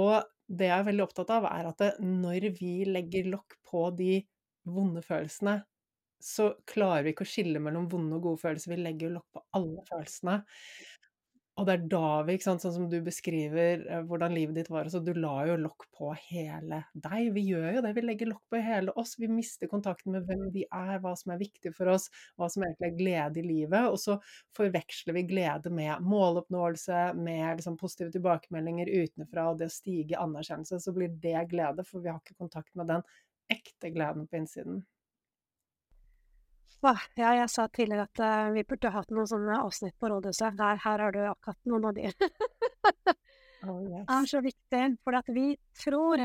Og 0.00 0.16
det 0.50 0.70
jeg 0.70 0.78
er 0.80 0.88
veldig 0.88 1.04
opptatt 1.04 1.30
av, 1.36 1.46
er 1.46 1.68
at 1.70 2.00
når 2.02 2.48
vi 2.58 2.72
legger 2.88 3.30
lokk 3.30 3.60
på 3.68 3.86
de 3.96 4.16
vonde 4.68 5.02
følelsene, 5.04 5.60
så 6.22 6.52
klarer 6.70 7.06
vi 7.06 7.14
ikke 7.14 7.26
å 7.26 7.32
skille 7.32 7.62
mellom 7.62 7.88
vonde 7.92 8.18
og 8.18 8.30
gode 8.30 8.42
følelser. 8.44 8.74
Vi 8.74 8.82
legger 8.82 9.08
jo 9.08 9.16
lokk 9.18 9.28
på 9.36 9.44
alle 9.58 9.86
følelsene. 9.90 10.40
Og 11.60 11.66
det 11.68 11.72
er 11.74 11.82
da 11.92 12.06
vi, 12.24 12.38
sant, 12.40 12.62
sånn 12.64 12.72
som 12.72 12.84
du 12.88 12.94
beskriver 13.04 13.82
eh, 13.84 14.04
hvordan 14.08 14.32
livet 14.32 14.56
ditt 14.56 14.70
var, 14.72 14.86
altså 14.88 15.02
du 15.04 15.10
la 15.12 15.34
jo 15.50 15.58
lokk 15.60 15.84
på 15.92 16.08
hele 16.30 16.78
deg. 16.96 17.26
Vi 17.34 17.42
gjør 17.50 17.76
jo 17.76 17.82
det, 17.84 17.90
vi 17.98 18.04
legger 18.06 18.30
lokk 18.30 18.54
på 18.54 18.60
hele 18.64 18.94
oss. 18.96 19.12
Vi 19.20 19.28
mister 19.28 19.68
kontakten 19.68 20.16
med 20.16 20.24
hvem 20.30 20.46
vi 20.54 20.64
er, 20.64 20.94
hva 21.04 21.12
som 21.18 21.34
er 21.34 21.42
viktig 21.42 21.74
for 21.76 21.92
oss, 21.92 22.08
hva 22.40 22.48
som 22.52 22.64
egentlig 22.64 22.88
er 22.88 22.96
glede 22.96 23.42
i 23.42 23.44
livet. 23.44 23.90
Og 23.92 24.00
så 24.00 24.16
forveksler 24.56 25.18
vi 25.18 25.26
glede 25.28 25.74
med 25.76 26.08
måloppnåelse, 26.08 27.02
med 27.20 27.60
liksom 27.60 27.76
positive 27.80 28.14
tilbakemeldinger 28.16 28.88
utenfra 28.88 29.50
og 29.50 29.60
det 29.60 29.68
å 29.68 29.76
stige 29.76 30.16
i 30.16 30.22
anerkjennelse. 30.22 30.80
Så 30.80 30.96
blir 30.96 31.12
det 31.20 31.50
glede, 31.52 31.84
for 31.84 32.00
vi 32.00 32.14
har 32.14 32.22
ikke 32.24 32.40
kontakt 32.40 32.72
med 32.80 32.88
den 32.94 33.04
ekte 33.52 33.92
gleden 33.92 34.24
på 34.24 34.40
innsiden. 34.40 34.80
Ja, 36.82 37.28
jeg 37.38 37.50
sa 37.50 37.68
tidligere 37.70 38.08
at 38.08 38.20
uh, 38.22 38.48
vi 38.56 38.64
burde 38.66 38.90
hatt 38.90 39.12
noen 39.14 39.28
sånne 39.30 39.60
avsnitt 39.62 39.94
på 40.02 40.08
rådhuset. 40.10 40.58
Her, 40.58 40.80
her 40.82 41.04
har 41.04 41.14
du 41.14 41.20
akkurat 41.28 41.70
noen 41.70 41.86
av 41.86 41.94
de. 41.94 42.10
oh, 43.68 43.78
yes. 43.86 44.08
Det 44.08 44.16
er 44.16 44.26
så 44.32 44.42
viktig, 44.42 44.82
for 45.06 45.18
at 45.20 45.30
vi 45.30 45.46
tror, 45.78 46.24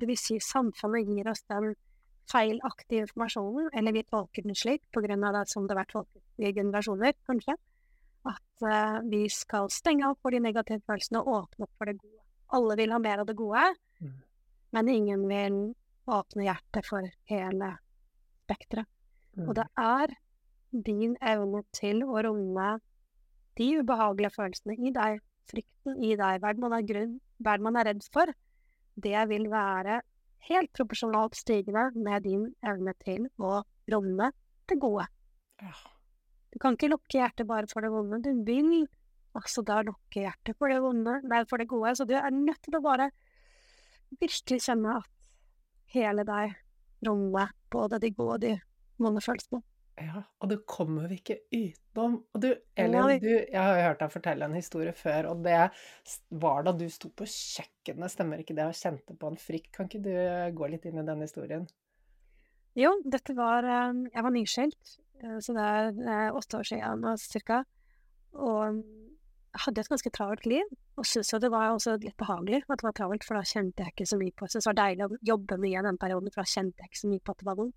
vil 0.00 0.16
si 0.16 0.38
samfunnet 0.40 1.12
gir 1.12 1.28
oss 1.28 1.44
den 1.52 1.74
feilaktige 2.28 3.04
informasjonen, 3.04 3.68
eller 3.76 3.96
vi 3.96 4.04
tolker 4.08 4.48
den 4.48 4.56
slik 4.56 4.84
av 4.96 5.04
det 5.04 5.44
som 5.52 5.68
det 5.68 5.76
har 5.76 5.82
vært 5.82 5.94
tolket 5.96 6.40
i 6.40 6.54
generasjoner, 6.56 7.16
kanskje. 7.28 7.58
At 8.28 8.64
uh, 8.64 8.98
vi 9.08 9.26
skal 9.32 9.68
stenge 9.72 10.08
opp 10.08 10.24
for 10.24 10.32
de 10.32 10.40
negative 10.40 10.80
følelsene 10.88 11.20
og 11.20 11.34
åpne 11.42 11.68
opp 11.68 11.74
for 11.76 11.92
det 11.92 11.98
gode. 12.00 12.24
Alle 12.56 12.80
vil 12.80 12.96
ha 12.96 13.04
mer 13.04 13.20
av 13.20 13.28
det 13.28 13.36
gode, 13.36 13.64
mm. 14.00 14.20
men 14.72 14.88
ingen 14.88 15.28
vil 15.28 15.64
åpne 16.08 16.48
hjertet 16.48 16.88
for 16.88 17.04
hele 17.28 17.74
spekteret. 18.46 18.88
Mm. 19.38 19.46
Og 19.48 19.54
det 19.58 19.66
er 19.78 20.14
din 20.84 21.16
evne 21.24 21.62
til 21.76 22.02
å 22.04 22.20
romme 22.26 22.68
de 23.58 23.68
ubehagelige 23.80 24.34
følelsene 24.34 24.76
i 24.78 24.92
deg, 24.94 25.22
frykten 25.48 25.98
i 26.04 26.12
deg, 26.18 26.42
hva 26.42 26.52
man 26.60 26.76
er 26.76 26.86
grunn, 26.86 27.16
hva 27.42 27.56
man 27.62 27.78
er 27.80 27.88
redd 27.90 28.04
for, 28.12 28.30
det 28.98 29.22
vil 29.30 29.46
være 29.50 30.00
helt 30.48 30.70
proporsjonalt 30.76 31.36
stigende 31.38 31.88
med 31.96 32.26
din 32.26 32.48
evne 32.66 32.94
til 33.04 33.26
å 33.38 33.62
romme 33.92 34.30
det 34.70 34.78
gode. 34.82 35.08
Ja. 35.62 35.74
Du 36.52 36.60
kan 36.62 36.76
ikke 36.76 36.90
lukke 36.92 37.18
hjertet 37.18 37.48
bare 37.48 37.68
for 37.70 37.84
det 37.84 37.90
vonde. 37.92 38.20
Du 38.24 38.44
vil 38.46 38.86
også 39.36 39.62
da 39.66 39.82
lukke 39.86 40.24
hjertet 40.24 40.56
for 40.58 40.72
det 40.72 40.80
vonde, 40.82 41.18
nei, 41.28 41.42
for 41.48 41.60
det 41.60 41.68
gode. 41.70 41.94
Så 41.98 42.06
du 42.08 42.14
er 42.16 42.30
nødt 42.34 42.62
til 42.64 42.78
å 42.78 42.84
bare 42.84 43.10
virkelig 44.20 44.64
kjenne 44.64 44.98
at 45.00 45.10
hele 45.94 46.24
deg 46.28 46.56
rommer 47.06 47.52
både 47.72 48.00
de 48.02 48.10
gode 48.16 48.38
og 48.38 48.42
de 48.44 48.54
vonde 48.98 49.22
følelsene. 49.24 49.62
Ja, 49.98 50.20
og 50.38 50.50
det 50.52 50.60
kommer 50.70 51.08
vi 51.10 51.18
ikke 51.18 51.40
utenom. 51.50 52.20
Og 52.34 52.42
du, 52.42 52.52
Elin, 52.78 53.18
du, 53.22 53.32
jeg 53.32 53.58
har 53.58 53.72
jo 53.74 53.86
hørt 53.88 54.02
deg 54.04 54.12
fortelle 54.12 54.46
en 54.46 54.54
historie 54.54 54.92
før, 54.94 55.32
og 55.32 55.42
det 55.46 55.58
var 56.42 56.62
da 56.66 56.74
du 56.76 56.84
sto 56.92 57.10
på 57.10 57.26
kjøkkenet, 57.26 58.12
stemmer 58.12 58.42
ikke 58.42 58.54
det, 58.58 58.68
og 58.68 58.78
kjente 58.78 59.16
på 59.18 59.32
en 59.32 59.40
frykt. 59.42 59.72
Kan 59.74 59.90
ikke 59.90 60.04
du 60.04 60.12
gå 60.58 60.70
litt 60.70 60.86
inn 60.86 61.02
i 61.02 61.06
den 61.08 61.24
historien? 61.26 61.66
Jo, 62.78 62.92
dette 63.02 63.34
var 63.34 63.66
eh, 63.66 64.04
Jeg 64.12 64.22
var 64.22 64.34
nyskilt, 64.34 64.94
eh, 65.24 65.38
så 65.42 65.54
det 65.56 65.66
er 65.66 65.88
eh, 65.90 66.36
åtte 66.36 66.60
år 66.60 66.68
siden 66.68 67.08
cirka. 67.18 67.64
Og 68.38 68.78
hadde 69.64 69.82
et 69.82 69.90
ganske 69.90 70.12
travelt 70.14 70.46
liv, 70.46 70.70
og 70.98 71.06
syntes 71.08 71.32
jo 71.32 71.40
det 71.42 71.50
var 71.50 71.72
også 71.72 71.96
litt 71.98 72.16
behagelig 72.20 72.60
at 72.68 72.78
det 72.78 72.86
var 72.86 72.94
travelt, 72.94 73.26
for 73.26 73.38
da 73.38 73.42
kjente 73.48 73.82
jeg 73.82 73.96
ikke 73.96 74.06
så 74.06 74.18
mye 74.20 74.36
på 74.36 74.46
det. 74.46 74.52
Så 74.52 74.60
det 74.60 74.70
var 74.70 74.80
deilig 74.84 75.06
å 75.08 75.20
jobbe 75.32 75.58
mye 75.58 75.80
i 75.80 75.86
den 75.88 75.98
perioden, 75.98 76.30
for 76.34 76.44
da 76.44 76.52
kjente 76.52 76.84
jeg 76.84 76.92
ikke 76.92 77.02
så 77.02 77.10
mye 77.10 77.24
på 77.24 77.34
at 77.34 77.42
det 77.42 77.48
var 77.48 77.58
vondt. 77.58 77.76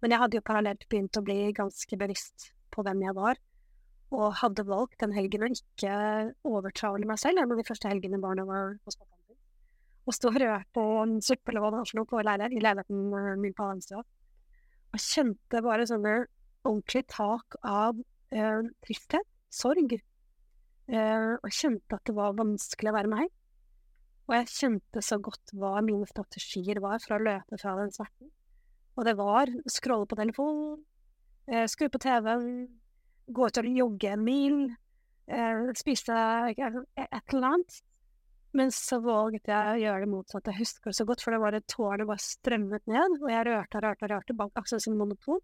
Men 0.00 0.14
jeg 0.14 0.22
hadde 0.22 0.38
jo 0.38 0.46
parallelt 0.46 0.86
begynt 0.88 1.18
å 1.18 1.24
bli 1.24 1.38
ganske 1.56 1.98
bevisst 2.00 2.50
på 2.72 2.84
hvem 2.86 3.02
jeg 3.04 3.16
var, 3.16 3.40
og 4.10 4.36
hadde 4.40 4.66
valgt 4.66 4.98
den 5.02 5.14
helgen 5.14 5.46
å 5.46 5.50
ikke 5.52 5.96
overtravle 6.48 7.06
meg 7.06 7.20
selv 7.22 7.42
en 7.42 7.52
av 7.52 7.60
de 7.60 7.66
første 7.66 7.90
helgene 7.90 8.20
barna 8.22 8.46
var 8.48 8.72
hos 8.86 8.98
pappaen. 8.98 9.36
Og 10.08 10.16
stå 10.16 10.30
og 10.32 10.38
rørte 10.42 10.84
en 11.04 11.18
suppe 11.22 11.54
og 11.54 11.62
hva 11.62 11.70
det 11.70 11.82
var 12.00 12.06
på 12.10 12.22
leilighet, 12.26 12.56
i 12.56 12.62
leiligheten 12.64 13.42
min 13.42 13.54
på 13.54 13.68
Hanstua. 13.68 14.02
Og 14.90 15.02
kjente 15.04 15.60
bare 15.62 15.86
sånne 15.86 16.14
ordentlig 16.66 17.04
tak 17.12 17.58
av 17.62 18.00
eh, 18.34 18.64
tristhet, 18.82 19.28
sorg. 19.52 19.94
Eh, 20.90 21.30
og 21.36 21.54
kjente 21.54 22.00
at 22.00 22.08
det 22.08 22.16
var 22.16 22.34
vanskelig 22.40 22.90
å 22.90 22.96
være 22.96 23.12
meg. 23.12 23.30
Og 24.26 24.36
jeg 24.38 24.50
kjente 24.56 25.04
så 25.04 25.20
godt 25.22 25.54
hva 25.58 25.76
mine 25.84 26.08
strategier 26.08 26.82
var 26.82 26.98
for 27.04 27.16
å 27.16 27.24
løpe 27.28 27.60
fra 27.60 27.76
den 27.78 27.94
smerten. 27.94 28.32
Og 28.98 29.06
det 29.06 29.16
var 29.18 29.50
scrolle 29.70 30.08
på 30.08 30.18
telefonen, 30.18 30.80
eh, 31.48 31.66
skru 31.70 31.88
på 31.88 32.00
TV-en, 32.02 32.68
gå 33.30 33.46
ut 33.46 33.60
og 33.60 33.70
jogge 33.82 34.10
en 34.10 34.24
mil, 34.24 34.58
eh, 35.28 35.70
spise 35.78 36.16
et 36.50 37.34
eller 37.34 37.48
annet. 37.52 37.82
Men 38.52 38.72
så 38.74 38.98
våget 38.98 39.46
jeg 39.46 39.74
å 39.74 39.78
gjøre 39.78 40.00
det 40.04 40.10
motsatte. 40.10 40.50
Jeg 40.50 40.64
husker 40.64 40.90
det 40.90 40.98
så 40.98 41.06
godt, 41.06 41.22
for 41.22 41.30
det 41.30 41.40
var 41.40 41.54
et 41.54 41.66
tårn 41.70 42.06
bare 42.06 42.18
strømmet 42.18 42.86
ned, 42.90 43.20
og 43.22 43.30
jeg 43.30 43.46
rørte 43.46 43.78
og 43.78 43.84
rørte 43.84 44.04
og 44.04 44.10
rørte, 44.10 44.36
bak 44.36 44.50
akkurat 44.58 44.82
som 44.82 44.96
monopol. 44.98 45.38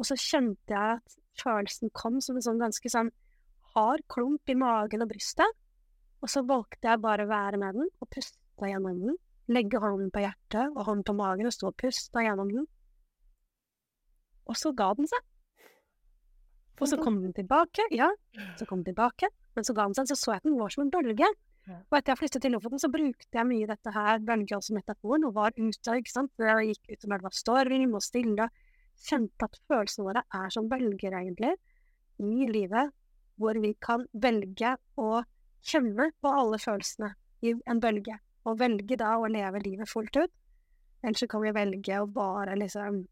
Og 0.00 0.08
så 0.08 0.16
kjente 0.16 0.72
jeg 0.72 0.96
at 0.96 1.16
følelsen 1.36 1.92
kom 1.92 2.20
som 2.24 2.38
en 2.38 2.46
sånn 2.46 2.62
ganske 2.62 2.88
sånn 2.88 3.10
hard 3.74 4.06
klump 4.08 4.48
i 4.48 4.56
magen 4.56 5.04
og 5.04 5.10
brystet. 5.12 5.58
Og 6.24 6.32
så 6.32 6.42
valgte 6.48 6.88
jeg 6.88 7.02
bare 7.04 7.26
å 7.26 7.30
være 7.30 7.60
med 7.60 7.76
den, 7.76 7.92
og 8.00 8.08
puste 8.12 8.70
gjennom 8.72 9.04
den. 9.04 9.20
Legge 9.50 9.80
hånden 9.82 10.12
på 10.14 10.22
hjertet 10.22 10.76
og 10.76 10.84
hånden 10.86 11.06
på 11.06 11.16
magen 11.18 11.48
og 11.48 11.54
stå 11.54 11.70
og 11.72 11.76
puste 11.80 12.22
gjennom 12.22 12.52
den. 12.52 12.68
Og 14.50 14.58
så 14.58 14.72
ga 14.76 14.92
den 14.98 15.10
seg. 15.10 15.26
Og 16.80 16.88
så 16.88 16.96
kom 16.96 17.18
den 17.20 17.34
tilbake, 17.36 17.84
ja, 17.92 18.08
så 18.56 18.64
kom 18.64 18.80
den 18.80 18.94
tilbake, 18.94 19.28
men 19.56 19.66
så 19.66 19.74
ga 19.76 19.84
den 19.84 19.98
seg, 19.98 20.08
så 20.08 20.16
så 20.16 20.32
jeg 20.32 20.40
at 20.40 20.46
den 20.48 20.56
var 20.56 20.72
som 20.72 20.86
en 20.86 20.92
bølge. 20.94 21.28
Og 21.68 21.96
etter 21.98 22.14
jeg 22.14 22.20
flyttet 22.22 22.42
til 22.42 22.54
Lofoten, 22.54 22.80
så 22.80 22.88
brukte 22.90 23.36
jeg 23.36 23.46
mye 23.46 23.68
dette 23.68 23.92
her 23.94 24.22
bølger 24.26 24.62
som 24.64 24.78
metaforen, 24.78 25.26
og 25.28 25.34
var 25.36 25.52
ute, 25.58 25.96
ikke 26.00 26.12
sant, 26.12 26.32
før 26.40 26.62
jeg 26.62 26.72
gikk 26.72 26.94
ut 26.94 27.04
når 27.10 27.20
det 27.20 27.26
var 27.28 27.36
storm 27.36 27.98
og 27.98 28.04
stille, 28.04 28.46
kjente 29.00 29.46
at 29.46 29.60
følelsene 29.68 30.06
våre 30.08 30.24
er 30.40 30.54
som 30.54 30.70
bølger, 30.72 31.18
egentlig, 31.20 31.52
i 32.20 32.48
livet, 32.48 32.96
hvor 33.40 33.60
vi 33.60 33.74
kan 33.80 34.06
velge 34.12 34.74
å 35.00 35.22
kjenne 35.64 36.10
på 36.20 36.32
alle 36.32 36.58
følelsene 36.60 37.12
i 37.44 37.54
en 37.68 37.80
bølge, 37.80 38.18
og 38.48 38.60
velge 38.60 38.96
da 39.00 39.16
å 39.18 39.28
leve 39.30 39.62
livet 39.64 39.90
fullt 39.90 40.16
ut. 40.16 40.32
Ellers 41.02 41.22
så 41.22 41.28
kan 41.30 41.42
vi 41.44 41.52
velge 41.56 42.00
å 42.00 42.08
bare 42.10 42.56
liksom 42.60 43.04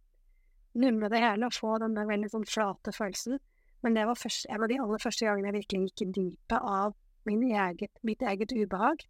numre 0.79 1.09
det 1.12 1.20
hele 1.22 1.49
og 1.49 1.57
få 1.57 1.79
den 1.83 1.97
der 1.97 2.09
veldig 2.09 2.31
sånn 2.33 2.49
flate 2.49 2.93
følelsen. 2.95 3.39
Men 3.85 3.95
det 3.95 4.07
var 4.09 4.18
først, 4.18 4.49
en 4.51 4.64
av 4.64 4.70
de 4.70 4.79
aller 4.83 5.03
første 5.03 5.26
gangene 5.26 5.51
jeg 5.51 5.59
virkelig 5.61 5.89
gikk 5.89 6.03
i 6.03 6.11
dypet 6.18 6.59
av 6.59 6.97
eget, 7.29 7.93
mitt 8.03 8.22
eget 8.22 8.53
ubehag. 8.53 9.05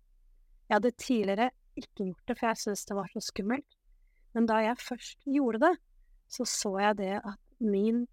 Jeg 0.69 0.75
hadde 0.75 0.91
tidligere 0.99 1.51
ikke 1.79 2.09
gjort 2.09 2.25
det, 2.27 2.37
for 2.39 2.47
jeg 2.49 2.61
syntes 2.63 2.89
det 2.89 2.97
var 2.99 3.13
så 3.13 3.23
skummelt. 3.23 3.77
Men 4.35 4.49
da 4.51 4.59
jeg 4.61 4.83
først 4.83 5.23
gjorde 5.25 5.61
det, 5.63 5.75
så 6.29 6.45
så 6.45 6.73
jeg 6.83 6.99
det 6.99 7.13
at 7.23 7.39
min 7.59 8.07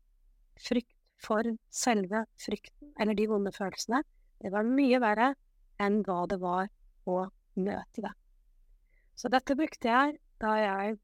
frykt 0.62 0.94
for 1.22 1.48
selve 1.74 2.26
frykten, 2.40 2.94
eller 3.00 3.18
de 3.18 3.28
vonde 3.28 3.52
følelsene, 3.56 4.04
det 4.42 4.52
var 4.54 4.68
mye 4.68 5.02
verre 5.02 5.34
enn 5.82 6.02
hva 6.06 6.22
det 6.30 6.40
var 6.40 6.70
å 7.10 7.26
møte 7.56 8.04
det. 8.06 8.14
Så 9.16 9.32
dette 9.32 9.56
brukte 9.58 9.92
jeg 9.92 10.18
da 10.44 10.56
jeg 10.60 10.98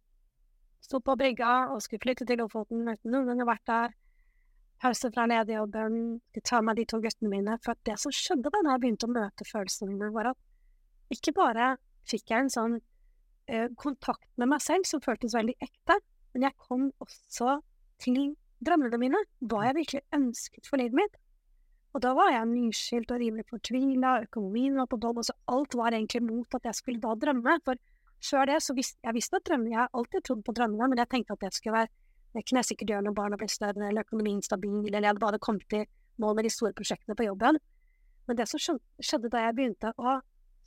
Sto 0.81 0.97
på 0.97 1.13
brygga 1.13 1.69
og 1.71 1.81
skulle 1.85 2.01
flytte 2.01 2.25
til 2.25 2.39
Lofoten 2.41 2.87
uten 2.89 3.13
noen 3.13 3.27
gang 3.29 3.43
vært 3.45 3.67
der. 3.69 3.91
Pause 4.81 5.11
fra 5.13 5.27
lederjobben, 5.29 5.97
skulle 6.31 6.47
ta 6.49 6.61
med 6.65 6.79
de 6.79 6.87
to 6.89 6.97
guttene 7.03 7.29
mine. 7.29 7.57
For 7.61 7.77
det 7.85 7.99
som 8.01 8.13
skjedde 8.17 8.49
da 8.49 8.63
jeg 8.65 8.81
begynte 8.81 9.05
å 9.05 9.13
møte 9.13 9.45
følelsene 9.45 9.91
mine, 9.93 10.09
var 10.15 10.31
at 10.31 11.13
ikke 11.13 11.35
bare 11.37 11.75
fikk 12.09 12.33
jeg 12.33 12.47
en 12.47 12.49
sånn 12.49 12.77
eh, 13.45 13.67
kontakt 13.77 14.25
med 14.41 14.49
meg 14.55 14.63
selv 14.65 14.87
som 14.89 15.03
føltes 15.05 15.37
veldig 15.37 15.53
ekte, 15.61 15.99
men 16.33 16.47
jeg 16.47 16.57
kom 16.65 16.89
også 17.03 17.59
til 18.01 18.33
drømmene 18.65 18.97
mine, 19.01 19.21
hva 19.45 19.67
jeg 19.67 19.77
virkelig 19.77 20.03
ønsket 20.17 20.69
for 20.69 20.81
livet 20.81 20.97
mitt. 20.97 21.19
Og 21.91 22.03
da 22.03 22.13
var 22.15 22.31
jeg 22.31 22.47
nyskilt 22.47 23.11
og 23.11 23.19
rimelig 23.19 23.47
fortvila, 23.49 24.21
økonomien 24.23 24.77
var 24.79 24.87
på 24.87 24.99
bånn, 25.01 25.19
og 25.19 25.27
så 25.27 25.35
alt 25.51 25.75
var 25.75 25.91
egentlig 25.91 26.21
mot 26.23 26.55
at 26.55 26.69
jeg 26.69 26.77
skulle 26.77 27.03
da 27.03 27.15
drømme. 27.19 27.57
For 27.67 27.81
før 28.23 28.47
det 28.47 28.61
så 28.63 28.75
visste 28.77 29.01
jeg 29.03 29.17
visste 29.17 29.41
at 29.41 29.47
drømmer, 29.49 29.73
jeg 29.73 29.81
har 29.81 29.91
alltid 29.97 30.23
trodd 30.27 30.45
på 30.47 30.55
drømmene, 30.55 30.87
men 30.91 31.03
jeg 31.03 31.11
tenkte 31.11 31.35
at 31.35 31.43
det 31.43 31.51
skulle 31.57 31.81
være 31.81 31.91
det 32.31 32.45
kunne 32.47 32.61
jeg 32.61 32.69
sikkert 32.69 32.93
gjøre 32.93 33.03
når 33.03 33.15
barna 33.17 33.37
ble 33.39 33.47
større, 33.51 33.87
eller 33.89 34.05
økonomien 34.05 34.39
stabil, 34.45 34.85
eller 34.85 35.03
jeg 35.03 35.09
hadde 35.11 35.23
bare 35.23 35.39
kommet 35.43 35.67
til 35.71 35.83
mål 36.21 36.37
med 36.37 36.47
de 36.47 36.51
store 36.53 36.75
prosjektene 36.77 37.17
på 37.19 37.25
jobben. 37.27 37.59
Men 38.27 38.37
det 38.39 38.47
som 38.47 38.61
skjedde 38.61 39.31
da 39.33 39.41
jeg 39.43 39.57
begynte 39.57 39.91
å 39.99 40.13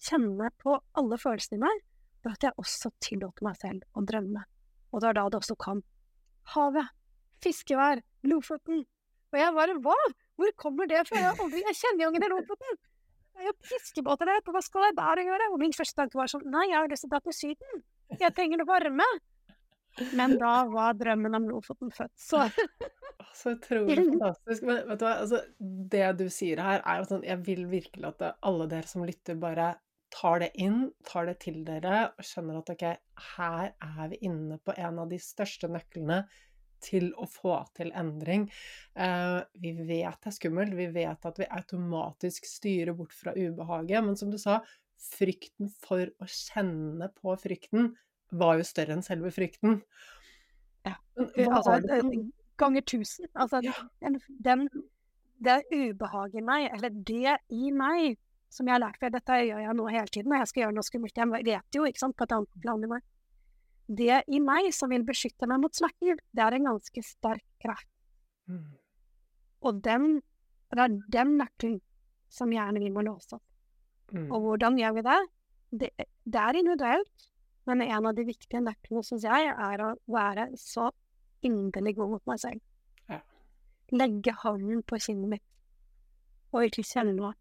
kjenne 0.04 0.50
på 0.60 0.76
alle 1.00 1.18
følelsene 1.22 1.56
i 1.56 1.62
meg, 1.64 1.80
var 2.24 2.36
at 2.36 2.44
jeg 2.44 2.58
også 2.60 2.90
tillot 3.04 3.40
meg 3.44 3.56
selv 3.62 3.96
å 3.96 4.04
drømme. 4.04 4.44
Og 4.92 5.00
det 5.00 5.08
var 5.08 5.16
da 5.16 5.24
det 5.32 5.40
også 5.40 5.56
kom. 5.60 5.80
Havet, 6.52 6.92
fiskevær, 7.44 8.04
Lofoten. 8.28 8.84
Og 9.32 9.40
jeg 9.40 9.56
bare 9.56 9.78
hva? 9.84 9.96
Hvor 10.38 10.50
kommer 10.60 10.90
det 10.90 11.04
fra? 11.08 11.20
Jeg, 11.22 11.36
aldri, 11.44 11.62
jeg 11.68 11.78
kjenner 11.78 12.04
jo 12.04 12.10
ingen 12.12 12.26
i 12.26 12.32
Lofoten! 12.32 12.80
Det 13.34 13.42
er 13.42 13.50
jo 13.50 13.54
fiskebåter 13.66 14.30
der, 14.30 14.42
hva 14.46 14.62
skal 14.62 14.88
jeg 14.88 14.96
der 14.98 15.22
gjøre? 15.26 15.50
Og 15.52 15.60
min 15.62 15.74
første 15.74 15.98
tanke 15.98 16.18
var 16.18 16.30
sånn, 16.30 16.44
nei, 16.52 16.68
jeg 16.70 16.78
har 16.78 16.90
lyst 16.90 17.06
til 17.06 17.10
å 17.10 17.14
dra 17.14 17.22
til 17.24 17.34
Syden. 17.34 17.80
Jeg 18.20 18.34
trenger 18.36 18.62
det 18.62 18.66
varme. 18.68 19.06
Men 20.18 20.36
da 20.38 20.54
var 20.70 20.96
drømmen 20.98 21.38
om 21.38 21.48
Lofoten 21.50 21.92
født, 21.94 22.14
så 22.18 22.46
Så 23.34 23.54
utrolig 23.54 23.96
fantastisk. 24.10 24.66
Men 24.66 24.82
vet 24.88 25.00
du 25.00 25.06
hva, 25.06 25.14
altså, 25.22 25.40
det 25.94 26.06
du 26.18 26.26
sier 26.34 26.62
her, 26.62 26.82
er 26.82 27.00
jo 27.00 27.08
sånn 27.10 27.26
Jeg 27.26 27.42
vil 27.46 27.64
virkelig 27.70 28.10
at 28.10 28.24
alle 28.46 28.68
dere 28.70 28.90
som 28.90 29.06
lytter, 29.06 29.38
bare 29.38 29.74
tar 30.14 30.42
det 30.44 30.50
inn, 30.62 30.88
tar 31.06 31.26
det 31.26 31.40
til 31.42 31.62
dere 31.66 32.08
og 32.12 32.26
skjønner 32.26 32.60
at 32.60 32.72
ok, 32.74 32.84
her 33.34 33.72
er 33.74 34.10
vi 34.12 34.20
inne 34.28 34.60
på 34.62 34.74
en 34.78 35.00
av 35.02 35.10
de 35.10 35.18
største 35.18 35.70
nøklene 35.70 36.20
til 36.84 37.10
å 37.20 37.26
få 37.30 37.56
til 37.76 37.92
endring. 37.96 38.46
Eh, 38.94 39.40
vi 39.60 39.74
vet 39.78 40.20
det 40.20 40.30
er 40.30 40.36
skummelt, 40.36 40.76
vi 40.76 40.88
vet 40.94 41.28
at 41.28 41.40
vi 41.40 41.50
automatisk 41.50 42.48
styrer 42.48 42.96
bort 42.96 43.14
fra 43.16 43.34
ubehaget, 43.36 44.04
men 44.04 44.18
som 44.20 44.32
du 44.32 44.38
sa, 44.40 44.60
frykten 45.04 45.70
for 45.84 46.08
å 46.22 46.28
kjenne 46.30 47.10
på 47.18 47.34
frykten 47.40 47.92
var 48.34 48.58
jo 48.58 48.66
større 48.66 48.96
enn 48.96 49.04
selve 49.04 49.30
frykten. 49.34 49.80
Ja, 50.84 50.96
altså, 51.48 51.78
ganger 52.60 52.84
tusen. 52.88 53.28
Altså, 53.32 53.60
ja. 53.64 53.74
den, 54.44 54.68
det 55.44 55.62
ubehaget 55.72 56.40
i 56.40 56.44
meg, 56.44 56.68
eller 56.76 56.94
det 56.94 57.38
i 57.52 57.72
meg, 57.74 58.18
som 58.52 58.68
jeg 58.68 58.76
har 58.76 58.84
lært, 58.84 59.00
for 59.00 59.14
dette 59.14 59.40
gjør 59.48 59.64
jeg 59.64 59.76
nå 59.76 59.88
hele 59.90 60.12
tiden 60.14 60.32
og 60.32 60.42
jeg 60.42 60.50
skal 60.50 60.64
gjøre 60.64 60.76
noe 60.76 60.86
skummelt. 60.86 61.18
Jeg 61.18 61.46
vet 61.48 61.78
jo, 61.78 61.86
ikke 61.88 62.02
sant, 62.04 62.16
på 62.16 62.26
et 62.26 62.36
annet 62.36 62.62
plan 62.62 62.86
i 62.86 62.90
meg 62.94 63.06
det 63.86 64.22
i 64.32 64.40
meg 64.40 64.70
som 64.74 64.92
vil 64.92 65.04
beskytte 65.06 65.48
meg 65.50 65.60
mot 65.60 65.74
smerter, 65.76 66.20
det 66.32 66.44
er 66.44 66.56
en 66.56 66.70
ganske 66.70 67.02
sterk 67.04 67.44
kraft. 67.62 67.90
Mm. 68.48 68.78
Og 69.64 69.82
den 69.84 70.22
det 70.74 70.82
er 70.82 70.94
den 71.14 71.36
nøkkelen 71.38 71.78
som 72.32 72.52
gjerne 72.52 72.82
vi 72.82 72.90
må 72.90 73.04
låse 73.06 73.36
opp. 73.36 73.44
Mm. 74.10 74.26
Og 74.26 74.40
hvordan 74.42 74.78
gjør 74.80 74.96
vi 74.96 75.04
det? 75.06 75.20
Det, 75.74 75.90
det 76.24 76.40
er 76.40 76.58
individuelt, 76.58 77.28
men 77.68 77.82
en 77.84 78.08
av 78.10 78.16
de 78.16 78.26
viktige 78.26 78.62
nøklene, 78.62 79.02
syns 79.06 79.26
jeg, 79.26 79.52
er 79.52 79.84
å 79.84 79.92
være 80.10 80.48
så 80.60 80.90
inderlig 81.46 81.94
god 81.98 82.14
mot 82.16 82.26
meg 82.30 82.42
selv. 82.42 82.62
Ja. 83.10 83.20
Legge 83.94 84.34
hånden 84.42 84.82
på 84.86 84.98
kinnet 85.06 85.36
mitt, 85.36 85.46
og 86.52 86.66
ikke 86.66 86.86
kjenne 86.86 87.14
noe. 87.16 87.34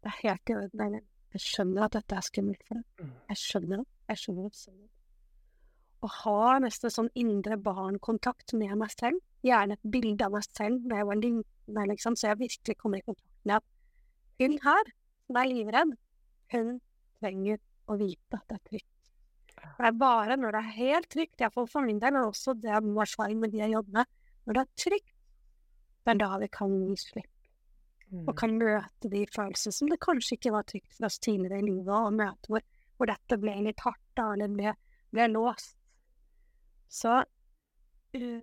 Det 0.00 0.10
er 0.10 0.20
helt 0.24 0.50
i 0.50 0.56
orden, 0.56 1.00
Jeg 1.30 1.42
skjønner 1.44 1.86
at 1.86 1.94
dette 1.94 2.16
er 2.16 2.26
skummelt 2.26 2.62
for 2.66 2.80
deg. 2.80 3.06
Mm. 3.06 3.14
Jeg 3.30 3.42
skjønner 3.44 3.82
det. 3.82 3.88
Jeg 4.10 4.22
skjønner 4.24 4.48
det. 4.50 4.88
Å 6.00 6.10
ha 6.22 6.58
nesten 6.64 6.92
sånn 6.92 7.10
indre 7.18 7.58
barnkontakt 7.60 8.54
med 8.56 8.72
meg 8.80 8.92
selv, 8.94 9.20
gjerne 9.44 9.76
et 9.76 9.90
bilde 9.92 10.26
av 10.26 10.36
meg 10.36 10.46
selv 10.48 10.86
da 10.88 11.00
jeg 11.00 11.08
var 11.08 11.20
liten, 11.20 11.80
liksom, 11.90 12.16
så 12.16 12.30
jeg 12.30 12.40
virkelig 12.40 12.76
kommer 12.80 13.00
i 13.00 13.06
kontakt 13.06 13.48
med 13.48 13.58
at 13.60 13.66
hun 14.40 14.56
her, 14.64 14.92
som 15.26 15.40
er 15.40 15.50
livredd, 15.50 15.92
hun 16.54 16.70
trenger 17.20 17.60
å 17.90 17.98
vite 18.00 18.40
at 18.40 18.46
det 18.48 18.56
er 18.56 18.64
trygt. 18.70 19.10
For 19.60 19.84
det 19.84 19.90
er 19.90 19.98
bare 20.00 20.38
når 20.40 20.56
det 20.56 20.62
er 20.62 20.78
helt 20.78 21.10
trygt, 21.12 21.40
iallfall 21.40 21.68
for 21.68 21.84
min 21.84 22.00
del, 22.00 22.16
og 22.20 22.32
også 22.32 22.56
det 22.60 22.80
må 22.86 23.04
erfaring 23.04 23.42
med 23.42 23.52
de 23.52 23.60
jeg 23.60 23.76
jobber 23.76 24.00
med, 24.00 24.16
når 24.46 24.56
det 24.56 24.64
er 24.64 24.84
trygt, 24.84 25.14
det 26.00 26.14
er 26.14 26.22
da 26.24 26.30
vi 26.40 26.48
kan 26.52 26.80
gi 26.80 26.96
slipp 26.96 27.36
Mm. 28.10 28.24
og 28.26 28.34
kan 28.40 28.56
møte 28.58 29.10
de 29.10 29.22
følelsene 29.30 29.74
som 29.74 29.90
det 29.90 30.00
kanskje 30.02 30.34
ikke 30.36 30.50
var 30.50 30.64
trygt 30.66 30.96
for 30.96 31.06
oss 31.06 31.20
tidligere 31.22 31.60
i 31.60 31.66
livet 31.68 31.92
å 31.94 32.10
møte, 32.10 32.50
hvor, 32.50 32.64
hvor 32.98 33.10
dette 33.10 33.38
ble 33.38 33.54
litt 33.68 33.82
hardt, 33.84 34.02
da, 34.18 34.32
eller 34.34 34.50
ble, 34.50 34.72
ble 35.14 35.26
låst. 35.30 35.76
Så 36.90 37.20
øh, 38.18 38.40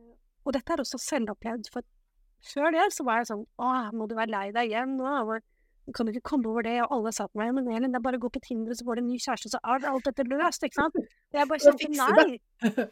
Og 0.47 0.53
dette 0.55 0.73
er 0.73 0.79
også 0.83 0.99
selvopplevd, 1.03 1.67
for 1.73 1.83
før 2.53 2.71
det 2.71 2.85
så 2.95 3.03
var 3.03 3.19
jeg 3.21 3.27
sånn 3.31 3.43
Å, 3.59 3.69
må 3.97 4.07
du 4.07 4.15
være 4.15 4.31
lei 4.31 4.45
deg 4.55 4.69
igjen 4.71 4.93
nå? 4.99 5.39
Kan 5.95 6.07
du 6.07 6.11
ikke 6.13 6.29
komme 6.31 6.47
over 6.51 6.63
det? 6.67 6.77
Og 6.85 6.93
alle 6.97 7.11
sa 7.15 7.27
til 7.27 7.39
meg 7.41 7.53
men 7.55 7.67
Elin, 7.71 7.91
det 7.93 7.99
er 7.99 8.03
bare 8.05 8.19
å 8.19 8.23
gå 8.25 8.29
på 8.35 8.41
Tinder, 8.43 8.75
så 8.75 8.83
får 8.87 8.99
du 8.99 9.01
en 9.05 9.07
ny 9.11 9.17
kjæreste, 9.23 9.51
så 9.53 9.59
er 9.63 9.85
alt 9.87 10.07
dette 10.09 10.25
løst, 10.27 10.65
ikke 10.67 10.75
sant? 10.81 10.97
Og 10.99 11.37
jeg 11.39 11.47
bare 11.47 11.63
kjente 11.65 11.87
nei. 11.95 12.39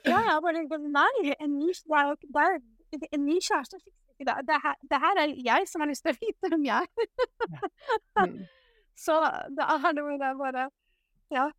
Ja, 0.08 0.22
jeg 0.32 0.40
bare 0.46 0.64
nei, 0.80 1.36
en 1.36 1.58
ny, 1.60 1.74
det 1.76 2.00
er 2.00 2.08
jo 2.08 2.16
ikke- 2.20 2.62
det 2.96 3.10
en 3.18 3.26
ny 3.28 3.36
kjæreste 3.44 3.82
det. 3.84 4.36
Det 4.48 4.58
her, 4.64 4.76
det 4.92 5.00
her 5.04 5.20
er 5.26 5.34
jeg 5.44 5.68
som 5.68 5.82
har 5.84 5.90
lyst 5.92 6.06
til 6.06 6.16
å 6.16 6.20
vite 6.22 6.50
hvem 6.54 6.64
jeg 6.70 6.88
er. 6.88 8.32
Så 9.06 9.18
det 9.58 9.66
er 9.68 9.92
noe 9.98 10.06
med 10.14 10.22
det 10.24 10.32
bare 10.40 10.70
Ja. 11.36 11.50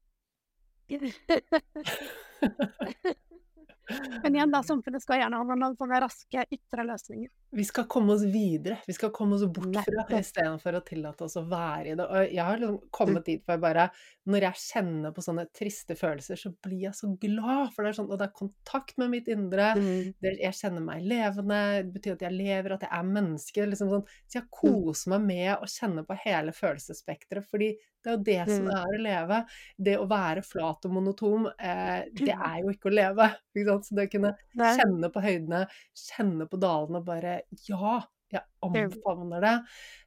Men 4.22 4.34
igjen, 4.34 4.52
da, 4.52 4.62
samfunnet 4.66 5.02
skal 5.02 5.20
gjerne 5.20 5.38
ha 5.38 5.56
noen 5.56 5.76
sånne 5.78 6.00
raske 6.02 6.42
ytre 6.52 6.84
løsninger. 6.88 7.30
Vi 7.56 7.64
skal 7.64 7.86
komme 7.90 8.16
oss 8.16 8.24
videre. 8.26 8.80
Vi 8.86 8.96
skal 8.96 9.12
komme 9.14 9.36
oss 9.38 9.44
bort 9.46 9.78
fra 9.86 10.04
det 10.08 10.20
istedenfor 10.24 10.78
å 10.78 10.82
tillate 10.86 11.26
oss 11.26 11.38
å 11.38 11.44
være 11.46 11.92
i 11.92 11.94
det. 11.98 12.06
Og 12.06 12.34
jeg 12.34 12.42
har 12.42 12.60
liksom 12.60 12.78
kommet 12.94 13.26
dit 13.28 13.42
hvor 13.44 13.56
jeg 13.56 13.62
bare 13.62 13.88
Når 14.26 14.42
jeg 14.48 14.58
kjenner 14.58 15.12
på 15.14 15.22
sånne 15.22 15.44
triste 15.54 15.94
følelser, 15.94 16.40
så 16.40 16.50
blir 16.66 16.88
jeg 16.88 16.98
så 16.98 17.12
glad. 17.22 17.70
For 17.74 17.86
det 17.86 17.92
er 17.92 17.98
sånn 18.00 18.10
Og 18.10 18.18
det 18.18 18.26
er 18.26 18.36
kontakt 18.42 18.96
med 18.98 19.12
mitt 19.14 19.30
indre. 19.32 19.72
Mm. 19.78 20.14
jeg 20.26 20.58
kjenner 20.58 20.84
meg 20.84 21.06
levende. 21.06 21.60
Det 21.86 21.94
betyr 21.94 22.16
at 22.18 22.26
jeg 22.26 22.36
lever, 22.36 22.74
at 22.74 22.86
jeg 22.88 22.94
er 22.98 23.12
menneske. 23.18 23.68
Liksom 23.70 23.92
sånn. 23.92 24.06
Så 24.26 24.40
jeg 24.40 24.50
koser 24.50 25.14
meg 25.14 25.28
med 25.30 25.52
å 25.54 25.70
kjenne 25.70 26.06
på 26.06 26.18
hele 26.26 26.56
følelsesspekteret. 26.56 27.46
Fordi 27.46 27.70
det 28.06 28.12
er 28.12 28.16
jo 28.16 28.24
det 28.26 28.42
som 28.54 28.66
Mm. 28.66 28.74
er 28.78 28.86
å 28.86 29.02
leve. 29.02 29.38
Det 29.82 29.94
å 29.98 30.06
være 30.06 30.42
flat 30.46 30.84
og 30.86 30.92
monotom, 30.94 31.46
eh, 31.58 32.04
det 32.14 32.28
er 32.30 32.60
jo 32.62 32.70
ikke 32.70 32.90
å 32.90 32.94
leve. 32.94 33.26
Ikke 33.56 33.72
sant? 33.72 33.88
Så 33.88 33.96
det 33.96 34.06
å 34.06 34.12
kunne 34.12 34.36
kjenne 34.54 35.10
på 35.10 35.22
høydene, 35.24 35.62
kjenne 35.96 36.46
på 36.46 36.60
dalene 36.62 37.00
og 37.00 37.08
bare 37.08 37.40
Ja, 37.66 38.04
jeg 38.30 38.42
omfavner 38.62 39.40
det. 39.42 39.56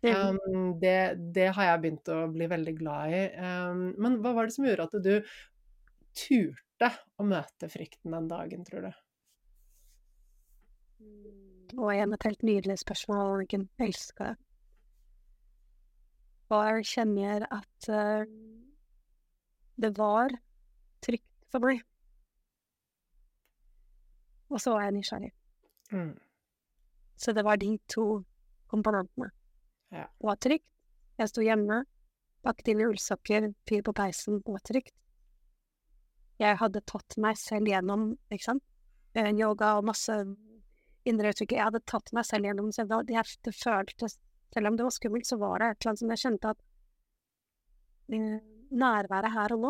Mm. 0.03 0.39
Um, 0.39 0.79
det. 0.79 0.95
Det 1.35 1.51
har 1.55 1.63
jeg 1.73 1.81
begynt 1.83 2.09
å 2.13 2.31
bli 2.31 2.47
veldig 2.47 2.75
glad 2.79 3.13
i. 3.15 3.21
Um, 3.35 3.93
men 3.97 4.17
hva 4.23 4.33
var 4.35 4.47
det 4.47 4.55
som 4.55 4.65
gjorde 4.65 4.87
at 4.87 5.03
du 5.03 5.13
turte 6.15 6.91
å 7.19 7.27
møte 7.27 7.67
frykten 7.71 8.15
den 8.15 8.27
dagen, 8.31 8.63
tror 8.67 8.87
du? 8.87 8.91
Og 11.77 11.91
igjen 11.93 12.13
et 12.15 12.23
helt 12.25 12.41
nydelig 12.43 12.79
spørsmål, 12.81 13.35
Anniken. 13.35 13.67
Elsker 13.79 14.31
det. 14.31 14.35
Og 16.49 16.65
jeg 16.65 16.87
kjenner 16.89 17.45
at 17.53 17.89
uh, 17.93 18.23
det 19.79 19.91
var 19.97 20.33
trygt 21.05 21.27
for 21.53 21.69
meg. 21.69 21.83
Og 24.49 24.61
så 24.61 24.73
var 24.73 24.87
jeg 24.87 24.95
nysgjerrig. 24.97 25.29
Mm. 25.93 26.15
Så 27.19 27.35
det 27.37 27.43
var 27.45 27.59
de 27.61 27.75
to 27.91 28.07
komponentene. 28.71 29.29
Ja. 29.93 30.07
Det 30.09 30.29
var 30.31 30.39
trygt. 30.41 30.65
Jeg 31.19 31.29
sto 31.29 31.43
hjemme, 31.43 31.83
pakket 32.45 32.71
inn 32.71 32.81
i 32.81 32.87
ullsokker, 32.87 33.51
fyr 33.67 33.83
på 33.85 33.93
peisen, 33.93 34.39
det 34.45 34.55
var 34.55 34.65
trygt. 34.65 34.95
Jeg 36.39 36.57
hadde 36.61 36.81
tatt 36.87 37.17
meg 37.19 37.37
selv 37.37 37.67
gjennom, 37.67 38.13
ikke 38.31 38.45
sant, 38.45 38.63
Eh, 39.17 39.31
yoga 39.33 39.73
og 39.79 39.87
masse 39.89 40.15
indre 41.09 41.31
uttrykk. 41.33 41.55
Jeg 41.55 41.65
hadde 41.65 41.81
tatt 41.89 42.11
meg 42.15 42.27
selv 42.27 42.49
gjennom, 42.49 42.71
så 42.73 42.85
det 42.85 43.55
føltes 43.57 44.19
Selv 44.53 44.67
om 44.71 44.77
det 44.77 44.85
var 44.87 44.95
skummelt, 44.95 45.27
så 45.29 45.37
var 45.37 45.59
det 45.61 45.69
et 45.69 45.77
eller 45.79 45.91
annet 45.91 46.01
som 46.03 46.13
jeg 46.13 46.23
kjente 46.23 46.53
at 46.55 46.59
eh, 48.13 48.39
Nærværet 48.69 49.33
her 49.33 49.53
og 49.55 49.61
nå, 49.63 49.69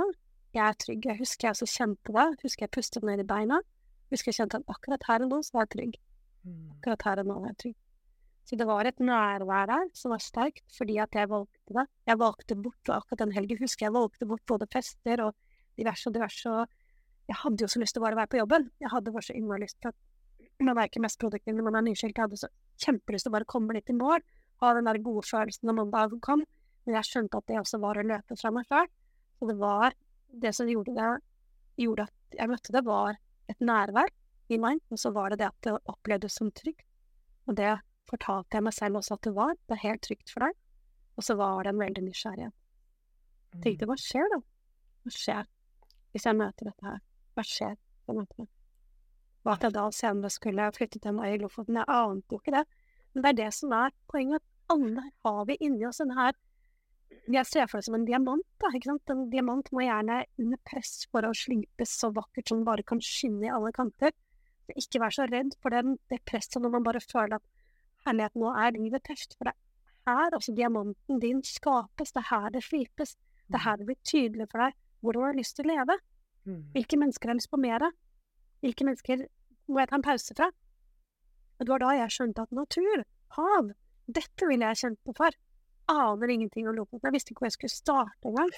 jeg 0.51 0.65
er 0.65 0.75
trygg. 0.75 1.05
Jeg 1.07 1.19
husker 1.21 1.47
jeg 1.47 1.55
også 1.55 1.67
kjente 1.71 2.11
det. 2.15 2.25
Husker 2.43 2.65
jeg 2.65 2.71
pustet 2.75 3.05
ned 3.07 3.21
i 3.23 3.27
beina. 3.27 3.61
Husker 4.11 4.33
jeg 4.33 4.41
kjente 4.41 4.59
at 4.59 4.71
akkurat 4.73 5.05
her 5.07 5.23
og 5.23 5.29
nå 5.31 5.37
så 5.45 5.55
var 5.59 5.67
jeg 5.69 5.75
trygg 5.77 5.99
Mm. 6.47 6.69
akkurat 6.71 7.01
her 7.03 7.19
og 7.19 7.27
nå 7.27 7.35
var 7.41 7.49
jeg 7.49 7.57
trygg. 7.63 7.75
Så 8.47 8.55
det 8.57 8.65
var 8.65 8.87
et 8.87 8.99
nærvær 9.03 9.65
der 9.67 9.89
som 9.93 10.13
var 10.13 10.21
sterkt, 10.23 10.63
fordi 10.71 10.95
at 11.03 11.11
jeg 11.13 11.27
valgte 11.29 11.73
det. 11.75 11.83
Jeg 12.07 12.17
valgte 12.17 12.55
bort, 12.55 12.79
og 12.87 12.95
akkurat 12.95 13.19
den 13.19 13.33
helgen 13.35 13.59
husker 13.59 13.85
jeg 13.85 13.93
valgte 13.93 14.25
bort 14.25 14.45
både 14.47 14.67
fester 14.71 15.19
og 15.25 15.35
diverse 15.77 16.07
og 16.07 16.15
diverse, 16.15 16.49
og 16.49 16.65
jeg 17.27 17.35
hadde 17.43 17.61
jo 17.61 17.67
så 17.67 17.81
lyst 17.83 17.93
til 17.93 18.01
å 18.01 18.05
bare 18.07 18.15
være 18.21 18.31
på 18.31 18.39
jobben. 18.39 18.69
Jeg 18.79 18.89
hadde 18.89 19.11
bare 19.11 19.27
så 19.27 19.35
innmari 19.35 19.65
lyst 19.65 19.77
til 19.83 19.91
at 19.91 19.95
man 20.63 20.77
er 20.77 20.87
ikke 20.87 21.03
mest 21.03 21.19
produktiv 21.19 21.55
når 21.55 21.67
man 21.67 21.75
er 21.75 21.85
nyskilt. 21.89 22.15
Jeg 22.15 22.23
hadde 22.23 22.39
så 22.39 22.49
kjempelyst 22.85 23.27
til 23.27 23.31
å 23.31 23.35
bare 23.35 23.45
komme 23.51 23.75
litt 23.75 23.91
i 23.91 23.99
mål, 23.99 24.23
ha 24.61 24.73
den 24.75 24.89
der 24.89 25.01
gode 25.03 25.25
følelsen 25.27 25.69
når 25.69 25.77
mandagen 25.81 26.21
kom, 26.23 26.43
men 26.85 26.97
jeg 26.97 27.07
skjønte 27.07 27.39
at 27.39 27.49
det 27.49 27.59
også 27.61 27.79
var 27.81 27.99
å 27.99 28.05
løpe 28.05 28.37
fra 28.39 28.51
meg 28.53 28.67
sjøl. 28.69 28.87
Så 29.39 29.49
det 29.49 29.57
var 29.59 29.95
det 30.43 30.53
som 30.55 30.69
gjorde 30.69 30.95
det, 30.97 31.11
gjorde 31.79 32.07
at 32.09 32.39
jeg 32.39 32.51
møtte 32.51 32.75
det, 32.75 32.85
var 32.85 33.19
et 33.49 33.61
nærvær 33.63 34.11
i 34.49 34.59
meg, 34.61 34.81
og 34.89 34.99
så 35.01 35.11
var 35.15 35.31
det 35.31 35.41
det 35.41 35.49
at 35.49 35.67
det 35.67 35.75
opplevdes 35.89 36.37
som 36.39 36.51
trygt. 36.51 36.85
Og 37.49 37.55
det 37.57 37.77
fortalte 38.09 38.57
jeg 38.57 38.65
meg 38.65 38.75
selv 38.75 38.99
også 38.99 39.15
at 39.15 39.25
det 39.27 39.35
var. 39.37 39.55
Det 39.65 39.77
er 39.77 39.85
helt 39.85 40.03
trygt 40.05 40.33
for 40.33 40.45
deg. 40.45 40.57
Og 41.17 41.25
så 41.25 41.35
var 41.39 41.63
det 41.63 41.73
en 41.73 41.81
veldig 41.81 42.03
nysgjerrighet. 42.05 42.55
Jeg 43.53 43.63
tenkte, 43.63 43.87
hva 43.89 43.97
skjer 43.99 44.29
da? 44.33 44.39
Hva 45.03 45.13
skjer 45.15 45.47
hvis 46.13 46.25
jeg 46.25 46.37
møter 46.37 46.69
dette 46.69 46.85
her? 46.85 47.01
Hva 47.37 47.45
skjer 47.45 47.75
hvis 47.75 48.11
jeg 48.11 48.17
møter 48.19 48.43
det? 48.43 48.49
Og 49.45 49.51
at 49.53 49.65
jeg 49.65 49.75
da 49.75 49.85
senere 49.95 50.31
skulle 50.33 50.69
flytte 50.75 51.01
til 51.01 51.15
meg 51.15 51.33
i 51.33 51.41
Lofoten, 51.41 51.79
jeg 51.79 51.89
ante 51.89 52.35
jo 52.35 52.41
ikke 52.41 52.53
det. 52.57 52.65
Men 53.13 53.23
det 53.23 53.29
er 53.29 53.37
det 53.39 53.49
som 53.57 53.73
er 53.73 53.93
poenget, 54.11 54.43
alle 54.69 55.03
har 55.25 55.41
vi 55.49 55.57
inni 55.65 55.85
oss 55.87 56.01
denne 56.01 56.17
her 56.17 56.37
Jeg 57.29 57.45
ser 57.45 57.67
for 57.69 57.79
meg 57.79 57.85
som 57.85 57.97
en 57.97 58.07
diamant, 58.07 58.45
da, 58.61 58.71
ikke 58.73 58.89
sant. 58.89 59.11
En 59.13 59.27
diamant 59.29 59.67
må 59.73 59.83
gjerne 59.85 60.23
under 60.41 60.59
press 60.65 61.05
for 61.11 61.25
å 61.25 61.33
slipes 61.37 61.91
så 62.01 62.09
vakkert 62.13 62.49
som 62.49 62.61
den 62.61 62.67
bare 62.67 62.85
kan 62.85 63.01
skinne 63.05 63.45
i 63.45 63.51
alle 63.53 63.69
kanter. 63.75 64.13
Så 64.65 64.75
ikke 64.81 65.01
vær 65.03 65.13
så 65.13 65.27
redd 65.29 65.53
for 65.61 65.73
den, 65.73 65.97
det 66.09 66.21
presset 66.29 66.57
når 66.61 66.73
man 66.77 66.85
bare 66.85 67.01
føler 67.03 67.37
at 67.37 67.45
herlighet, 68.07 68.37
nå 68.37 68.53
er 68.53 68.77
livet 68.77 69.05
tøft. 69.05 69.35
For 69.37 69.49
det 69.49 69.53
er 69.53 70.21
her 70.23 70.37
også 70.37 70.55
diamanten 70.57 71.21
din 71.21 71.43
skapes, 71.45 72.13
det 72.15 72.23
er 72.23 72.29
her 72.31 72.49
det 72.55 72.63
slipes. 72.65 73.15
Det 73.49 73.59
er 73.59 73.65
her 73.65 73.81
det 73.81 73.89
blir 73.89 73.99
tydelig 74.05 74.49
for 74.49 74.65
deg 74.65 74.77
hvor 74.99 75.15
du 75.15 75.21
har 75.23 75.37
lyst 75.37 75.57
til 75.57 75.69
å 75.69 75.73
leve. 75.73 75.97
Mm. 76.49 76.63
Hvilke 76.73 76.97
mennesker 76.99 77.31
har 77.31 77.37
lyst 77.37 77.51
på 77.51 77.61
mer 77.61 77.85
av? 77.89 77.93
Hvilke 78.65 78.87
mennesker 78.87 79.27
må 79.69 79.81
jeg 79.81 79.91
ta 79.91 79.99
en 79.99 80.05
pause 80.05 80.35
fra? 80.37 80.49
Og 81.59 81.65
det 81.65 81.71
var 81.73 81.83
da 81.83 81.93
jeg 81.99 82.15
skjønte 82.15 82.43
at 82.43 82.55
natur, 82.55 83.05
hav, 83.37 83.71
dette 84.17 84.47
ville 84.49 84.69
jeg 84.71 84.81
kjempe 84.83 85.13
for. 85.17 85.37
Aner 85.89 86.29
ingenting 86.29 86.67
om 86.69 86.75
Lofoten. 86.77 87.07
Jeg 87.09 87.15
visste 87.15 87.33
ikke 87.33 87.41
hvor 87.43 87.49
jeg 87.49 87.55
skulle 87.55 87.73
starte 87.73 88.29
engang. 88.29 88.51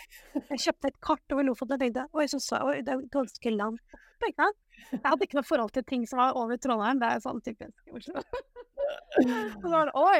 Jeg 0.52 0.64
kjøpte 0.66 0.90
et 0.92 0.98
kart 1.08 1.36
over 1.36 1.46
Lofoten 1.48 1.78
og 1.78 1.84
tenkte 1.84 2.08
oi, 2.12 2.26
så 2.28 2.40
så 2.44 2.58
jeg, 2.58 2.68
oi, 2.68 2.82
det 2.88 2.94
er 2.96 3.06
ganske 3.14 3.54
langt 3.56 3.96
opp, 3.96 4.26
ikke 4.28 4.44
sant. 4.44 4.60
Jeg 4.92 5.06
hadde 5.06 5.28
ikke 5.28 5.38
noe 5.40 5.48
forhold 5.48 5.72
til 5.78 5.86
ting 5.88 6.04
som 6.10 6.20
var 6.20 6.36
over 6.40 6.60
Trondheim, 6.60 7.00
det 7.00 7.12
er 7.14 7.24
sånn 7.24 7.40
typisk 7.46 7.96
Oslo. 7.96 8.24
Og 9.22 9.62
så 9.64 9.72
var 9.72 9.92
det 9.92 9.96
oi. 10.02 10.20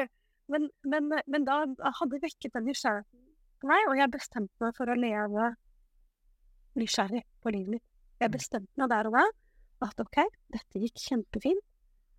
Men, 0.52 0.70
men, 0.88 1.12
men 1.30 1.44
da 1.48 1.60
hadde 1.66 2.16
jeg 2.16 2.24
vekket 2.24 2.56
den 2.56 2.66
nysgjerrigheten 2.70 3.20
for 3.60 3.70
meg, 3.70 3.84
og 3.90 4.00
jeg 4.00 4.12
bestemte 4.16 4.64
meg 4.64 4.74
for 4.78 4.90
å 4.90 4.96
leve 4.98 5.50
nysgjerrig 6.80 7.22
på 7.44 7.52
livet 7.54 7.76
mitt. 7.76 7.86
Jeg 8.22 8.32
bestemte 8.32 8.80
meg 8.80 8.90
der 8.92 9.08
og 9.10 9.18
da 9.18 9.26
at 9.82 10.00
ok, 10.02 10.18
dette 10.54 10.80
gikk 10.82 11.00
kjempefint. 11.02 11.62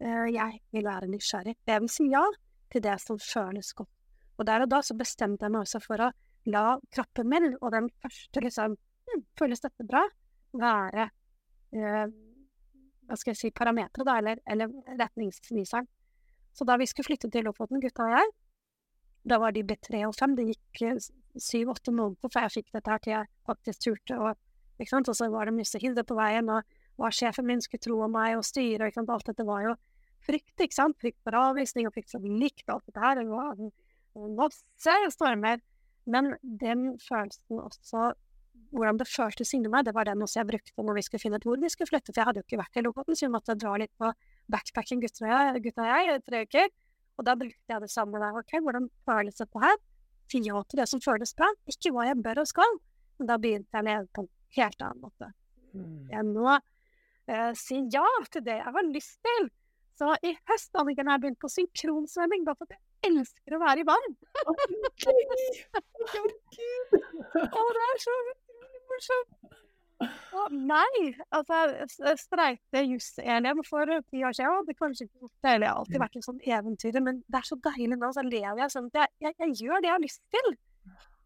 Eh, 0.03 0.25
Jeg 0.35 0.59
vil 0.75 0.85
være 0.85 1.07
nysgjerrig. 1.07 1.55
Jeg 1.69 1.81
vil 1.83 1.91
si 1.91 2.09
ja 2.11 2.23
til 2.73 2.83
det 2.83 2.97
som 3.01 3.19
føles 3.21 3.73
godt. 3.77 3.91
Og 4.37 4.47
der 4.49 4.65
og 4.65 4.71
da 4.71 4.81
så 4.81 4.95
bestemte 4.97 5.45
jeg 5.45 5.53
meg 5.53 5.65
også 5.67 5.81
for 5.83 6.01
å 6.01 6.11
la 6.49 6.65
kroppen 6.91 7.29
min 7.29 7.53
og 7.61 7.71
den 7.71 7.89
første 8.03 8.41
liksom 8.43 8.75
hm, 8.75 9.25
Føles 9.39 9.61
dette 9.63 9.85
bra? 9.87 10.01
Være 10.57 11.07
eh, 11.73 12.07
hva 13.07 13.17
skal 13.19 13.33
jeg 13.33 13.39
si, 13.39 13.51
Parameteret, 13.55 14.05
da, 14.07 14.17
eller, 14.19 14.39
eller 14.49 14.97
retningsviseren. 14.99 15.87
Så 16.53 16.65
da 16.65 16.77
vi 16.79 16.87
skulle 16.89 17.09
flytte 17.11 17.29
til 17.33 17.45
Lofoten, 17.47 17.81
gutta 17.81 18.07
og 18.07 18.15
jeg, 18.17 18.31
Da 19.23 19.37
var 19.39 19.53
de 19.55 19.63
blitt 19.63 19.85
tre 19.87 20.01
og 20.03 20.15
fem. 20.19 20.33
Det 20.35 20.49
gikk 20.49 20.81
eh, 20.83 20.97
syv-åtte 21.39 21.93
måneder 21.95 22.31
før 22.31 22.47
jeg 22.47 22.55
fikk 22.57 22.73
dette 22.75 22.91
her 22.91 23.03
til 23.03 23.13
jeg 23.13 23.29
faktisk 23.47 23.85
turte. 23.85 24.17
Og, 24.19 24.39
sant? 24.89 25.09
og 25.09 25.15
så 25.15 25.29
var 25.31 25.47
det 25.47 25.55
mye 25.55 25.79
hilde 25.81 26.03
på 26.03 26.17
veien, 26.17 26.49
og 26.51 26.63
hva 26.99 27.11
sjefen 27.13 27.47
min 27.47 27.63
skulle 27.63 27.81
tro 27.81 28.01
om 28.03 28.11
meg, 28.11 28.35
og 28.37 28.43
styre, 28.45 28.89
ikke 28.89 28.99
sant. 28.99 29.13
Alt 29.15 29.31
dette 29.31 29.45
var 29.47 29.63
jo 29.63 29.77
frykt, 30.25 30.55
ikke 30.57 30.77
sant. 30.77 30.99
Frykt 31.01 31.19
for 31.25 31.37
avvisning, 31.37 31.87
og 31.89 31.95
frykt 31.95 32.13
for 32.13 32.23
likt, 32.23 32.65
alt 32.71 32.85
dette 32.89 33.03
her. 33.03 33.21
Det 33.21 33.27
var 33.29 34.35
masse 34.37 34.99
stormer. 35.15 35.63
Men 36.09 36.33
den 36.41 36.93
følelsen 36.99 37.61
også 37.63 38.11
hvordan 38.73 38.97
det 38.97 39.07
føltes 39.09 39.53
inni 39.53 39.69
meg, 39.71 39.85
det 39.85 39.93
var 39.95 40.07
den 40.09 40.23
også 40.25 40.39
jeg 40.39 40.49
brukte 40.49 40.85
når 40.85 40.97
vi 40.97 41.03
skulle 41.05 41.21
finne 41.21 41.37
ut 41.37 41.45
hvor 41.47 41.59
vi 41.61 41.69
skulle 41.69 41.89
flytte. 41.89 42.11
For 42.11 42.21
jeg 42.21 42.29
hadde 42.29 42.41
jo 42.41 42.47
ikke 42.47 42.61
vært 42.61 42.79
i 42.79 42.83
Lofoten, 42.85 43.17
så 43.17 43.27
vi 43.27 43.33
måtte 43.35 43.55
dra 43.59 43.73
litt 43.81 43.93
på 44.01 44.09
backpacking, 44.53 45.01
gutta 45.03 45.25
og 45.25 45.31
jeg, 45.31 45.63
gutta 45.67 45.85
og 45.85 45.91
jeg 45.91 46.09
i 46.17 46.23
tre 46.25 46.41
uker. 46.47 46.71
Og 47.13 47.27
da 47.27 47.35
brukte 47.37 47.75
jeg 47.75 47.83
det 47.83 47.91
samme 47.93 48.21
der. 48.21 48.39
Ok, 48.41 48.55
hvordan 48.65 48.89
føles 49.05 49.37
dette 49.37 49.63
her? 49.63 49.81
Si 50.31 50.39
ja 50.41 50.61
til 50.65 50.79
det 50.81 50.87
som 50.89 51.01
føles 51.03 51.35
bra, 51.37 51.49
ikke 51.69 51.91
hva 51.93 52.07
jeg 52.09 52.21
bør 52.25 52.41
og 52.41 52.49
skal. 52.49 52.77
Men 53.19 53.29
da 53.29 53.37
begynte 53.41 53.77
jeg 53.77 53.85
å 53.85 53.89
leve 53.89 54.07
på 54.09 54.23
en 54.23 54.31
helt 54.57 54.85
annen 54.87 55.03
måte. 55.03 55.29
Mm. 55.73 55.99
Jeg 56.09 56.25
må 56.31 56.47
eh, 56.55 57.51
si 57.59 57.83
ja 57.93 58.05
til 58.33 58.45
det 58.47 58.57
jeg 58.57 58.73
har 58.77 58.89
lyst 58.89 59.19
til. 59.27 59.51
Så 59.99 60.13
i 60.25 60.33
høst 60.49 60.79
Anniken, 60.79 61.09
har 61.09 61.19
jeg 61.19 61.23
begynt 61.25 61.41
på 61.43 61.51
synkronsvømming, 61.53 62.45
bare 62.47 62.57
fordi 62.61 62.77
jeg 62.77 63.11
elsker 63.11 63.57
å 63.57 63.61
være 63.61 63.83
i 63.83 63.87
vann. 63.87 64.07
Å, 67.33 67.65
det 67.77 67.83
er 67.89 68.01
så 68.01 68.15
morsomt! 68.89 69.59
Å, 70.03 70.47
nei! 70.51 71.13
Altså, 71.35 71.59
jeg 72.01 72.19
streite 72.19 72.81
juss-ELM 72.89 73.61
for 73.67 73.91
ti 74.09 74.23
år 74.25 74.35
siden. 74.35 74.57
og 74.57 74.67
Det 74.67 74.75
kanskje 74.79 75.07
ikke 75.07 75.25
gjort 75.25 75.45
det, 75.45 75.53
eller 75.53 75.67
jeg 75.67 75.71
har 75.71 75.83
alltid 75.83 76.03
vært 76.03 76.17
en 76.17 76.25
sånn 76.25 76.41
eventyr, 76.57 76.99
men 77.05 77.21
det 77.27 77.39
er 77.39 77.47
så 77.47 77.59
deilig 77.69 77.99
nå. 77.99 78.09
Så 78.15 78.25
lever 78.27 78.63
jeg 78.63 78.73
sånn 78.73 78.89
at 78.89 78.99
jeg, 79.03 79.13
jeg, 79.27 79.37
jeg 79.45 79.55
gjør 79.61 79.83
det 79.83 79.89
jeg 79.89 79.95
har 79.95 80.03
lyst 80.03 80.23
til. 80.33 80.51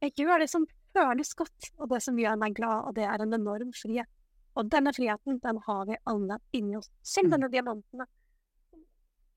Jeg 0.03 0.13
gjør 0.22 0.43
det 0.43 0.49
som 0.51 0.68
føles 0.97 1.34
godt, 1.39 1.72
og 1.80 1.89
det 1.93 2.03
som 2.05 2.20
gjør 2.22 2.38
meg 2.43 2.59
glad, 2.59 2.89
og 2.89 2.99
det 2.99 3.07
er 3.07 3.24
en 3.24 3.39
enorm 3.39 3.74
frihet. 3.78 4.11
Og 4.57 4.70
denne 4.74 4.93
friheten, 4.93 5.38
den 5.43 5.59
har 5.68 5.84
vi 5.86 5.97
alle 6.09 6.39
inni 6.57 6.78
oss. 6.80 6.89
Selv 7.05 7.34
denne 7.34 7.49
diamanten 7.53 8.05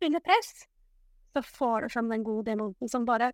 under 0.07 0.23
press, 0.25 0.67
så 1.35 1.43
får 1.47 1.83
du 1.87 1.93
fram 1.93 2.09
den 2.11 2.25
gode 2.27 2.49
diamanten 2.51 2.89
som 2.91 3.05
bare 3.09 3.33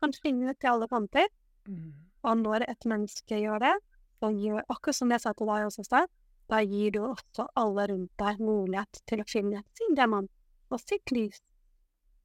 kan 0.00 0.12
skinne 0.14 0.54
til 0.58 0.70
alle 0.74 0.88
kanter. 0.90 1.30
Mm. 1.68 1.92
Og 2.24 2.36
når 2.40 2.66
et 2.68 2.86
menneske 2.88 3.40
gjør 3.40 3.62
det, 3.64 3.72
så 4.20 4.30
gjør 4.32 4.62
akkurat 4.68 4.96
som 4.96 5.10
jeg 5.12 5.20
sa 5.24 5.32
til 5.32 5.48
deg 5.50 5.66
også 5.66 5.84
i 5.84 5.88
stad, 5.88 6.12
da 6.48 6.60
gir 6.60 6.92
du 6.92 7.00
også 7.06 7.46
alle 7.56 7.86
rundt 7.90 8.12
deg 8.20 8.40
mulighet 8.44 9.00
til 9.08 9.22
å 9.22 9.28
finne 9.28 9.64
sin 9.76 9.96
diamant 9.96 10.30
og 10.70 10.80
sitt 10.80 11.12
lys. 11.12 11.40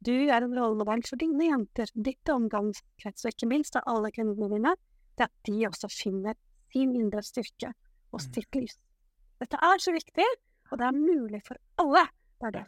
Du 0.03 0.13
er 0.15 0.43
en 0.43 0.55
rollemodell 0.55 1.03
for 1.07 1.19
dine 1.19 1.49
jenter, 1.49 1.89
ditt 1.95 2.31
omgangskrets, 2.31 3.25
og 3.25 3.33
ikke 3.33 3.49
minst 3.51 3.75
av 3.75 3.87
alle 3.91 4.11
kundene 4.15 4.47
dine, 4.53 4.75
det 5.19 5.27
at 5.27 5.47
de 5.47 5.65
også 5.67 5.89
finner 5.91 6.37
sin 6.71 6.93
indre 6.95 7.23
styrke 7.25 7.73
og 8.13 8.21
Mm. 8.21 8.33
sitt 8.33 8.55
lys. 8.55 8.77
Dette 9.39 9.57
er 9.61 9.77
så 9.79 9.91
viktig, 9.91 10.25
og 10.71 10.77
det 10.79 10.87
er 10.87 10.91
mulig 10.95 11.41
for 11.43 11.57
alle. 11.77 12.07
Det 12.39 12.47
er 12.47 12.51
det. 12.51 12.65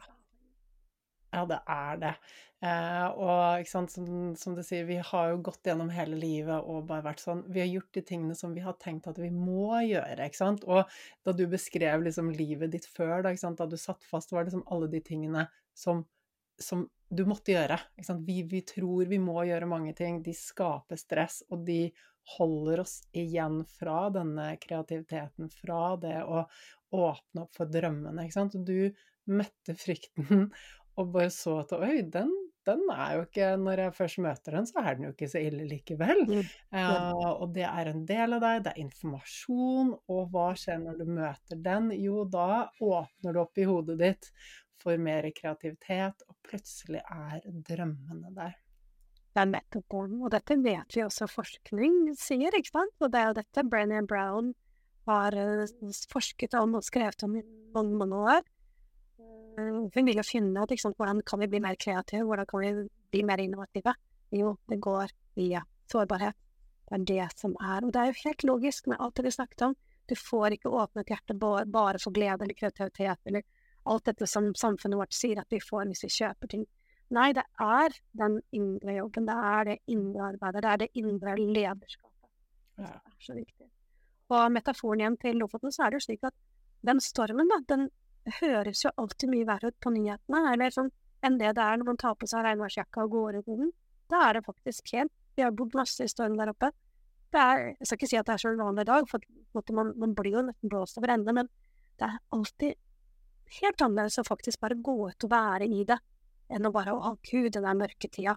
Ja, 1.31 1.45
det 1.47 1.59
er 1.71 1.99
det. 2.01 2.13
Eh, 2.61 3.05
og 3.17 3.65
sant, 3.65 3.89
som, 3.89 4.07
som 4.37 4.53
du 4.53 4.61
sier, 4.65 4.83
vi 4.85 4.99
har 5.01 5.31
jo 5.31 5.39
gått 5.47 5.65
gjennom 5.65 5.89
hele 5.89 6.17
livet 6.19 6.67
og 6.69 6.83
bare 6.89 7.07
vært 7.07 7.23
sånn 7.23 7.39
Vi 7.49 7.57
har 7.63 7.69
gjort 7.71 7.95
de 7.97 8.03
tingene 8.05 8.35
som 8.37 8.51
vi 8.53 8.61
har 8.61 8.75
tenkt 8.77 9.07
at 9.09 9.17
vi 9.17 9.31
må 9.33 9.79
gjøre, 9.87 10.27
ikke 10.27 10.41
sant. 10.41 10.67
Og 10.67 10.83
da 11.25 11.33
du 11.33 11.45
beskrev 11.49 12.03
liksom 12.05 12.29
livet 12.35 12.75
ditt 12.75 12.85
før, 12.85 13.23
da, 13.25 13.33
sant, 13.39 13.61
da 13.63 13.69
du 13.69 13.79
satt 13.81 14.03
fast, 14.05 14.33
var 14.35 14.43
det 14.43 14.51
liksom 14.51 14.67
alle 14.75 14.91
de 14.91 15.01
tingene 15.07 15.47
som, 15.73 16.03
som 16.61 16.85
du 17.09 17.23
måtte 17.27 17.55
gjøre. 17.55 17.79
Vi, 18.27 18.37
vi 18.51 18.61
tror 18.67 19.09
vi 19.09 19.19
må 19.19 19.41
gjøre 19.47 19.69
mange 19.71 19.95
ting, 19.97 20.21
de 20.23 20.35
skaper 20.35 20.99
stress, 20.99 21.41
og 21.49 21.63
de 21.67 21.85
holder 22.37 22.83
oss 22.83 22.99
igjen 23.17 23.63
fra 23.79 24.03
denne 24.13 24.51
kreativiteten, 24.61 25.49
fra 25.63 25.95
det 25.99 26.19
å 26.21 26.43
åpne 26.93 27.47
opp 27.47 27.55
for 27.57 27.71
drømmene, 27.71 28.27
ikke 28.27 28.37
sant. 28.37 28.59
Du 28.67 28.91
møtte 29.31 29.75
frykten 29.77 30.49
og 30.99 31.11
bare 31.13 31.31
så 31.33 31.59
at 31.61 31.73
oi, 31.77 32.01
den, 32.13 32.31
den 32.67 32.81
er 32.93 33.13
jo 33.15 33.25
ikke 33.25 33.51
Når 33.57 33.83
jeg 33.85 33.93
først 33.97 34.19
møter 34.21 34.57
den, 34.57 34.67
så 34.69 34.83
er 34.83 34.97
den 34.97 35.07
jo 35.07 35.11
ikke 35.15 35.29
så 35.31 35.41
ille 35.41 35.67
likevel. 35.69 36.23
Mm. 36.29 36.49
Uh, 36.75 37.29
og 37.31 37.53
det 37.55 37.67
er 37.67 37.91
en 37.91 38.03
del 38.09 38.37
av 38.37 38.43
deg, 38.43 38.65
det 38.65 38.73
er 38.73 38.81
informasjon, 38.83 39.93
og 40.11 40.33
hva 40.33 40.49
skjer 40.59 40.81
når 40.83 40.99
du 40.99 41.13
møter 41.19 41.61
den? 41.69 41.93
Jo, 41.97 42.25
da 42.29 42.67
åpner 42.79 43.37
du 43.37 43.41
opp 43.43 43.61
i 43.61 43.69
hodet 43.69 43.97
ditt 44.01 44.33
for 44.81 44.97
mer 44.97 45.27
kreativitet, 45.37 46.25
og 46.27 46.37
plutselig 46.45 47.03
er 47.05 47.41
drømmene 47.45 48.33
der. 48.35 48.57
Det 49.31 49.39
er 49.45 49.47
nettopp. 49.47 49.93
Og 49.95 50.31
dette 50.33 50.57
vet 50.59 50.95
vi 50.97 51.03
også 51.05 51.27
forskning 51.31 52.11
sier, 52.19 52.51
ikke 52.57 52.73
sant? 52.73 52.97
Og 52.99 53.13
det 53.13 53.21
er 53.21 53.29
jo 53.29 53.37
dette 53.37 53.63
Brennan 53.69 54.09
Brown 54.09 54.51
har 55.09 55.37
eh, 55.37 55.93
forsket 56.11 56.57
om 56.59 56.75
og 56.79 56.85
skrevet 56.85 57.23
om 57.25 57.37
i 57.39 57.45
mange, 57.75 57.95
mange 57.97 58.19
år. 58.35 58.43
Hun 59.95 60.05
vil 60.07 60.19
jo 60.21 60.25
finne 60.27 60.63
ut 60.63 60.71
liksom, 60.73 60.93
hvordan 60.97 61.21
kan 61.25 61.39
vi 61.41 61.47
bli 61.51 61.61
mer 61.63 61.77
kreative, 61.79 62.25
hvordan 62.27 62.47
kan 62.49 62.63
vi 62.63 62.71
bli 63.11 63.23
mer 63.27 63.41
innovative. 63.43 63.93
Jo, 64.31 64.55
det 64.69 64.79
går 64.83 65.11
via 65.35 65.63
sårbarhet. 65.91 66.35
Det 66.91 66.99
er 66.99 67.05
det 67.07 67.39
som 67.39 67.55
er. 67.59 67.85
Og 67.85 67.93
det 67.93 68.01
er 68.01 68.11
jo 68.11 68.21
helt 68.25 68.43
logisk 68.47 68.87
med 68.91 68.99
alt 68.99 69.15
det 69.15 69.25
vi 69.25 69.31
snakket 69.31 69.65
om. 69.69 69.75
Du 70.09 70.15
får 70.19 70.57
ikke 70.57 70.71
åpnet 70.75 71.11
hjertet 71.11 71.39
ba- 71.39 71.65
bare 71.65 71.99
for 72.03 72.11
glede 72.11 72.43
eller 72.43 72.57
kreativitet 72.57 73.19
eller 73.25 73.43
alt 73.85 74.05
dette 74.05 74.27
som 74.27 74.51
samfunnet 74.55 74.99
vårt 74.99 75.15
sier 75.15 75.39
at 75.39 75.49
vi 75.49 75.59
får 75.63 75.87
hvis 75.89 76.03
vi 76.05 76.11
kjøper 76.19 76.51
ting. 76.51 76.65
Nei, 77.11 77.31
det 77.35 77.43
er 77.59 77.95
den 78.15 78.39
indre 78.55 78.95
jobben, 78.95 79.25
det 79.27 79.35
er 79.35 79.65
det 79.67 79.77
indre 79.91 80.29
arbeidet, 80.31 80.61
det 80.63 80.71
er 80.71 80.81
det 80.83 80.89
indre 81.01 81.35
lederskapet. 81.39 82.29
Ja. 82.79 82.87
Det 82.87 83.15
er 83.15 83.25
så 83.25 83.35
viktig. 83.35 83.67
Og 84.31 84.51
metaforen 84.55 85.01
igjen 85.03 85.17
til 85.19 85.41
Lofoten, 85.41 85.73
så 85.75 85.83
er 85.85 85.91
det 85.91 85.99
jo 85.99 86.05
slik 86.05 86.23
at 86.29 86.35
den 86.87 87.01
stormen, 87.03 87.49
da, 87.51 87.59
den 87.67 87.89
høres 88.39 88.83
jo 88.85 88.91
alltid 89.01 89.31
mye 89.31 89.47
verre 89.47 89.71
ut 89.71 89.79
på 89.81 89.93
nyhetene, 89.93 90.43
eller 90.53 90.73
sånn, 90.73 90.91
enn 91.25 91.39
det 91.39 91.55
det 91.57 91.63
er 91.63 91.79
når 91.79 91.91
man 91.91 91.99
tar 92.01 92.17
på 92.19 92.29
seg 92.29 92.45
regnværsjakka 92.45 93.05
og 93.05 93.15
går 93.15 93.39
ut 93.39 93.49
i 93.49 93.57
den. 93.63 93.71
Da 94.11 94.27
er 94.27 94.37
det 94.37 94.45
faktisk 94.45 94.93
helt 94.95 95.13
Vi 95.37 95.43
har 95.45 95.53
bodd 95.55 95.75
masse 95.77 96.03
i 96.03 96.11
storm 96.11 96.33
der 96.35 96.49
oppe. 96.51 96.73
Er, 97.31 97.61
jeg 97.79 97.87
skal 97.87 97.97
ikke 97.97 98.07
si 98.11 98.17
at 98.19 98.27
det 98.27 98.33
er 98.33 98.41
så 98.43 98.49
vanlig 98.59 98.83
i 98.83 98.89
dag, 98.89 99.05
for 99.07 99.71
man, 99.71 99.93
man 99.95 100.15
blir 100.17 100.33
jo 100.35 100.41
nesten 100.43 100.71
blåst 100.73 100.97
over 100.99 101.13
ende, 101.13 101.31
men 101.31 101.47
det 101.95 102.09
er 102.09 102.17
alltid 102.35 102.75
helt 103.61 103.83
annerledes 103.85 104.19
å 104.19 104.25
faktisk 104.27 104.59
bare 104.59 104.75
gå 104.75 104.95
ut 105.07 105.25
og 105.27 105.31
være 105.31 105.69
i 105.71 105.85
det, 105.87 105.97
enn 106.51 106.67
å 106.67 106.73
bare 106.75 106.97
å 106.97 107.13
gud, 107.29 107.53
den 107.55 107.63
der 107.63 107.79
mørketida. 107.79 108.35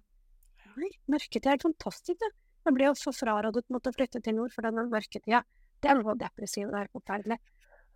Mørketida 1.10 1.50
er 1.50 1.56
helt 1.56 1.66
fantastisk, 1.66 2.20
det. 2.22 2.30
Blir 2.70 2.92
jo 2.92 2.94
så 2.96 3.12
frarådet 3.12 3.66
å 3.66 3.94
flytte 3.98 4.22
til 4.22 4.38
nord 4.38 4.54
for 4.54 4.64
den 4.64 4.78
mørketida. 4.94 5.42
Det 5.82 5.90
er 5.90 5.98
noe 5.98 6.14
depressivt, 6.16 6.70
det 6.70 6.80
er 6.80 6.94
forferdelig. 6.94 7.40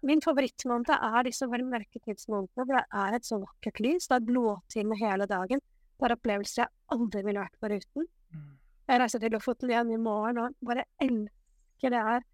Min 0.06 0.22
favorittmåned 0.22 0.92
er 0.94 1.26
disse 1.26 1.46
mørketidsmånedene, 1.50 2.64
hvor 2.64 2.76
det 2.76 2.84
er 3.00 3.16
et 3.16 3.26
så 3.26 3.40
vakkert 3.42 3.80
lys. 3.82 4.06
Det 4.06 4.18
er 4.18 4.26
blåtime 4.28 4.98
hele 5.00 5.26
dagen. 5.26 5.62
Det 5.98 6.06
er 6.06 6.14
opplevelser 6.14 6.62
jeg 6.62 6.74
aldri 6.94 7.24
ville 7.26 7.42
vært 7.42 7.58
foruten. 7.58 8.06
Mm. 8.34 8.50
Jeg 8.88 9.00
reiser 9.02 9.22
til 9.22 9.34
Lofoten 9.34 9.72
igjen 9.72 9.90
i 9.92 10.00
morgen 10.00 10.38
og 10.44 10.54
bare 10.64 10.86
elsker 11.02 11.92
det 11.94 12.02
her 12.10 12.26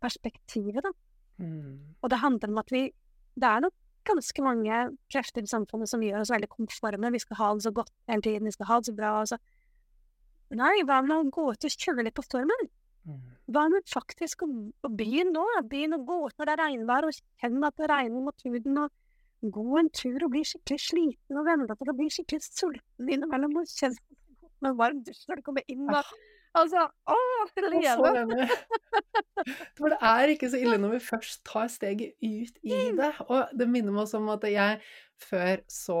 perspektivet, 0.00 0.80
da. 0.84 0.92
Mm. 1.42 1.96
Og 2.00 2.10
det 2.10 2.22
handler 2.22 2.52
om 2.52 2.62
at 2.62 2.70
vi 2.70 2.92
Det 3.34 3.48
er 3.48 3.60
nok 3.60 3.74
ganske 4.06 4.42
mange 4.42 4.74
krefter 5.10 5.42
i 5.42 5.50
samfunnet 5.50 5.90
som 5.90 6.02
gjør 6.04 6.20
oss 6.20 6.30
veldig 6.30 6.48
konforme. 6.52 7.10
Vi 7.10 7.18
skal 7.18 7.36
ha 7.36 7.48
det 7.54 7.64
så 7.64 7.72
godt 7.74 7.90
hele 8.06 8.22
tiden, 8.22 8.46
vi 8.46 8.52
skal 8.54 8.66
ha 8.66 8.76
det 8.78 8.86
så 8.86 8.94
bra. 8.94 9.20
altså. 9.20 9.36
så. 9.36 10.54
Nei, 10.54 10.84
hva 10.86 11.00
med 11.02 11.16
å 11.16 11.30
gå 11.34 11.48
ut 11.50 11.66
og 11.66 11.78
kjøre 11.84 12.04
litt 12.06 12.14
på 12.14 12.22
stormen? 12.22 12.68
Mm. 13.08 13.33
Hva 13.52 13.66
med 13.68 13.88
faktisk 13.90 14.44
å, 14.46 14.48
begynne 14.88 15.34
nå? 15.34 15.44
Begynne 15.68 15.98
å 16.00 16.04
gå 16.06 16.18
ut 16.26 16.36
når 16.38 16.48
det 16.48 16.54
er 16.54 16.62
regnvær, 16.62 17.08
og 17.08 17.16
kjenne 17.42 17.70
at 17.70 17.80
det 17.80 17.90
regner 17.90 18.24
mot 18.24 18.46
huden, 18.46 18.78
og 18.84 19.54
gå 19.54 19.80
en 19.80 19.90
tur 19.92 20.24
og 20.24 20.32
bli 20.32 20.44
skikkelig 20.48 20.80
sliten, 20.80 21.40
og 21.40 21.48
vente 21.48 21.76
til 21.76 21.92
å 21.92 21.96
bli 21.98 22.10
skikkelig 22.12 22.46
sulten 22.46 23.10
innimellom, 23.16 23.58
og 23.60 23.68
kjenne 23.68 24.00
med 24.64 24.72
en 24.72 24.78
varm 24.78 25.02
dusj 25.04 25.26
når 25.28 25.40
du 25.40 25.46
kommer 25.50 25.66
inn, 25.68 25.84
og 25.90 26.14
altså 26.56 26.86
Å, 27.10 27.18
leve! 27.68 28.46
For 29.76 29.92
det 29.92 29.98
er 30.08 30.32
ikke 30.32 30.48
så 30.48 30.60
ille 30.62 30.78
når 30.80 30.94
vi 30.94 31.00
først 31.04 31.42
tar 31.44 31.66
steget 31.72 32.14
ut 32.22 32.60
i 32.64 32.78
det. 32.96 33.10
Og 33.26 33.50
det 33.52 33.66
minner 33.68 33.92
meg 33.92 34.06
også 34.06 34.22
om 34.22 34.30
at 34.32 34.46
jeg 34.48 34.78
før 35.20 35.60
så 35.68 35.98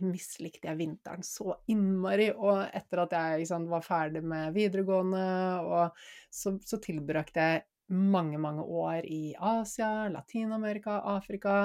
mislikte 0.00 0.70
jeg 0.70 0.80
vinteren 0.80 1.24
så 1.26 1.58
innmari. 1.70 2.30
Og 2.32 2.62
etter 2.72 3.04
at 3.04 3.16
jeg 3.18 3.48
sant, 3.50 3.70
var 3.70 3.84
ferdig 3.86 4.24
med 4.24 4.54
videregående, 4.56 5.26
og 5.66 6.04
så, 6.32 6.56
så 6.64 6.80
tilbrakte 6.82 7.48
jeg 7.48 7.66
mange, 7.92 8.38
mange 8.40 8.62
år 8.62 9.04
i 9.04 9.34
Asia, 9.36 10.08
Latin-Amerika, 10.12 11.00
Afrika. 11.12 11.56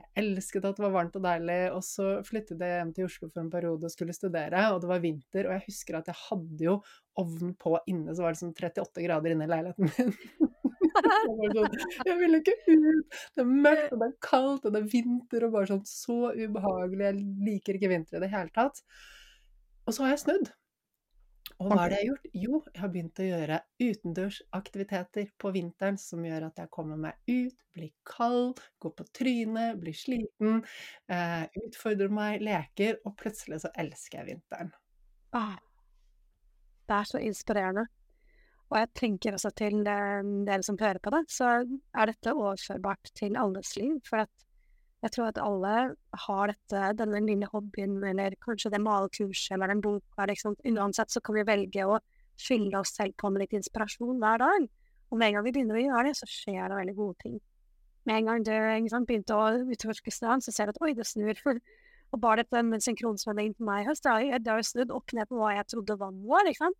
Jeg 0.00 0.24
elsket 0.24 0.64
at 0.64 0.76
det 0.76 0.84
var 0.84 0.94
varmt 0.94 1.16
og 1.16 1.24
deilig, 1.24 1.60
og 1.74 1.84
så 1.84 2.08
flyttet 2.26 2.60
jeg 2.60 2.80
hjem 2.80 2.92
til 2.96 3.08
Oslo 3.08 3.28
for 3.30 3.42
en 3.42 3.52
periode 3.52 3.88
og 3.88 3.92
skulle 3.92 4.16
studere, 4.16 4.66
og 4.74 4.80
det 4.82 4.90
var 4.90 5.02
vinter, 5.04 5.46
og 5.46 5.56
jeg 5.56 5.66
husker 5.68 6.00
at 6.00 6.10
jeg 6.10 6.20
hadde 6.26 6.66
jo 6.66 6.78
ovnen 7.20 7.54
på 7.60 7.76
inne, 7.90 8.16
så 8.16 8.24
var 8.24 8.36
det 8.36 8.42
sånn 8.42 8.56
38 8.56 9.04
grader 9.06 9.36
inne 9.36 9.48
i 9.48 9.52
leiligheten 9.52 9.92
min. 9.92 10.16
Jeg 10.90 11.52
sånn, 11.56 12.20
vil 12.20 12.38
ikke 12.40 12.56
ut! 12.68 13.18
Det 13.36 13.44
er 13.44 13.50
mørkt, 13.50 13.92
og 13.94 14.02
det 14.02 14.08
er 14.08 14.16
kaldt, 14.24 14.64
og 14.66 14.74
det 14.74 14.80
er 14.82 14.88
vinter, 14.94 15.46
og 15.46 15.54
bare 15.56 15.70
sånn 15.70 15.84
så 15.88 16.18
ubehagelig. 16.34 17.04
Jeg 17.06 17.20
liker 17.50 17.78
ikke 17.78 17.92
vinter 17.92 18.18
i 18.18 18.24
det 18.24 18.32
hele 18.32 18.54
tatt. 18.56 18.82
Og 19.86 19.96
så 19.96 20.06
har 20.06 20.14
jeg 20.14 20.24
snudd. 20.24 20.50
Og 21.60 21.68
hva 21.68 21.84
er 21.84 21.92
det 21.92 21.96
jeg 21.98 22.00
har 22.00 22.08
gjort? 22.08 22.28
Jo, 22.40 22.58
jeg 22.70 22.80
har 22.80 22.92
begynt 22.94 23.20
å 23.20 23.26
gjøre 23.26 23.56
utendørsaktiviteter 23.84 25.32
på 25.40 25.50
vinteren 25.52 25.98
som 26.00 26.22
gjør 26.24 26.46
at 26.48 26.60
jeg 26.62 26.72
kommer 26.72 27.00
meg 27.00 27.18
ut, 27.28 27.56
blir 27.76 27.90
kald, 28.08 28.62
går 28.80 28.94
på 28.96 29.06
trynet, 29.18 29.80
blir 29.82 29.96
sliten, 29.96 30.62
eh, 31.12 31.44
utfordrer 31.66 32.12
meg, 32.16 32.40
leker, 32.46 33.02
og 33.04 33.16
plutselig 33.20 33.60
så 33.66 33.72
elsker 33.76 34.22
jeg 34.22 34.30
vinteren. 34.32 34.72
Ah, 35.36 35.58
det 36.88 36.96
er 36.96 37.10
så 37.12 37.20
inspirerende. 37.22 37.84
Og 38.70 38.78
jeg 38.78 38.90
tenker 38.94 39.34
også 39.34 39.50
til 39.58 39.80
dere 39.82 40.62
som 40.62 40.78
hører 40.78 41.00
på 41.02 41.10
det, 41.10 41.24
så 41.32 41.48
er 41.58 42.10
dette 42.10 42.34
overførbart 42.36 43.10
til 43.18 43.38
alles 43.38 43.74
liv. 43.76 43.96
For 44.06 44.22
jeg 45.02 45.14
tror 45.16 45.30
at 45.32 45.40
alle 45.42 45.74
har 46.26 46.52
dette, 46.52 46.82
denne 47.00 47.22
lille 47.24 47.48
hobbyen, 47.50 47.98
eller 48.12 48.36
kanskje 48.44 48.70
det 48.70 48.82
malekurset 48.84 49.56
eller 49.56 49.72
den 49.72 49.82
boka. 49.82 50.26
Liksom. 50.30 50.54
Uansett 50.70 51.10
så 51.10 51.22
kan 51.24 51.38
vi 51.38 51.46
velge 51.48 51.86
å 51.86 51.98
fylle 52.40 52.78
oss 52.78 52.94
selv 52.94 53.16
på 53.18 53.32
med 53.32 53.42
litt 53.42 53.56
inspirasjon 53.58 54.20
hver 54.22 54.38
dag. 54.44 54.68
Og 55.10 55.18
med 55.18 55.28
en 55.28 55.38
gang 55.38 55.46
vi 55.48 55.54
begynner 55.56 55.80
å 55.80 55.82
gjøre 55.88 56.04
det, 56.06 56.18
så 56.20 56.28
skjer 56.30 56.70
det 56.70 56.78
veldig 56.78 56.94
gode 57.00 57.18
ting. 57.24 57.40
Med 58.06 58.20
en 58.20 58.28
gang 58.30 58.44
du 58.46 58.52
sant, 58.92 59.08
begynte 59.08 59.34
å 59.34 59.48
utforske 59.74 60.14
strand, 60.14 60.46
så 60.46 60.54
ser 60.54 60.70
du 60.70 60.76
at 60.76 60.84
oi, 60.84 60.92
det 60.94 61.08
snur. 61.10 61.42
og 62.12 62.22
bare 62.22 62.44
dette 62.44 62.62
med 62.66 62.86
synkronsvømming 62.86 63.56
på 63.58 63.66
meg 63.66 63.82
i 63.82 63.90
høst, 63.90 64.06
det 64.06 64.46
har 64.46 64.62
jo 64.62 64.68
snudd 64.70 64.94
opp 64.94 65.12
ned 65.16 65.26
på 65.30 65.42
hva 65.42 65.56
jeg 65.56 65.68
trodde 65.74 65.98
vann 65.98 66.22
var. 66.30 66.46
liksom 66.46 66.76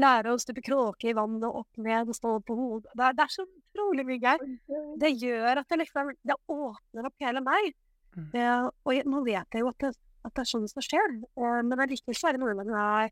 lære 0.00 0.32
å 0.32 0.40
stupe 0.40 0.62
kråke 0.64 1.10
i 1.10 1.16
vannet, 1.16 1.46
opp 1.48 1.80
ned 1.80 2.10
og 2.10 2.16
stå 2.16 2.32
på 2.44 2.56
hodet. 2.56 2.92
Det, 2.92 3.10
det, 3.16 3.24
er 3.24 3.32
så 3.32 3.44
utrolig 3.46 4.04
mye 4.08 4.20
gøy. 4.22 4.56
Det 5.00 5.12
gjør 5.14 5.62
at 5.62 5.68
det 5.72 5.80
liksom 5.82 6.12
Det 6.20 6.36
åpner 6.52 7.08
opp 7.08 7.26
hele 7.26 7.42
meg. 7.44 7.70
Mm. 8.16 8.26
Det, 8.32 8.48
og 8.88 9.12
nå 9.12 9.22
vet 9.26 9.56
jeg 9.56 9.64
jo 9.64 9.70
at 9.70 9.84
det, 9.84 9.92
at 10.26 10.34
det 10.34 10.42
er 10.42 10.50
sånn 10.50 10.66
som 10.70 10.84
skjer, 10.84 11.20
og, 11.36 11.50
men 11.68 11.82
allikevel 11.84 12.16
så 12.16 12.30
er 12.30 12.36
det 12.36 12.42
noe 12.42 12.54
med 12.56 12.70
det 12.70 13.10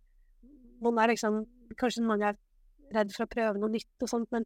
Man 0.82 0.99
er 0.99 1.12
liksom 1.12 1.45
Kanskje 1.78 2.05
mange 2.07 2.32
er 2.32 2.39
redd 2.95 3.12
for 3.14 3.24
å 3.24 3.30
prøve 3.30 3.61
noe 3.61 3.72
nytt 3.72 4.05
og 4.05 4.11
sånt, 4.11 4.28
men, 4.35 4.45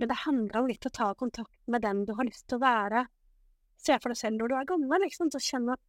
men 0.00 0.10
det 0.10 0.16
handler 0.24 0.58
om 0.58 0.68
litt 0.70 0.88
å 0.88 0.92
ta 0.92 1.10
kontakt 1.14 1.58
med 1.70 1.84
den 1.84 2.00
du 2.08 2.14
har 2.16 2.26
lyst 2.26 2.46
til 2.48 2.58
å 2.58 2.64
være. 2.64 3.04
Se 3.78 3.98
for 4.00 4.10
deg 4.10 4.18
selv 4.18 4.40
når 4.40 4.50
du 4.50 4.54
er 4.58 4.68
gammel, 4.72 5.04
liksom, 5.04 5.30
så 5.30 5.42
kjenne 5.44 5.76
at 5.76 5.84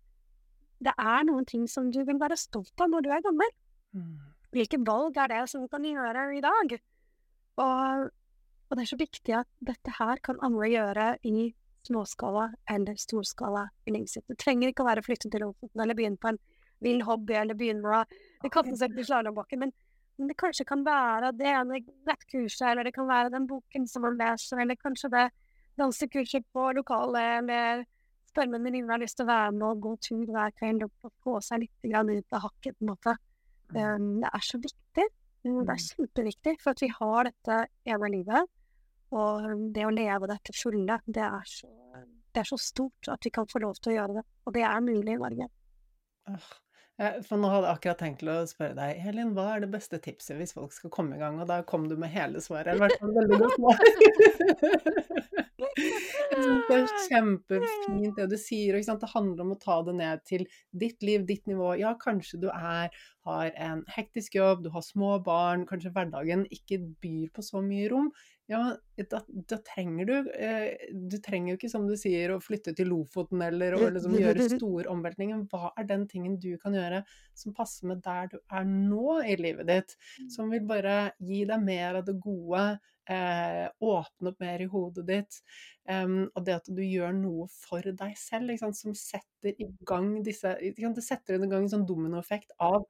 det 0.84 0.94
er 1.02 1.24
noen 1.26 1.48
ting 1.50 1.64
som 1.72 1.88
du 1.90 2.04
vil 2.06 2.20
være 2.22 2.38
stolt 2.38 2.84
av 2.84 2.92
når 2.92 3.08
du 3.08 3.10
er 3.16 3.24
gammel. 3.26 3.56
Mm 3.98 4.37
hvilke 4.58 4.80
valg 4.86 5.18
er 5.22 5.34
det 5.34 5.44
som 5.52 5.68
kan 5.72 5.86
gjøre 5.86 6.28
i 6.38 6.44
dag? 6.44 6.76
Og, 7.62 8.10
og, 8.68 8.76
det 8.76 8.84
er 8.84 8.92
så 8.92 9.00
viktig 9.00 9.38
at 9.40 9.50
dette 9.70 9.96
her 9.98 10.22
kan 10.26 10.42
andre 10.46 10.70
gjøre 10.72 11.08
i 11.30 11.50
småskala 11.88 12.50
eller 12.70 13.00
storskala. 13.00 13.68
Det 13.88 14.38
trenger 14.42 14.72
ikke 14.72 14.84
å 14.84 14.90
være 14.90 15.04
å 15.04 15.08
flytte 15.08 15.32
til 15.32 15.46
Lofoten 15.46 15.84
eller 15.84 15.98
begynne 15.98 16.20
på 16.22 16.34
en 16.34 16.40
vill 16.84 17.02
hobby 17.08 17.38
eller 17.38 17.58
begynne 17.58 18.02
å 18.04 18.52
kaste 18.54 18.76
seg 18.78 18.96
til 18.96 19.08
slalåmbakken, 19.08 19.64
men, 19.64 19.74
men, 20.18 20.30
det 20.30 20.38
kanskje 20.38 20.68
kan 20.68 20.84
være 20.86 21.32
det 21.38 21.50
ene 21.50 21.82
nettkurset, 22.10 22.68
eller 22.72 22.88
det 22.88 22.94
kan 22.96 23.08
være 23.10 23.34
den 23.34 23.48
boken 23.50 23.88
som 23.90 24.06
man 24.06 24.20
leser, 24.20 24.62
eller 24.62 24.78
kanskje 24.78 25.10
det 25.14 25.28
dansekurset 25.78 26.46
på 26.54 26.68
lokalet, 26.78 27.40
eller 27.42 27.86
spørre 28.30 28.52
om 28.52 28.60
en 28.60 28.68
venninne 28.68 28.94
har 28.94 29.02
lyst 29.02 29.18
til 29.18 29.26
å 29.26 29.32
være 29.32 29.56
med 29.56 29.68
og 29.72 29.82
gå 29.88 29.96
tur 30.10 30.26
hver 30.36 30.54
kveld 30.58 30.86
og 30.86 31.12
få 31.26 31.40
seg 31.46 31.66
litt 31.66 31.90
ut 31.90 32.38
av 32.38 32.46
hakket, 32.46 32.78
på 32.78 32.86
en 32.86 32.92
måte. 32.92 33.18
Um, 33.76 34.20
det 34.24 34.30
er 34.34 34.46
så 34.46 34.60
viktig. 34.64 35.08
Um, 35.46 35.64
det 35.64 35.74
er 35.74 35.80
mm. 35.80 35.88
kjempeviktig, 35.88 36.56
for 36.64 36.76
at 36.76 36.84
vi 36.84 36.92
har 36.94 37.30
dette 37.30 37.58
ene 37.88 38.12
livet. 38.14 38.54
Og 39.18 39.50
det 39.76 39.86
å 39.88 39.94
leve 39.94 40.28
dette 40.28 40.56
fulle, 40.56 41.00
det 41.06 41.24
er, 41.24 41.44
så, 41.48 41.70
det 42.36 42.44
er 42.44 42.50
så 42.50 42.60
stort 42.60 43.12
at 43.14 43.24
vi 43.24 43.32
kan 43.34 43.48
få 43.48 43.62
lov 43.64 43.80
til 43.80 43.94
å 43.94 44.00
gjøre 44.02 44.18
det. 44.20 44.26
Og 44.46 44.56
det 44.58 44.66
er 44.68 44.84
mulig 44.84 45.14
i 45.16 45.20
Norge. 45.22 45.48
For 46.98 47.38
nå 47.38 47.50
hadde 47.52 47.68
jeg 47.68 47.78
akkurat 47.78 48.00
tenkt 48.02 48.24
til 48.24 48.32
å 48.34 48.40
spørre 48.50 48.74
deg, 48.78 49.02
Helin, 49.04 49.36
hva 49.38 49.52
er 49.54 49.62
det 49.62 49.70
beste 49.76 50.00
tipset 50.02 50.40
hvis 50.40 50.56
folk 50.58 50.74
skal 50.74 50.94
komme 50.94 51.18
i 51.18 51.22
gang? 51.22 51.38
Og 51.38 51.50
da 51.50 51.62
kom 51.68 51.86
du 51.90 51.94
med 52.00 52.10
hele 52.10 52.42
svaret. 52.42 52.74
I 52.74 52.82
hvert 52.82 52.98
fall 53.02 53.14
veldig 53.20 53.38
godt 53.44 53.58
svar. 53.60 53.78
Det 55.78 56.76
er 56.76 56.88
kjempefint 57.10 58.18
det 58.18 58.28
du 58.32 58.38
sier. 58.40 58.78
og 58.78 59.02
Det 59.02 59.12
handler 59.14 59.44
om 59.44 59.54
å 59.54 59.60
ta 59.62 59.78
det 59.86 59.96
ned 60.00 60.24
til 60.28 60.46
ditt 60.72 61.04
liv, 61.06 61.26
ditt 61.30 61.46
nivå. 61.50 61.74
Ja, 61.80 61.94
kanskje 62.00 62.42
du 62.42 62.48
er, 62.52 62.94
har 63.28 63.52
en 63.54 63.84
hektisk 63.94 64.38
jobb, 64.40 64.64
du 64.66 64.72
har 64.74 64.86
små 64.86 65.18
barn, 65.24 65.68
kanskje 65.70 65.94
hverdagen 65.96 66.46
ikke 66.54 66.82
byr 67.04 67.30
på 67.36 67.46
så 67.46 67.64
mye 67.66 67.90
rom. 67.94 68.12
Ja, 68.48 68.62
da, 69.12 69.20
da 69.28 69.58
trenger 69.68 70.08
du 70.08 70.14
eh, 70.32 70.88
Du 70.94 71.18
trenger 71.24 71.52
jo 71.52 71.58
ikke, 71.58 71.70
som 71.72 71.88
du 71.88 71.98
sier, 72.00 72.32
å 72.32 72.40
flytte 72.44 72.72
til 72.78 72.88
Lofoten 72.94 73.42
eller 73.44 73.76
å 73.76 73.90
liksom 73.92 74.16
gjøre 74.16 74.48
store 74.56 74.88
omveltninger. 74.94 75.44
Hva 75.52 75.74
er 75.76 75.88
den 75.90 76.06
tingen 76.08 76.38
du 76.40 76.54
kan 76.62 76.76
gjøre 76.78 77.04
som 77.36 77.56
passer 77.58 77.92
med 77.92 78.06
der 78.06 78.32
du 78.32 78.38
er 78.40 78.68
nå 78.68 79.20
i 79.28 79.36
livet 79.40 79.68
ditt? 79.68 79.98
Som 80.32 80.54
vil 80.56 80.64
bare 80.68 81.12
gi 81.20 81.44
deg 81.50 81.66
mer 81.66 82.00
av 82.00 82.08
det 82.08 82.16
gode, 82.24 82.64
eh, 83.12 83.68
åpne 83.84 84.32
opp 84.32 84.40
mer 84.44 84.64
i 84.64 84.70
hodet 84.72 85.08
ditt. 85.12 85.42
Um, 85.88 86.26
og 86.36 86.44
det 86.48 86.58
at 86.58 86.72
du 86.72 86.82
gjør 86.84 87.14
noe 87.16 87.46
for 87.52 87.84
deg 87.84 88.16
selv, 88.20 88.56
som 88.76 88.96
setter 88.96 89.54
i 89.56 89.70
gang 89.88 90.18
disse 90.26 90.50
Det 90.60 91.04
setter 91.06 91.38
i 91.38 91.48
gang 91.48 91.64
en 91.64 91.72
sånn 91.72 91.86
dominoeffekt 91.88 92.52
av 92.60 92.84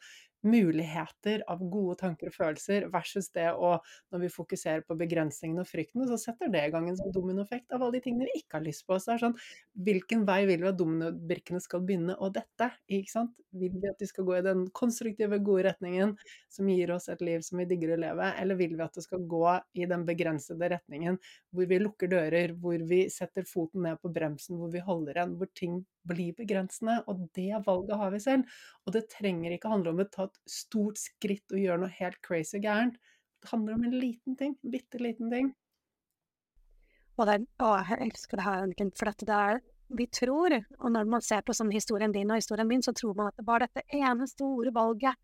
muligheter 0.47 1.43
av 1.51 1.61
gode 1.61 1.97
tanker 2.01 2.31
og 2.31 2.35
følelser, 2.35 2.87
versus 2.93 3.29
det 3.35 3.49
å 3.53 3.77
Når 4.11 4.21
vi 4.23 4.29
fokuserer 4.31 4.83
på 4.87 4.95
begrensningene 4.97 5.63
og 5.63 5.67
fryktene, 5.69 6.07
så 6.07 6.17
setter 6.19 6.51
det 6.51 6.63
i 6.67 6.71
gang 6.71 6.87
en 6.89 6.97
sånn 6.97 7.13
dominoeffekt 7.13 7.73
av 7.75 7.83
alle 7.83 7.97
de 7.97 8.03
tingene 8.05 8.27
vi 8.29 8.41
ikke 8.41 8.57
har 8.57 8.65
lyst 8.65 8.85
på. 8.87 8.97
Så 8.97 9.11
det 9.11 9.15
er 9.17 9.23
sånn 9.25 9.37
Hvilken 9.87 10.23
vei 10.27 10.39
vil 10.49 10.63
vi 10.63 10.69
at 10.69 10.79
dominobrikkene 10.79 11.61
skal 11.63 11.83
begynne 11.85 12.15
å 12.17 12.29
dette? 12.33 12.69
Ikke 12.87 13.11
sant? 13.11 13.35
Vil 13.57 13.75
vi 13.75 13.89
at 13.89 13.99
de 13.99 14.07
skal 14.09 14.25
gå 14.27 14.37
i 14.37 14.45
den 14.45 14.65
konstruktive, 14.75 15.39
gode 15.43 15.67
retningen 15.69 16.15
som 16.51 16.69
gir 16.71 16.91
oss 16.95 17.07
et 17.11 17.21
liv 17.25 17.43
som 17.45 17.61
vi 17.61 17.67
digger 17.69 17.95
å 17.95 17.99
leve, 18.01 18.31
eller 18.41 18.59
vil 18.59 18.75
vi 18.77 18.85
at 18.85 18.97
det 18.97 19.05
skal 19.05 19.23
gå 19.29 19.43
i 19.77 19.87
den 19.89 20.05
begrensede 20.07 20.71
retningen 20.73 21.19
hvor 21.55 21.69
vi 21.69 21.79
lukker 21.81 22.11
dører, 22.11 22.53
hvor 22.61 22.81
vi 22.89 23.03
setter 23.13 23.45
foten 23.47 23.85
ned 23.87 24.01
på 24.01 24.11
bremsen, 24.13 24.57
hvor 24.59 24.71
vi 24.73 24.83
holder 24.83 25.19
igjen, 25.19 25.37
hvor 25.39 25.51
ting 25.57 25.79
blir 26.07 26.35
begrensende? 26.37 26.99
Og 27.07 27.27
det 27.35 27.61
valget 27.65 28.01
har 28.01 28.13
vi 28.13 28.21
selv. 28.23 28.57
Og 28.85 28.95
det 28.95 29.07
trenger 29.11 29.55
ikke 29.55 29.71
handle 29.71 29.93
om 29.93 30.03
å 30.03 30.09
ta 30.11 30.27
et 30.27 30.36
stort 30.47 30.99
skritt 31.01 31.55
og 31.55 31.61
gjøre 31.61 31.81
noe 31.83 31.95
helt 31.97 32.19
crazy 32.25 32.59
gærent. 32.63 32.99
Det 33.41 33.51
handler 33.51 33.77
om 33.77 33.87
en 33.87 33.97
liten 33.97 34.37
ting, 34.37 34.57
en 34.63 34.73
bitte 34.73 35.01
liten 35.01 35.31
ting. 35.33 35.49
Og 37.17 37.25
det, 37.29 37.41
å, 37.63 37.73
jeg 37.81 38.03
elsker 38.05 38.39
det 38.39 38.45
her, 38.45 38.63
Anniken, 38.65 38.93
for 38.97 39.09
dette 39.09 39.27
der. 39.27 39.57
er 39.57 39.65
vi 39.87 40.07
tror, 40.11 40.51
og 40.79 40.91
når 40.91 41.07
man 41.07 41.23
ser 41.23 41.43
på 41.47 41.55
sånn 41.55 41.71
historien 41.71 42.11
din 42.11 42.31
og 42.31 42.41
historien 42.41 42.67
min, 42.67 42.83
så 42.83 42.91
tror 42.95 43.15
man 43.15 43.31
at 43.31 43.39
det 43.39 43.45
var 43.47 43.63
dette 43.63 43.83
ene 43.95 44.27
store 44.27 44.73
valget. 44.75 45.15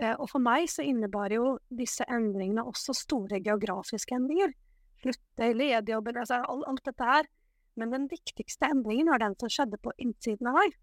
Eh, 0.00 0.14
og 0.14 0.30
for 0.32 0.40
meg 0.40 0.68
så 0.72 0.84
innebar 0.86 1.32
jo 1.34 1.58
disse 1.68 2.06
endringene 2.08 2.64
også 2.64 2.96
store 2.96 3.42
geografiske 3.44 4.16
endringer. 4.16 4.54
Slutte 5.02 5.50
i 5.50 5.56
lederjobben, 5.56 6.16
altså 6.20 6.40
alt, 6.40 6.64
alt 6.68 6.84
dette 6.88 7.10
her. 7.10 7.28
Men 7.76 7.92
den 7.92 8.08
viktigste 8.10 8.70
endringen 8.72 9.12
var 9.12 9.20
den 9.22 9.36
som 9.40 9.52
skjedde 9.52 9.80
på 9.84 9.92
innsiden 10.00 10.48
av 10.48 10.56
meg. 10.56 10.74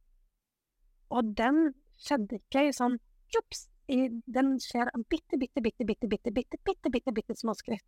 Og 1.18 1.34
den 1.38 1.72
skjedde 1.98 2.38
ikke 2.38 2.68
i 2.68 2.76
sånn 2.76 3.00
jops, 3.36 3.68
den 3.88 4.58
skjer 4.62 4.92
av 4.92 5.04
bitte, 5.10 5.40
bitte, 5.40 5.62
bitte, 5.64 5.86
bitte, 5.88 6.08
bitte, 6.08 6.32
bitte, 6.32 6.60
bitte, 6.64 6.92
bitte, 6.92 7.14
bitte 7.16 7.38
småskritt. 7.40 7.86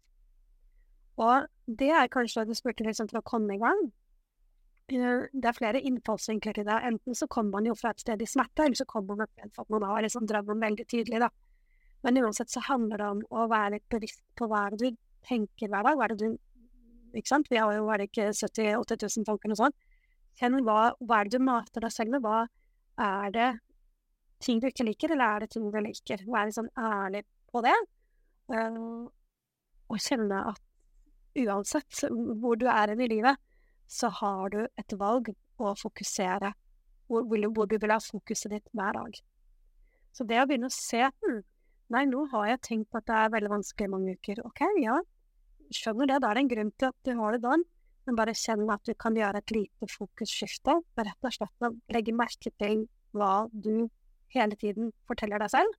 Og 1.19 1.49
det 1.79 1.89
er 1.91 2.11
kanskje 2.11 2.45
du 2.47 2.53
spurte 2.55 2.85
liksom 2.87 3.09
til 3.09 3.19
å 3.19 3.25
komme 3.27 3.57
i 3.57 3.61
gang. 3.61 3.89
Det 4.89 5.45
er 5.45 5.57
flere 5.57 5.81
innfallsvinkler 5.85 6.55
til 6.55 6.65
det. 6.65 6.77
Enten 6.87 7.17
så 7.17 7.27
kommer 7.29 7.59
man 7.59 7.67
jo 7.67 7.75
fra 7.77 7.91
et 7.91 8.01
sted 8.01 8.23
i 8.23 8.29
smerte, 8.29 8.65
eller 8.65 8.79
så 8.79 8.87
kommer 8.89 9.19
man 9.19 9.51
for 9.53 9.65
at 9.65 9.73
man 9.75 9.85
har 9.91 10.05
liksom 10.05 10.25
drømmen 10.29 10.63
veldig 10.63 10.87
tydelig, 10.89 11.19
da. 11.25 11.29
Men 12.07 12.21
uansett 12.23 12.49
så 12.49 12.63
handler 12.63 13.01
det 13.01 13.09
om 13.11 13.21
å 13.35 13.49
være 13.51 13.75
litt 13.75 13.89
bevisst 13.91 14.23
på 14.39 14.47
hva 14.47 14.69
det 14.71 14.79
du 14.79 14.97
tenker 15.27 15.67
hver 15.67 15.83
dag. 15.83 15.99
Hva 15.99 16.07
er 16.07 16.15
det 16.15 16.21
du 16.23 16.37
Ikke 17.17 17.31
sant? 17.31 17.47
Vi 17.49 17.57
har 17.57 17.73
jo 17.73 17.87
bare 17.87 18.05
ikke 18.05 18.27
70 18.29 18.67
000-80 18.85 18.99
000 19.17 19.25
tanker 19.25 19.53
og 19.55 19.57
sånn. 19.57 19.73
Kjenn 20.37 20.59
hva, 20.61 20.91
hva 21.01 21.15
er 21.17 21.25
det 21.25 21.39
du 21.39 21.43
mater 21.43 21.81
deg 21.81 21.91
selv 21.91 22.13
med? 22.13 22.21
Hva 22.21 22.43
er 23.01 23.33
det 23.33 23.47
ting 24.43 24.61
du 24.61 24.69
ikke 24.69 24.85
liker, 24.87 25.13
eller 25.13 25.35
er 25.35 25.45
det 25.45 25.51
ting 25.53 25.67
du 25.69 25.79
liker? 25.83 26.23
Være 26.27 26.55
sånn 26.55 26.71
ærlig 26.79 27.25
på 27.51 27.63
det. 27.65 27.75
Uh, 28.49 29.05
og 29.89 30.01
kjenne 30.01 30.41
at 30.53 30.61
uansett 31.39 32.03
hvor 32.41 32.57
du 32.59 32.67
er 32.71 32.93
i 32.93 33.07
livet, 33.09 33.37
så 33.89 34.09
har 34.19 34.53
du 34.53 34.59
et 34.63 34.95
valg 34.97 35.31
å 35.59 35.73
fokusere 35.77 36.53
hvor, 37.09 37.25
hvor 37.25 37.69
du 37.69 37.77
vil 37.81 37.93
ha 37.93 37.99
fokuset 38.03 38.53
ditt 38.53 38.67
hver 38.77 38.97
dag. 38.97 39.17
Så 40.13 40.25
det 40.29 40.41
å 40.41 40.45
begynne 40.49 40.69
å 40.69 40.73
se 40.73 41.07
hm, 41.09 41.41
Nei, 41.89 42.03
nå 42.05 42.27
har 42.29 42.51
jeg 42.51 42.61
tenkt 42.67 42.97
at 42.99 43.07
det 43.09 43.15
er 43.17 43.31
veldig 43.33 43.49
vanskelig 43.49 43.87
i 43.87 43.89
mange 43.89 44.11
uker. 44.13 44.43
Ok, 44.45 44.59
ja, 44.77 44.99
skjønner 45.73 46.11
det. 46.11 46.19
Da 46.21 46.29
er 46.29 46.37
det 46.37 46.43
en 46.43 46.51
grunn 46.51 46.69
til 46.77 46.91
at 46.91 47.07
du 47.07 47.11
har 47.17 47.33
det 47.33 47.39
da. 47.41 47.55
Men 48.05 48.17
bare 48.19 48.35
kjenn 48.37 48.69
at 48.69 48.83
du 48.85 48.93
kan 48.93 49.17
gjøre 49.17 49.41
et 49.41 49.53
lite 49.55 49.89
fokusskifte. 49.89 50.75
Rett 51.01 51.25
og 51.25 51.33
slett 51.33 51.65
legge 51.89 52.13
merke 52.13 52.53
til 52.61 52.83
hva 53.17 53.47
du 53.49 53.87
hele 54.35 54.57
tiden 54.59 54.91
forteller 55.09 55.41
deg 55.41 55.51
selv, 55.53 55.73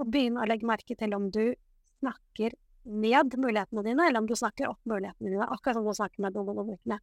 og 0.00 0.10
begynne 0.12 0.42
å 0.42 0.48
legge 0.48 0.68
merke 0.68 0.96
til 0.98 1.14
om 1.16 1.28
du 1.32 1.54
snakker 1.98 2.56
ned 2.86 3.36
mulighetene 3.40 3.82
dine, 3.86 4.06
eller 4.06 4.22
om 4.22 4.28
du 4.28 4.36
snakker 4.38 4.70
opp 4.70 4.80
mulighetene 4.88 5.32
dine, 5.32 5.46
akkurat 5.50 5.78
som 5.78 5.86
du 5.86 5.94
snakker 5.96 6.22
med 6.22 6.36
noen 6.36 7.00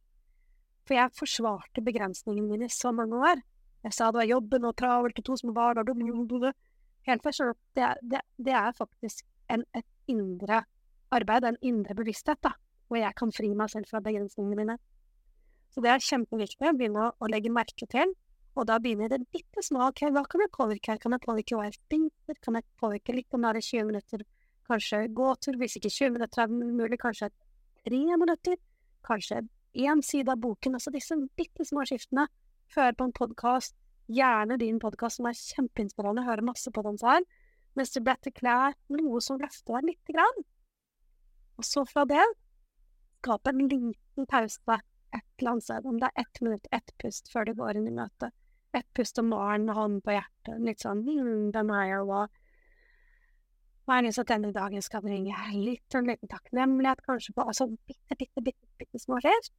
For 0.84 0.96
jeg 0.96 1.16
forsvarte 1.16 1.84
begrensningene 1.84 2.48
mine 2.48 2.68
i 2.68 2.72
så 2.72 2.92
mange 2.92 3.16
år. 3.16 3.42
Jeg 3.84 3.92
sa 3.92 4.10
det 4.10 4.22
var 4.22 4.30
jobben 4.30 4.64
og 4.64 4.76
travelt 4.80 5.18
og 5.20 5.26
to 5.26 5.36
små 5.36 5.52
barn 5.56 5.80
og 5.80 5.88
helt 7.04 7.22
først, 7.22 7.38
så 7.38 7.52
det, 7.76 7.88
det, 8.02 8.20
det 8.40 8.52
er 8.56 8.72
faktisk 8.72 9.26
en, 9.52 9.64
et 9.76 9.86
indre 10.08 10.62
arbeid, 11.14 11.44
en 11.44 11.60
indre 11.62 11.94
bevissthet, 11.96 12.40
da, 12.42 12.54
hvor 12.88 13.00
jeg 13.00 13.16
kan 13.18 13.32
fri 13.32 13.50
meg 13.56 13.72
selv 13.72 13.90
fra 13.90 14.00
begrensningene 14.04 14.56
mine. 14.56 14.76
Så 15.74 15.82
det 15.84 15.90
er 15.92 16.04
kjempeviktig 16.04 16.70
å 16.70 16.76
begynne 16.76 17.10
å 17.12 17.30
legge 17.30 17.52
merke 17.52 17.88
til, 17.90 18.14
og 18.54 18.66
da 18.70 18.78
begynner 18.78 19.10
det 19.10 19.24
bitte 19.34 19.62
små. 19.66 19.88
Ok, 19.88 20.04
hva 20.14 20.22
kan 20.30 20.44
jeg 20.44 20.52
påvirke 20.54 20.92
her? 20.92 21.00
Kan 21.02 21.16
jeg 21.16 21.24
påvirke 21.24 21.56
hva 21.58 21.66
jeg 21.66 21.74
spiser? 21.76 22.38
Kan 22.44 22.58
jeg 22.58 22.66
påvirke 22.78 23.16
litt 23.16 23.34
om 23.34 23.42
det 23.42 23.50
er 23.50 23.66
20 23.66 23.88
minutter? 23.90 24.22
Kanskje 24.70 25.00
gåtur, 25.16 25.58
hvis 25.60 25.74
ikke 25.80 25.90
20 25.90 26.14
minutter 26.14 26.44
er 26.44 26.52
mulig, 26.54 26.98
kanskje 27.02 27.30
3 27.88 28.18
minutter? 28.20 28.60
Kanskje 29.04 29.42
én 29.74 30.04
side 30.06 30.30
av 30.30 30.38
boken? 30.44 30.78
Altså 30.78 30.94
disse 30.94 31.18
bitte 31.36 31.66
små 31.66 31.82
skiftene. 31.88 32.28
Hør 32.76 32.94
på 32.94 33.08
en 33.08 33.16
podkast, 33.18 33.74
gjerne 34.06 34.58
din 34.62 34.78
podkast 34.80 35.18
som 35.18 35.28
er 35.28 35.36
kjempeinspirerende, 35.40 36.24
hører 36.24 36.46
masse 36.46 36.70
på 36.70 36.86
den 36.86 37.00
her. 37.02 37.26
Mens 37.74 37.90
du 37.90 38.00
bretter 38.06 38.30
klær, 38.30 38.78
noe 38.94 39.20
som 39.20 39.42
løfter 39.42 39.80
deg 39.80 39.90
lite 39.90 40.14
grann. 40.14 40.46
Og 41.58 41.66
så 41.66 41.82
fra 41.90 42.06
det, 42.06 42.22
skape 43.18 43.50
en 43.50 43.66
liten 43.66 44.30
pause 44.30 44.78
et 45.14 45.22
eller 45.38 45.50
annet 45.50 45.64
sted, 45.66 45.86
om 45.86 45.98
det 45.98 46.08
er 46.10 46.22
ett 46.22 46.40
minutt, 46.42 46.66
ett 46.72 46.90
pust 47.02 47.30
før 47.32 47.46
du 47.48 47.54
går 47.58 47.78
inn 47.78 47.90
i 47.90 47.94
møtet. 47.94 48.34
Ett 48.74 48.88
pust 48.96 49.18
om 49.22 49.28
morgenen, 49.30 49.74
hånden 49.76 50.00
på 50.02 50.16
hjertet, 50.16 50.56
litt 50.66 50.82
sånn 50.82 51.04
hm, 51.06 51.52
hvem 51.54 51.70
er 51.76 51.84
jeg, 51.92 52.00
og 52.02 52.08
hva 52.10 52.24
hva 53.84 53.98
er 53.98 54.06
det 54.06 54.14
som 54.16 54.24
denne 54.24 54.48
dagen 54.54 54.80
skal 54.84 55.02
bringe? 55.04 55.34
Litt 55.52 55.96
og 55.98 56.06
liten 56.08 56.30
takknemlighet, 56.30 57.02
kanskje 57.04 57.34
på 57.36 57.44
altså 57.44 57.66
bitte, 57.68 58.16
bitte, 58.16 58.40
bitte, 58.40 58.68
bitte 58.80 59.00
små 59.02 59.18
skjer. 59.20 59.50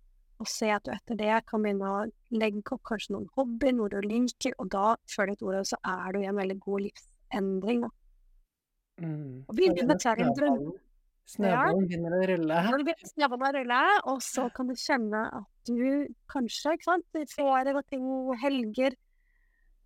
Og 0.41 0.49
se 0.49 0.71
at 0.73 0.83
du 0.83 0.91
etter 0.91 1.19
det 1.19 1.35
kan 1.47 1.61
begynne 1.63 1.91
å 1.91 1.99
legge 2.35 2.73
opp 2.73 2.81
kanskje 2.89 3.13
noen 3.13 3.27
hobbyer, 3.37 3.75
noe 3.77 3.91
du 3.93 3.99
liker, 4.03 4.55
og 4.59 4.71
da, 4.73 4.87
før 5.13 5.29
ditt 5.31 5.45
ord, 5.45 5.61
så 5.69 5.77
er 5.93 6.15
du 6.15 6.23
i 6.23 6.25
en 6.31 6.41
veldig 6.41 6.57
god 6.65 6.87
livsendring. 6.87 7.85
da. 7.85 7.91
Mm. 9.05 9.45
Og 9.45 9.55
begynne 9.55 9.85
med 9.85 10.09
en 10.09 10.35
drøm. 10.41 10.59
snøballen- 11.29 11.87
begynner 11.87 12.17
å 12.17 12.25
rulle. 12.33 12.59
Snøballen 13.13 13.47
å 13.47 13.53
rulle, 13.59 13.81
og 14.11 14.21
så 14.21 14.49
kan 14.53 14.67
du 14.67 14.73
kjenne 14.73 15.23
at 15.37 15.69
du 15.69 16.07
kanskje, 16.33 16.73
ikke 16.73 16.89
sant, 16.89 17.05
flere 17.33 17.81
ting, 17.89 18.05
helger 18.41 18.97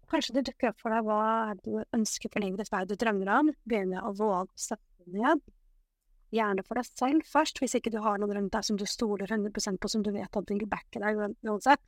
Kanskje 0.10 0.36
det 0.40 0.46
dukker 0.50 0.72
opp 0.72 0.82
for 0.82 0.94
deg 0.94 1.06
hva 1.06 1.54
du 1.62 1.72
ønsker 1.96 2.32
for 2.34 2.42
livet 2.42 2.64
ditt, 2.64 2.72
hva 2.74 2.82
du 2.88 2.96
drømmer 2.98 3.30
om. 3.36 3.52
Begynne 3.70 4.02
å 4.02 4.14
våge 4.18 4.50
å 4.50 4.62
sette 4.62 5.06
deg 5.06 5.22
ned. 5.22 5.44
Gjerne 6.34 6.66
for 6.66 6.78
deg 6.78 6.90
selv 6.90 7.26
først, 7.30 7.62
hvis 7.62 7.76
ikke 7.78 7.94
du 7.94 8.00
har 8.06 8.20
noen 8.22 8.36
rundt 8.38 8.54
deg 8.54 8.66
som 8.66 8.78
du 8.78 8.86
stoler 8.90 9.30
100% 9.30 9.82
på, 9.82 9.90
som 9.90 10.06
du 10.06 10.12
vet 10.14 10.30
at 10.42 10.54
vil 10.54 10.70
backe 10.70 11.02
deg 11.02 11.18
uan- 11.18 11.38
uansett. 11.46 11.82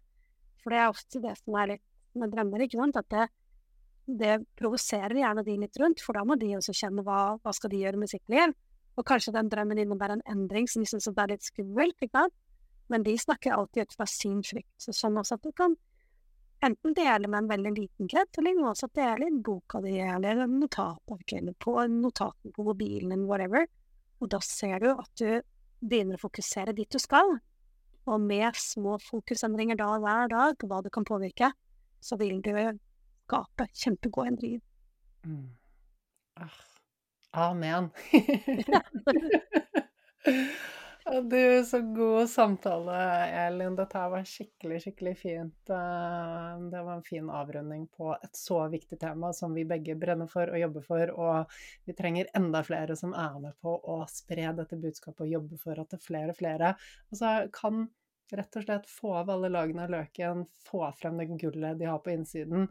For 0.61 0.73
det 0.73 0.81
er 0.81 0.89
ofte 0.93 1.21
det 1.21 1.35
som 1.39 1.57
er 1.57 1.75
litt 1.75 1.85
med 2.17 2.33
drømmer, 2.33 2.65
ikke 2.65 2.81
sant, 2.81 2.97
at 2.97 3.09
det, 3.13 3.27
det 4.21 4.33
provoserer 4.59 5.17
gjerne 5.21 5.45
de 5.45 5.57
litt 5.61 5.77
rundt, 5.81 6.01
for 6.05 6.17
da 6.17 6.25
må 6.25 6.37
de 6.41 6.55
også 6.57 6.75
kjenne 6.77 7.05
hva, 7.05 7.37
hva 7.41 7.53
skal 7.57 7.73
de 7.73 7.81
gjøre 7.81 8.01
med 8.01 8.11
sitt 8.11 8.25
liv. 8.33 8.53
Og 8.99 9.07
kanskje 9.07 9.33
den 9.33 9.49
drømmen 9.49 9.79
innebærer 9.81 10.17
en 10.17 10.25
endring 10.29 10.67
som 10.69 10.83
de 10.83 10.89
syns 10.89 11.07
er 11.09 11.31
litt 11.31 11.45
skummelt, 11.45 11.97
ikke 12.01 12.25
sant. 12.25 12.35
Men 12.91 13.05
de 13.05 13.13
snakker 13.17 13.55
alltid 13.55 13.87
ut 13.87 13.95
fra 13.95 14.05
sin 14.09 14.41
frykt. 14.43 14.73
Så 14.81 14.93
sånn 14.93 15.17
også 15.17 15.37
at 15.37 15.45
du 15.45 15.53
kan 15.55 15.77
enten 16.65 16.93
dele 16.97 17.27
med 17.27 17.43
en 17.43 17.49
veldig 17.49 17.71
liten 17.77 18.09
krets, 18.11 18.37
eller 18.37 18.63
også 18.69 18.89
dele 18.95 19.27
i 19.27 19.37
boka 19.45 19.81
di, 19.83 19.97
eller 19.99 20.43
en 20.45 20.59
notatark, 20.61 21.33
eller 21.37 21.55
på 21.59 21.75
notaten 21.89 22.53
på 22.55 22.65
mobilen, 22.67 23.11
eller 23.15 23.29
whatever. 23.29 23.67
Og 24.21 24.29
da 24.33 24.39
ser 24.45 24.79
du 24.83 24.91
at 24.91 25.11
du 25.17 25.41
begynner 25.81 26.19
å 26.19 26.25
fokusere 26.25 26.75
dit 26.77 26.91
du 26.91 26.99
skal. 27.01 27.37
Og 28.09 28.21
med 28.21 28.57
små 28.57 28.97
fokusendringer 29.01 29.77
da 29.79 29.93
hver 30.01 30.31
dag, 30.31 30.65
hva 30.67 30.81
du 30.85 30.89
kan 30.93 31.05
påvirke, 31.07 31.51
så 32.01 32.17
vil 32.21 32.41
du 32.45 32.53
skape 33.27 33.69
kjempegod 33.77 34.33
endring. 34.33 34.59
Mm. 35.25 35.49
Ah. 36.41 36.59
Amen. 37.31 37.91
Og 41.11 41.25
Du, 41.29 41.63
så 41.67 41.79
god 41.81 42.29
samtale, 42.31 42.93
Elin. 43.45 43.75
Dette 43.75 43.99
her 43.99 44.11
var 44.13 44.27
skikkelig, 44.27 44.77
skikkelig 44.85 45.11
fint. 45.19 45.69
Eh, 45.69 46.53
Det 46.71 46.83
var 46.85 46.93
en 46.93 47.03
fin 47.03 47.27
avrunding 47.29 47.87
på 47.97 48.13
et 48.15 48.35
så 48.37 48.61
viktig 48.71 48.99
tema 48.99 49.33
som 49.35 49.53
vi 49.53 49.65
begge 49.67 49.97
brenner 49.99 50.29
for 50.31 50.47
og 50.47 50.61
jobber 50.61 50.85
for. 50.87 51.11
Og 51.11 51.57
vi 51.85 51.95
trenger 51.97 52.31
enda 52.37 52.63
flere 52.63 52.95
som 52.95 53.11
er 53.11 53.39
med 53.43 53.59
på 53.59 53.75
å 53.75 53.97
spre 54.07 54.53
dette 54.55 54.79
budskapet 54.79 55.25
og 55.27 55.33
jobbe 55.35 55.59
for 55.59 55.83
at 55.83 55.91
det 55.91 55.99
er 55.99 56.07
flere 56.07 56.31
og 56.31 56.39
flere 56.39 56.73
altså, 56.77 57.35
kan 57.59 57.89
rett 58.31 58.55
og 58.55 58.63
slett 58.63 58.87
få 58.87 59.11
av 59.19 59.29
alle 59.33 59.51
lagene 59.51 59.83
av 59.83 59.91
løken, 59.91 60.45
få 60.63 60.85
frem 60.95 61.19
det 61.19 61.27
gullet 61.41 61.79
de 61.79 61.91
har 61.91 61.99
på 61.99 62.13
innsiden 62.15 62.69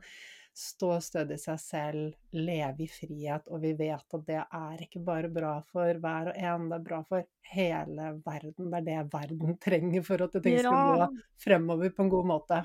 stå 0.57 0.97
stødig 1.03 1.37
i 1.39 1.43
seg 1.43 1.61
selv, 1.63 2.17
leve 2.37 2.85
i 2.85 2.89
frihet, 2.91 3.47
og 3.49 3.63
vi 3.63 3.73
vet 3.79 4.17
at 4.17 4.27
det 4.27 4.41
er 4.43 4.83
ikke 4.85 5.03
bare 5.05 5.31
bra 5.33 5.55
for 5.71 6.01
hver 6.03 6.33
og 6.33 6.37
en, 6.39 6.69
det 6.71 6.79
er 6.79 6.87
bra 6.89 7.01
for 7.09 7.27
hele 7.53 8.11
verden. 8.25 8.71
Det 8.71 8.81
er 8.81 8.87
det 8.89 8.99
verden 9.13 9.57
trenger 9.67 10.07
for 10.07 10.27
at 10.27 10.37
ting 10.43 10.59
skal 10.61 11.01
gå 11.01 11.09
fremover 11.45 11.95
på 11.95 12.07
en 12.07 12.13
god 12.17 12.31
måte. 12.35 12.63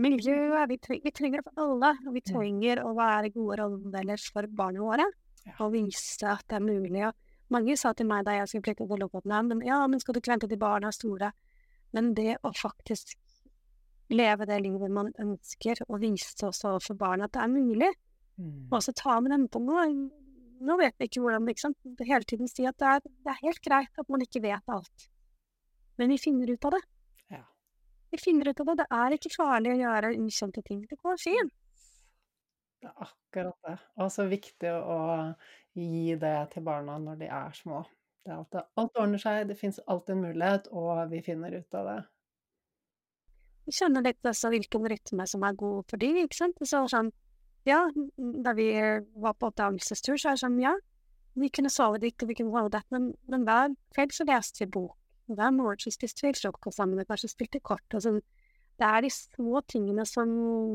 Miljøet, 0.00 0.70
vi, 0.70 0.78
tre 0.80 0.98
vi 1.04 1.12
trenger 1.12 1.42
det 1.42 1.50
for 1.50 1.66
alle. 1.66 1.92
Og 2.06 2.16
vi 2.16 2.22
trenger 2.24 2.80
å 2.80 2.94
være 2.96 3.32
gode 3.34 3.58
rollemodeller 3.60 4.24
for 4.32 4.48
barna 4.48 4.80
våre. 4.80 5.08
Og 5.58 5.74
vise 5.74 6.28
at 6.28 6.46
det 6.48 6.58
er 6.58 6.64
mulig. 6.64 7.10
Mange 7.52 7.76
sa 7.76 7.92
til 7.92 8.08
meg 8.08 8.24
da 8.24 8.38
jeg 8.38 8.48
skulle 8.48 8.64
flytte 8.70 8.86
til 8.88 9.02
Lofoten, 9.02 9.34
men 9.50 9.60
ja, 9.66 9.82
men 9.90 10.00
skal 10.00 10.16
du 10.16 10.22
ikke 10.22 10.32
vente 10.32 10.48
til 10.48 10.60
barna 10.60 10.88
er 10.88 10.96
store? 10.96 11.32
Men 11.92 12.14
det 12.16 12.38
å 12.40 12.54
faktisk 12.56 13.18
leve 14.14 14.46
det 14.48 14.60
livet 14.64 14.90
man 14.92 15.12
ønsker, 15.20 15.82
og 15.88 16.00
vise 16.02 16.34
også 16.46 16.72
overfor 16.74 16.98
barna 17.00 17.24
at 17.28 17.32
det 17.36 17.42
er 17.44 17.52
mulig, 17.52 17.92
Mm. 18.38 18.68
og 18.72 18.78
også 18.78 18.94
ta 18.96 19.20
med 19.20 19.30
dem 19.30 19.42
på 19.52 19.60
noe. 19.60 19.82
Nå 20.62 20.76
vet 20.80 20.94
vi 20.98 21.04
ikke 21.04 21.20
hvordan, 21.20 21.48
ikke 21.52 21.60
sant. 21.66 21.76
Hele 22.00 22.24
tiden 22.24 22.48
si 22.48 22.64
at 22.66 22.78
det 22.80 22.86
er, 22.88 23.00
det 23.04 23.28
er 23.34 23.40
helt 23.42 23.60
greit 23.62 23.98
at 24.00 24.08
man 24.08 24.22
ikke 24.24 24.40
vet 24.42 24.62
alt. 24.72 25.08
Men 25.98 26.08
vi 26.08 26.16
finner 26.18 26.48
ut 26.50 26.64
av 26.64 26.70
det. 26.72 26.80
Ja. 27.30 27.42
Vi 28.10 28.18
finner 28.22 28.48
ut 28.48 28.60
av 28.60 28.66
det. 28.70 28.76
Det 28.80 28.86
er 28.90 29.16
ikke 29.18 29.34
farlig 29.36 29.74
å 29.74 29.80
gjøre 29.82 30.14
ukjente 30.16 30.62
ting. 30.64 30.80
Det 30.88 30.96
går 31.02 31.20
fint. 31.20 31.52
Det 32.80 32.88
er 32.88 33.04
akkurat 33.04 33.68
det. 33.68 33.76
Og 34.00 34.08
så 34.10 34.24
viktig 34.30 34.72
å 34.80 34.98
gi 35.76 36.16
det 36.16 36.36
til 36.54 36.64
barna 36.66 36.96
når 36.98 37.20
de 37.20 37.28
er 37.28 37.52
små. 37.52 37.84
Det 38.24 38.32
er 38.32 38.40
at 38.40 38.70
alt 38.80 38.96
ordner 38.98 39.18
seg, 39.18 39.48
det 39.48 39.58
fins 39.58 39.78
alltid 39.86 40.16
en 40.16 40.24
mulighet, 40.24 40.68
og 40.72 41.10
vi 41.10 41.20
finner 41.26 41.52
ut 41.58 41.74
av 41.74 41.86
det. 41.90 42.00
Vi 43.66 43.74
skjønner 43.76 44.04
litt 44.04 44.26
altså, 44.26 44.50
hvilken 44.52 44.86
rytme 44.90 45.26
som 45.30 45.44
er 45.46 45.58
god 45.58 45.84
for 45.90 46.02
dem, 46.02 46.18
ikke 46.24 46.38
sant. 46.38 46.62
Så 46.66 46.82
sånn, 46.90 47.12
ja, 47.68 47.84
da 48.16 48.54
vi 48.58 48.70
var 49.22 49.36
på 49.38 49.52
oppdagelsestur, 49.52 50.16
så 50.18 50.32
er 50.32 50.38
det 50.38 50.42
sånn, 50.42 50.58
ja, 50.62 50.74
vi 51.38 51.48
kunne 51.48 51.70
sove 51.72 52.00
dit, 52.02 52.16
og 52.20 52.28
vi 52.28 52.36
kunne 52.36 52.52
holde 52.52 52.74
det, 52.76 52.82
men, 52.92 53.12
men 53.30 53.46
hver 53.48 53.72
kveld 53.94 54.12
så 54.16 54.26
leste 54.28 54.64
vi 54.64 54.72
bok. 54.74 54.96
Hver 55.32 55.52
morgen 55.54 55.80
så 55.80 55.92
spiste 55.94 56.26
vi 56.26 56.34
frokost 56.36 56.80
sammen, 56.80 57.00
og 57.00 57.08
kanskje 57.08 57.30
spilte 57.30 57.62
kort, 57.64 57.86
og 57.94 58.04
sånn. 58.04 58.20
Det 58.80 58.88
er 58.88 59.04
de 59.04 59.10
små 59.14 59.60
tingene 59.70 60.04
som, 60.08 60.30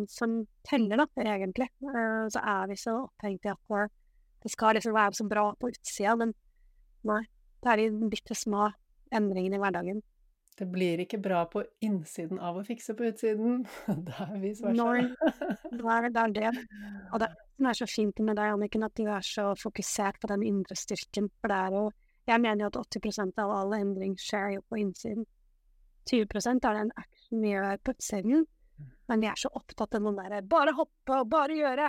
som 0.09 0.39
teller, 0.65 1.01
da, 1.01 1.07
egentlig. 1.25 1.67
Eh, 1.83 2.27
Så 2.31 2.39
er 2.39 2.69
vi 2.69 2.77
så 2.79 2.93
opphengt 3.03 3.45
i 3.45 3.51
at 3.51 3.95
det 4.45 4.51
skal 4.53 4.77
liksom 4.77 4.93
være 4.95 5.17
så 5.17 5.25
bra 5.27 5.49
på 5.59 5.71
utsida, 5.73 6.13
men 6.15 6.31
nei, 7.09 7.23
det 7.65 7.73
er 7.73 7.81
de 7.83 8.09
bitte 8.11 8.37
små 8.37 8.69
endringene 9.11 9.57
i 9.57 9.61
hverdagen. 9.61 10.01
Det 10.57 10.65
blir 10.73 11.03
ikke 11.03 11.19
bra 11.21 11.43
på 11.45 11.61
innsiden 11.85 12.39
av 12.41 12.57
å 12.57 12.63
fikse 12.65 12.95
på 12.97 13.05
utsiden. 13.11 13.59
Det 14.07 14.15
er 14.23 14.33
vi 14.41 14.53
versa. 14.57 14.73
Når- 14.73 15.11
Det 15.77 15.85
er, 15.93 16.09
det 16.09 16.25
det. 16.33 16.65
Og 17.13 17.21
det 17.21 17.29
som 17.57 17.69
er 17.69 17.77
så 17.77 17.87
fint 17.89 18.19
med 18.25 18.37
deg, 18.39 18.53
Anniken, 18.55 18.85
at 18.87 18.95
du 18.97 19.05
er 19.05 19.25
så 19.25 19.51
fokusert 19.57 20.17
på 20.21 20.29
den 20.31 20.45
indre 20.45 20.77
styrken. 20.77 21.29
For 21.41 21.53
det 21.53 21.61
er 21.67 21.77
jo 21.77 21.87
Jeg 22.27 22.41
mener 22.43 22.65
jo 22.65 22.67
at 22.73 22.97
80% 22.99 23.37
av 23.39 23.51
all 23.55 23.73
endring 23.77 24.17
skjer 24.19 24.57
jo 24.57 24.61
på 24.67 24.81
innsiden. 24.81 25.23
20% 26.11 26.65
er 26.67 26.73
den 26.81 26.89
action 26.99 27.43
vi 27.43 27.53
gjør 27.53 27.77
på 27.83 27.93
utsiden. 27.95 28.45
Men 29.07 29.21
vi 29.23 29.29
er 29.29 29.39
så 29.39 29.51
opptatt 29.55 29.95
av 29.95 30.03
den 30.03 30.17
derre 30.19 30.41
bare 30.43 30.73
hoppe 30.75 31.21
og 31.21 31.29
bare 31.31 31.55
gjøre. 31.55 31.87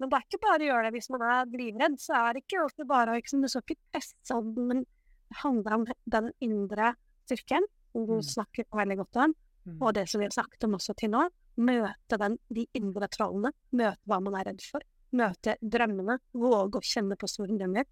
Men 0.00 0.10
det 0.10 0.18
er 0.18 0.26
ikke 0.26 0.42
bare 0.42 0.64
å 0.64 0.68
gjøre 0.70 0.88
det. 0.88 0.94
Hvis 0.96 1.10
man 1.14 1.22
er 1.28 1.52
livredd, 1.54 2.00
så 2.02 2.16
er 2.18 2.34
det 2.34 2.42
ikke 2.44 2.64
alltid 2.64 2.88
bare 2.90 3.18
ikke, 3.20 3.40
Du 3.44 3.48
skal 3.52 3.62
ikke 3.66 3.78
teste 3.94 4.18
sånn, 4.32 4.50
men 4.56 4.82
det 4.82 5.38
handler 5.44 5.76
om 5.76 5.86
den 6.16 6.32
indre 6.42 6.94
styrken, 7.28 7.66
som 7.92 8.06
du 8.06 8.14
Mm. 8.14 8.22
snakker 8.22 8.64
veldig 8.72 8.96
godt 8.96 9.16
om. 9.24 9.34
Mm. 9.66 9.82
Og 9.82 9.94
det 9.94 10.08
som 10.08 10.18
vi 10.20 10.24
har 10.26 10.30
snakket 10.30 10.64
om 10.64 10.72
også 10.78 10.94
til 10.96 11.10
nå, 11.10 11.28
møte 11.58 12.18
den, 12.18 12.38
de 12.48 12.66
indre 12.74 13.08
trollene, 13.08 13.52
møte 13.72 13.98
hva 14.06 14.20
man 14.22 14.34
er 14.34 14.44
redd 14.44 14.62
for, 14.62 14.80
møte 15.12 15.56
drømmene, 15.60 16.18
våge 16.32 16.78
å 16.78 16.80
kjenne 16.80 17.16
på 17.16 17.28
store 17.28 17.58
drømmer. 17.58 17.84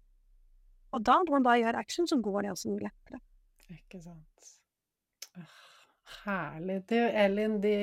Og 0.93 1.03
da, 1.03 1.19
når 1.21 1.31
man 1.31 1.43
da 1.43 1.51
gjør 1.59 1.75
action, 1.77 2.07
så 2.07 2.17
går 2.21 2.41
det 2.43 2.51
også 2.51 2.71
mye 2.71 2.87
lettere. 2.87 3.19
Ikke 3.69 4.01
sant. 4.01 4.25
Herlig. 6.25 6.79
Du, 6.89 6.95
Elin, 6.95 7.59
de 7.61 7.73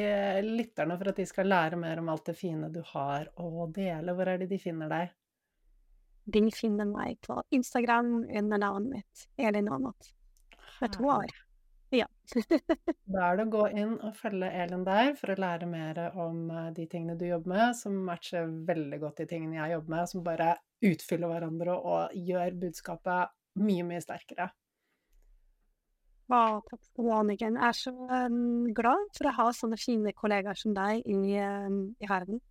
lytterne 0.43 0.97
for 0.99 1.13
at 1.13 1.17
de 1.21 1.27
skal 1.29 1.47
lære 1.47 1.79
mer 1.79 2.01
om 2.03 2.09
alt 2.11 2.27
det 2.27 2.35
fine 2.37 2.69
du 2.75 2.81
har 2.91 3.29
å 3.39 3.69
dele, 3.73 4.15
hvor 4.17 4.27
er 4.33 4.39
det 4.43 4.49
de 4.51 4.59
finner 4.59 4.91
deg? 4.91 5.13
De 6.27 6.43
finner 6.51 6.89
meg 6.91 7.21
på 7.23 7.39
Instagram 7.55 8.25
under 8.27 8.59
navnet 8.59 8.91
mitt, 8.97 9.27
Elin 9.39 9.69
Aamodt. 9.71 10.11
Med 10.81 10.93
to 10.97 11.07
år. 11.07 11.31
Ja. 11.95 12.07
Da 13.07 13.29
er 13.29 13.39
det 13.39 13.45
å 13.47 13.53
gå 13.53 13.65
inn 13.79 13.93
og 14.03 14.17
følge 14.19 14.49
Elin 14.51 14.83
der 14.87 15.13
for 15.19 15.31
å 15.31 15.39
lære 15.39 15.69
mer 15.71 16.01
om 16.19 16.49
eh, 16.51 16.71
de 16.75 16.87
tingene 16.91 17.15
du 17.19 17.27
jobber 17.29 17.53
med, 17.53 17.77
som 17.79 17.95
matcher 18.09 18.49
veldig 18.67 18.99
godt 19.05 19.23
de 19.23 19.29
tingene 19.31 19.61
jeg 19.61 19.77
jobber 19.77 19.95
med, 19.95 20.11
som 20.11 20.25
bare 20.27 20.49
utfyller 20.87 21.31
hverandre 21.31 21.77
og 21.77 22.17
gjør 22.19 22.59
budskapet 22.65 23.37
mye, 23.63 23.87
mye 23.87 24.03
sterkere. 24.03 24.51
Å, 26.27 26.59
takk 26.67 26.83
skal 26.83 27.07
du 27.07 27.11
ha, 27.13 27.21
Anniken. 27.23 27.55
Jeg 27.55 27.71
er 27.71 27.79
så 27.79 27.93
um, 28.27 28.67
glad 28.75 29.13
for 29.15 29.31
å 29.31 29.35
ha 29.37 29.47
sånne 29.55 29.79
fine 29.79 30.11
kollegaer 30.17 30.59
som 30.59 30.75
deg 30.75 31.07
i, 31.07 31.39
um, 31.39 31.83
i 32.03 32.11
verden. 32.11 32.43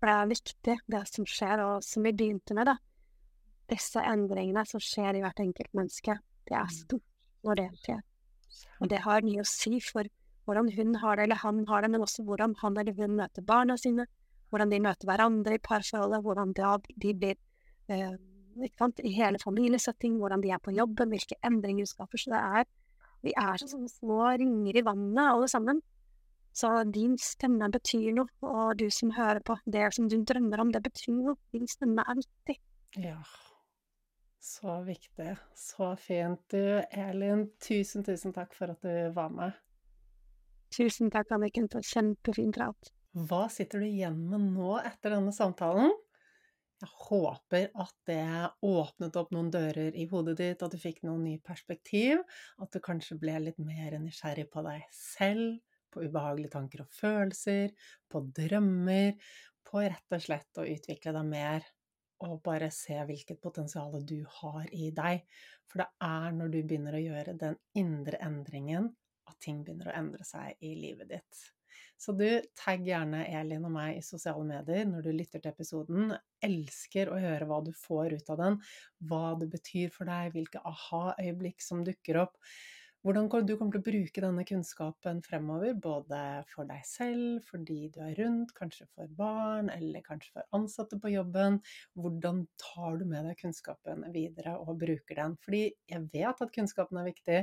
For 0.00 0.08
det 0.08 0.14
er 0.16 0.30
viktig, 0.30 0.76
det 0.96 1.02
som 1.10 1.26
skjer, 1.28 1.60
og 1.66 1.84
som 1.84 2.08
vi 2.08 2.14
begynte 2.16 2.56
med, 2.56 2.70
da. 2.72 2.78
Disse 3.70 4.00
endringene 4.00 4.64
som 4.66 4.80
skjer 4.82 5.18
i 5.18 5.22
hvert 5.22 5.44
enkelt 5.44 5.76
menneske, 5.76 6.16
det 6.48 6.56
er 6.56 6.72
stort 6.72 7.04
når 7.44 7.60
det 7.60 7.68
skjer. 7.84 8.00
Og 8.80 8.88
det 8.92 9.02
har 9.04 9.26
mye 9.26 9.44
å 9.44 9.48
si 9.48 9.78
for 9.84 10.08
hvordan 10.48 10.70
hun 10.74 10.96
har 11.02 11.16
det, 11.16 11.28
eller 11.28 11.42
han 11.44 11.62
har 11.68 11.84
det, 11.84 11.92
men 11.92 12.02
også 12.02 12.24
hvordan 12.26 12.56
han 12.62 12.78
eller 12.80 12.96
hun 12.96 13.14
møter 13.20 13.44
barna 13.46 13.76
sine, 13.78 14.06
hvordan 14.50 14.72
de 14.72 14.80
møter 14.82 15.06
hverandre 15.06 15.56
i 15.56 15.62
parforholdet, 15.62 16.24
hvordan 16.24 16.54
de 16.56 17.14
blir 17.14 17.36
eh, 17.88 18.16
i 19.04 19.12
hele 19.14 19.38
familiesetting, 19.38 20.18
hvordan 20.18 20.42
de 20.42 20.50
er 20.50 20.58
på 20.58 20.74
jobben, 20.74 21.12
hvilke 21.12 21.38
endringer 21.46 21.86
de 21.86 21.92
skaper. 21.92 22.18
Så 22.18 22.34
det 22.34 22.42
er 22.42 22.64
Vi 23.20 23.34
er 23.36 23.58
som 23.60 23.68
sånne 23.68 23.90
små 23.92 24.30
ringer 24.40 24.78
i 24.80 24.82
vannet, 24.82 25.26
alle 25.28 25.48
sammen. 25.48 25.82
Så 26.56 26.70
din 26.88 27.18
stemme 27.20 27.68
betyr 27.68 28.14
noe, 28.16 28.32
og 28.40 28.78
du 28.80 28.86
som 28.90 29.12
hører 29.12 29.42
på, 29.44 29.58
det 29.66 29.90
som 29.92 30.08
du 30.08 30.16
drømmer 30.24 30.62
om, 30.64 30.70
det 30.72 30.80
betyr 30.82 31.12
noe. 31.18 31.36
Din 31.52 31.68
stemme 31.68 32.00
er 32.00 32.16
viktig. 32.16 32.56
Ja. 32.96 33.18
Så 34.40 34.78
viktig. 34.86 35.34
Så 35.54 35.96
fint. 36.00 36.40
Du, 36.48 36.80
Elin, 36.90 37.44
tusen, 37.60 38.04
tusen 38.04 38.32
takk 38.32 38.54
for 38.56 38.72
at 38.72 38.80
du 38.80 39.12
var 39.12 39.32
med. 39.34 39.52
Tusen 40.72 41.10
takk, 41.12 41.32
Anniken, 41.36 41.66
for 41.68 41.84
kjempefin 41.84 42.54
prat. 42.54 42.92
Hva 43.12 43.48
sitter 43.52 43.82
du 43.82 43.88
igjen 43.88 44.16
med 44.30 44.52
nå 44.54 44.76
etter 44.80 45.16
denne 45.16 45.34
samtalen? 45.34 45.92
Jeg 46.80 46.92
håper 47.10 47.66
at 47.82 47.96
det 48.08 48.22
åpnet 48.64 49.16
opp 49.20 49.34
noen 49.34 49.50
dører 49.52 49.96
i 49.98 50.06
hodet 50.08 50.38
ditt, 50.38 50.62
at 50.64 50.72
du 50.72 50.80
fikk 50.80 51.02
noen 51.04 51.26
nye 51.26 51.42
perspektiv, 51.44 52.22
at 52.56 52.72
du 52.72 52.80
kanskje 52.80 53.18
ble 53.20 53.34
litt 53.44 53.58
mer 53.60 53.98
nysgjerrig 54.00 54.46
på 54.54 54.62
deg 54.64 54.86
selv, 54.94 55.58
på 55.92 56.06
ubehagelige 56.06 56.54
tanker 56.54 56.86
og 56.86 56.94
følelser, 56.96 57.74
på 58.08 58.22
drømmer, 58.38 59.18
på 59.68 59.84
rett 59.84 60.16
og 60.16 60.24
slett 60.24 60.62
å 60.62 60.64
utvikle 60.70 61.12
deg 61.18 61.28
mer 61.28 61.68
og 62.26 62.40
bare 62.44 62.70
se 62.74 62.96
hvilket 63.08 63.40
potensial 63.42 63.94
du 64.06 64.18
har 64.40 64.68
i 64.76 64.90
deg. 64.94 65.22
For 65.70 65.82
det 65.82 65.88
er 66.04 66.34
når 66.36 66.52
du 66.52 66.58
begynner 66.62 66.96
å 66.98 67.04
gjøre 67.04 67.36
den 67.40 67.56
indre 67.78 68.20
endringen, 68.26 68.90
at 69.30 69.38
ting 69.42 69.62
begynner 69.64 69.90
å 69.90 69.96
endre 69.96 70.26
seg 70.26 70.58
i 70.66 70.74
livet 70.78 71.10
ditt. 71.14 71.46
Så 72.00 72.14
du, 72.16 72.26
tagg 72.56 72.86
gjerne 72.88 73.26
Elin 73.28 73.66
og 73.68 73.74
meg 73.74 73.98
i 73.98 74.04
sosiale 74.04 74.44
medier 74.48 74.86
når 74.88 75.04
du 75.04 75.10
lytter 75.12 75.42
til 75.42 75.52
episoden. 75.52 76.14
Elsker 76.44 77.12
å 77.12 77.18
høre 77.20 77.48
hva 77.48 77.60
du 77.64 77.74
får 77.76 78.16
ut 78.16 78.32
av 78.32 78.40
den, 78.40 78.56
hva 79.04 79.34
det 79.40 79.50
betyr 79.52 79.92
for 79.92 80.08
deg, 80.08 80.32
hvilke 80.32 80.62
aha-øyeblikk 80.64 81.60
som 81.64 81.84
dukker 81.84 82.22
opp 82.24 82.40
hvordan 83.00 83.28
du 83.48 83.54
kommer 83.56 83.72
til 83.72 83.80
å 83.80 83.86
bruke 83.86 84.22
denne 84.22 84.44
kunnskapen 84.44 85.22
fremover, 85.24 85.72
både 85.72 86.20
for 86.50 86.68
deg 86.68 86.82
selv, 86.84 87.38
for 87.48 87.62
de 87.64 87.88
du 87.94 88.00
er 88.04 88.18
rundt, 88.18 88.52
kanskje 88.56 88.86
for 88.92 89.08
barn, 89.16 89.70
eller 89.72 90.04
kanskje 90.04 90.34
for 90.34 90.58
ansatte 90.58 90.98
på 91.00 91.14
jobben. 91.14 91.60
Hvordan 91.96 92.44
tar 92.60 93.00
du 93.00 93.06
med 93.08 93.24
deg 93.30 93.40
kunnskapen 93.40 94.04
videre 94.12 94.58
og 94.60 94.76
bruker 94.82 95.22
den? 95.22 95.38
Fordi 95.40 95.62
jeg 95.88 96.06
vet 96.12 96.44
at 96.44 96.54
kunnskapen 96.54 97.00
er 97.00 97.08
viktig. 97.08 97.40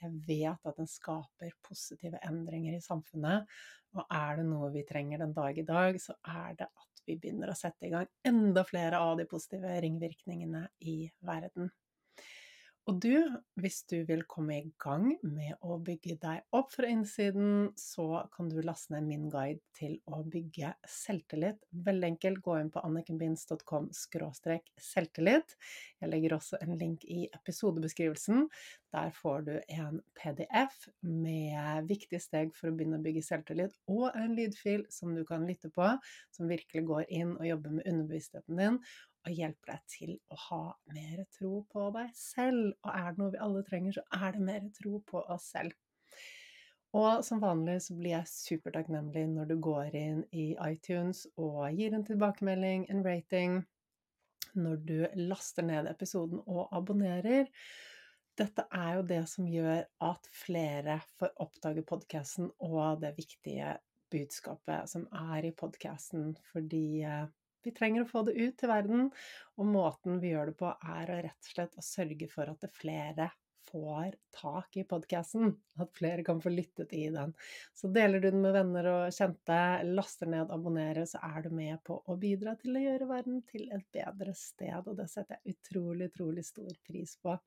Jeg 0.00 0.14
vet 0.28 0.68
at 0.68 0.78
den 0.80 0.88
skaper 0.88 1.56
positive 1.64 2.20
endringer 2.26 2.76
i 2.76 2.84
samfunnet. 2.84 3.48
Og 3.96 4.04
er 4.04 4.38
det 4.38 4.46
noe 4.52 4.70
vi 4.74 4.86
trenger 4.86 5.24
den 5.24 5.34
dag 5.36 5.56
i 5.58 5.66
dag, 5.66 5.96
så 6.00 6.14
er 6.28 6.60
det 6.60 6.68
at 6.68 7.04
vi 7.08 7.16
begynner 7.16 7.50
å 7.50 7.58
sette 7.58 7.88
i 7.88 7.92
gang 7.92 8.08
enda 8.28 8.62
flere 8.68 9.00
av 9.00 9.16
de 9.18 9.26
positive 9.28 9.80
ringvirkningene 9.82 10.66
i 10.92 11.02
verden. 11.26 11.72
Og 12.88 12.96
du, 13.04 13.12
hvis 13.60 13.82
du 13.90 13.98
vil 14.08 14.22
komme 14.28 14.56
i 14.56 14.70
gang 14.80 15.12
med 15.20 15.60
å 15.60 15.76
bygge 15.84 16.16
deg 16.22 16.56
opp 16.56 16.72
fra 16.72 16.88
innsiden, 16.88 17.68
så 17.78 18.24
kan 18.32 18.48
du 18.48 18.56
laste 18.64 18.94
ned 18.94 19.04
min 19.06 19.26
guide 19.30 19.60
til 19.76 19.98
å 20.08 20.22
bygge 20.24 20.72
selvtillit. 20.88 21.60
Veldig 21.86 22.08
enkelt, 22.14 22.40
gå 22.42 22.56
inn 22.58 22.72
på 22.72 22.82
annikenbinds.com 22.88 23.90
selvtillit. 23.92 25.56
Jeg 26.00 26.10
legger 26.10 26.36
også 26.38 26.60
en 26.64 26.78
link 26.80 27.04
i 27.04 27.26
episodebeskrivelsen. 27.28 28.48
Der 28.90 29.12
får 29.14 29.44
du 29.46 29.52
en 29.76 30.00
PDF 30.18 30.88
med 31.06 31.86
viktige 31.86 32.22
steg 32.24 32.56
for 32.56 32.72
å 32.72 32.74
begynne 32.74 32.98
å 32.98 33.04
bygge 33.04 33.22
selvtillit, 33.22 33.76
og 33.92 34.08
en 34.18 34.34
lydfil 34.34 34.86
som 34.90 35.12
du 35.14 35.22
kan 35.28 35.44
lytte 35.46 35.70
på, 35.70 35.92
som 36.34 36.50
virkelig 36.50 36.88
går 36.88 37.06
inn 37.20 37.36
og 37.36 37.46
jobber 37.46 37.76
med 37.76 37.86
underbevisstheten 37.86 38.58
din 38.58 38.80
og 39.26 39.36
hjelper 39.36 39.74
deg 39.74 39.86
til 39.92 40.16
å 40.32 40.38
ha 40.46 40.62
mer 40.94 41.24
tro 41.36 41.60
på 41.72 41.86
deg 41.96 42.10
selv. 42.16 42.72
Og 42.84 42.90
er 42.94 43.10
det 43.10 43.20
noe 43.20 43.34
vi 43.34 43.42
alle 43.46 43.62
trenger, 43.66 43.98
så 43.98 44.22
er 44.26 44.36
det 44.36 44.46
mer 44.46 44.68
tro 44.76 45.00
på 45.10 45.22
oss 45.34 45.50
selv. 45.56 45.76
Og 46.96 47.20
som 47.22 47.38
vanlig 47.42 47.76
så 47.84 47.94
blir 47.94 48.16
jeg 48.16 48.30
supertakknemlig 48.32 49.28
når 49.30 49.52
du 49.52 49.58
går 49.62 49.94
inn 49.94 50.24
i 50.34 50.48
iTunes 50.66 51.22
og 51.38 51.68
gir 51.78 51.94
en 51.94 52.06
tilbakemelding, 52.06 52.88
en 52.90 53.04
rating, 53.06 53.60
når 54.58 54.80
du 54.88 54.96
laster 55.30 55.62
ned 55.62 55.86
episoden 55.86 56.42
og 56.46 56.66
abonnerer. 56.74 57.46
Dette 58.40 58.64
er 58.74 58.96
jo 58.96 59.04
det 59.06 59.20
som 59.30 59.46
gjør 59.46 59.84
at 60.02 60.26
flere 60.34 60.98
får 61.20 61.36
oppdage 61.44 61.84
podkasten 61.86 62.50
og 62.66 63.02
det 63.04 63.12
viktige 63.18 63.76
budskapet 64.10 64.90
som 64.90 65.06
er 65.14 65.46
i 65.46 65.54
podkasten, 65.54 66.32
fordi 66.50 67.02
eh, 67.06 67.28
vi 67.66 67.74
trenger 67.76 68.04
å 68.04 68.10
få 68.10 68.24
det 68.28 68.36
ut 68.38 68.56
til 68.60 68.70
verden, 68.70 69.10
og 69.58 69.70
måten 69.70 70.20
vi 70.22 70.32
gjør 70.34 70.52
det 70.52 70.58
på, 70.60 70.72
er 70.72 71.12
å 71.12 71.20
rett 71.26 71.46
og 71.46 71.54
slett 71.54 71.78
å 71.78 71.84
sørge 71.84 72.28
for 72.32 72.52
at 72.52 72.64
det 72.64 72.72
flere 72.76 73.30
får 73.70 74.14
tak 74.34 74.76
i 74.76 74.84
podkasten, 74.88 75.52
at 75.78 75.92
flere 75.94 76.24
kan 76.26 76.40
få 76.42 76.52
lyttet 76.52 76.92
i 76.96 77.06
den. 77.12 77.34
Så 77.74 77.90
deler 77.94 78.20
du 78.20 78.30
den 78.30 78.42
med 78.42 78.54
venner 78.56 78.88
og 78.90 79.14
kjente, 79.14 79.60
laster 79.92 80.30
ned, 80.30 80.50
abonnerer, 80.50 81.06
så 81.06 81.22
er 81.22 81.46
du 81.46 81.52
med 81.54 81.78
på 81.86 82.00
å 82.00 82.18
bidra 82.20 82.56
til 82.60 82.76
å 82.76 82.84
gjøre 82.86 83.10
verden 83.10 83.40
til 83.50 83.68
et 83.70 83.86
bedre 83.94 84.34
sted, 84.38 84.82
og 84.86 84.96
det 84.98 85.10
setter 85.12 85.38
jeg 85.38 85.56
utrolig, 85.56 86.10
utrolig 86.10 86.46
stor 86.48 86.74
pris 86.86 87.16
på. 87.22 87.38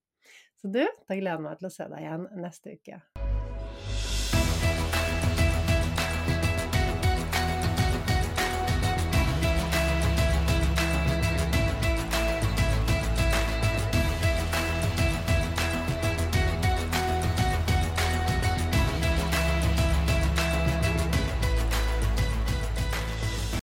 Så 0.61 0.71
du, 0.71 0.83
da 0.83 1.19
gleder 1.19 1.35
jeg 1.35 1.47
meg 1.49 1.59
til 1.59 1.71
å 1.71 1.77
se 1.77 1.91
deg 1.91 2.05
igjen 2.05 2.27
neste 2.39 2.77
uke. 2.79 3.32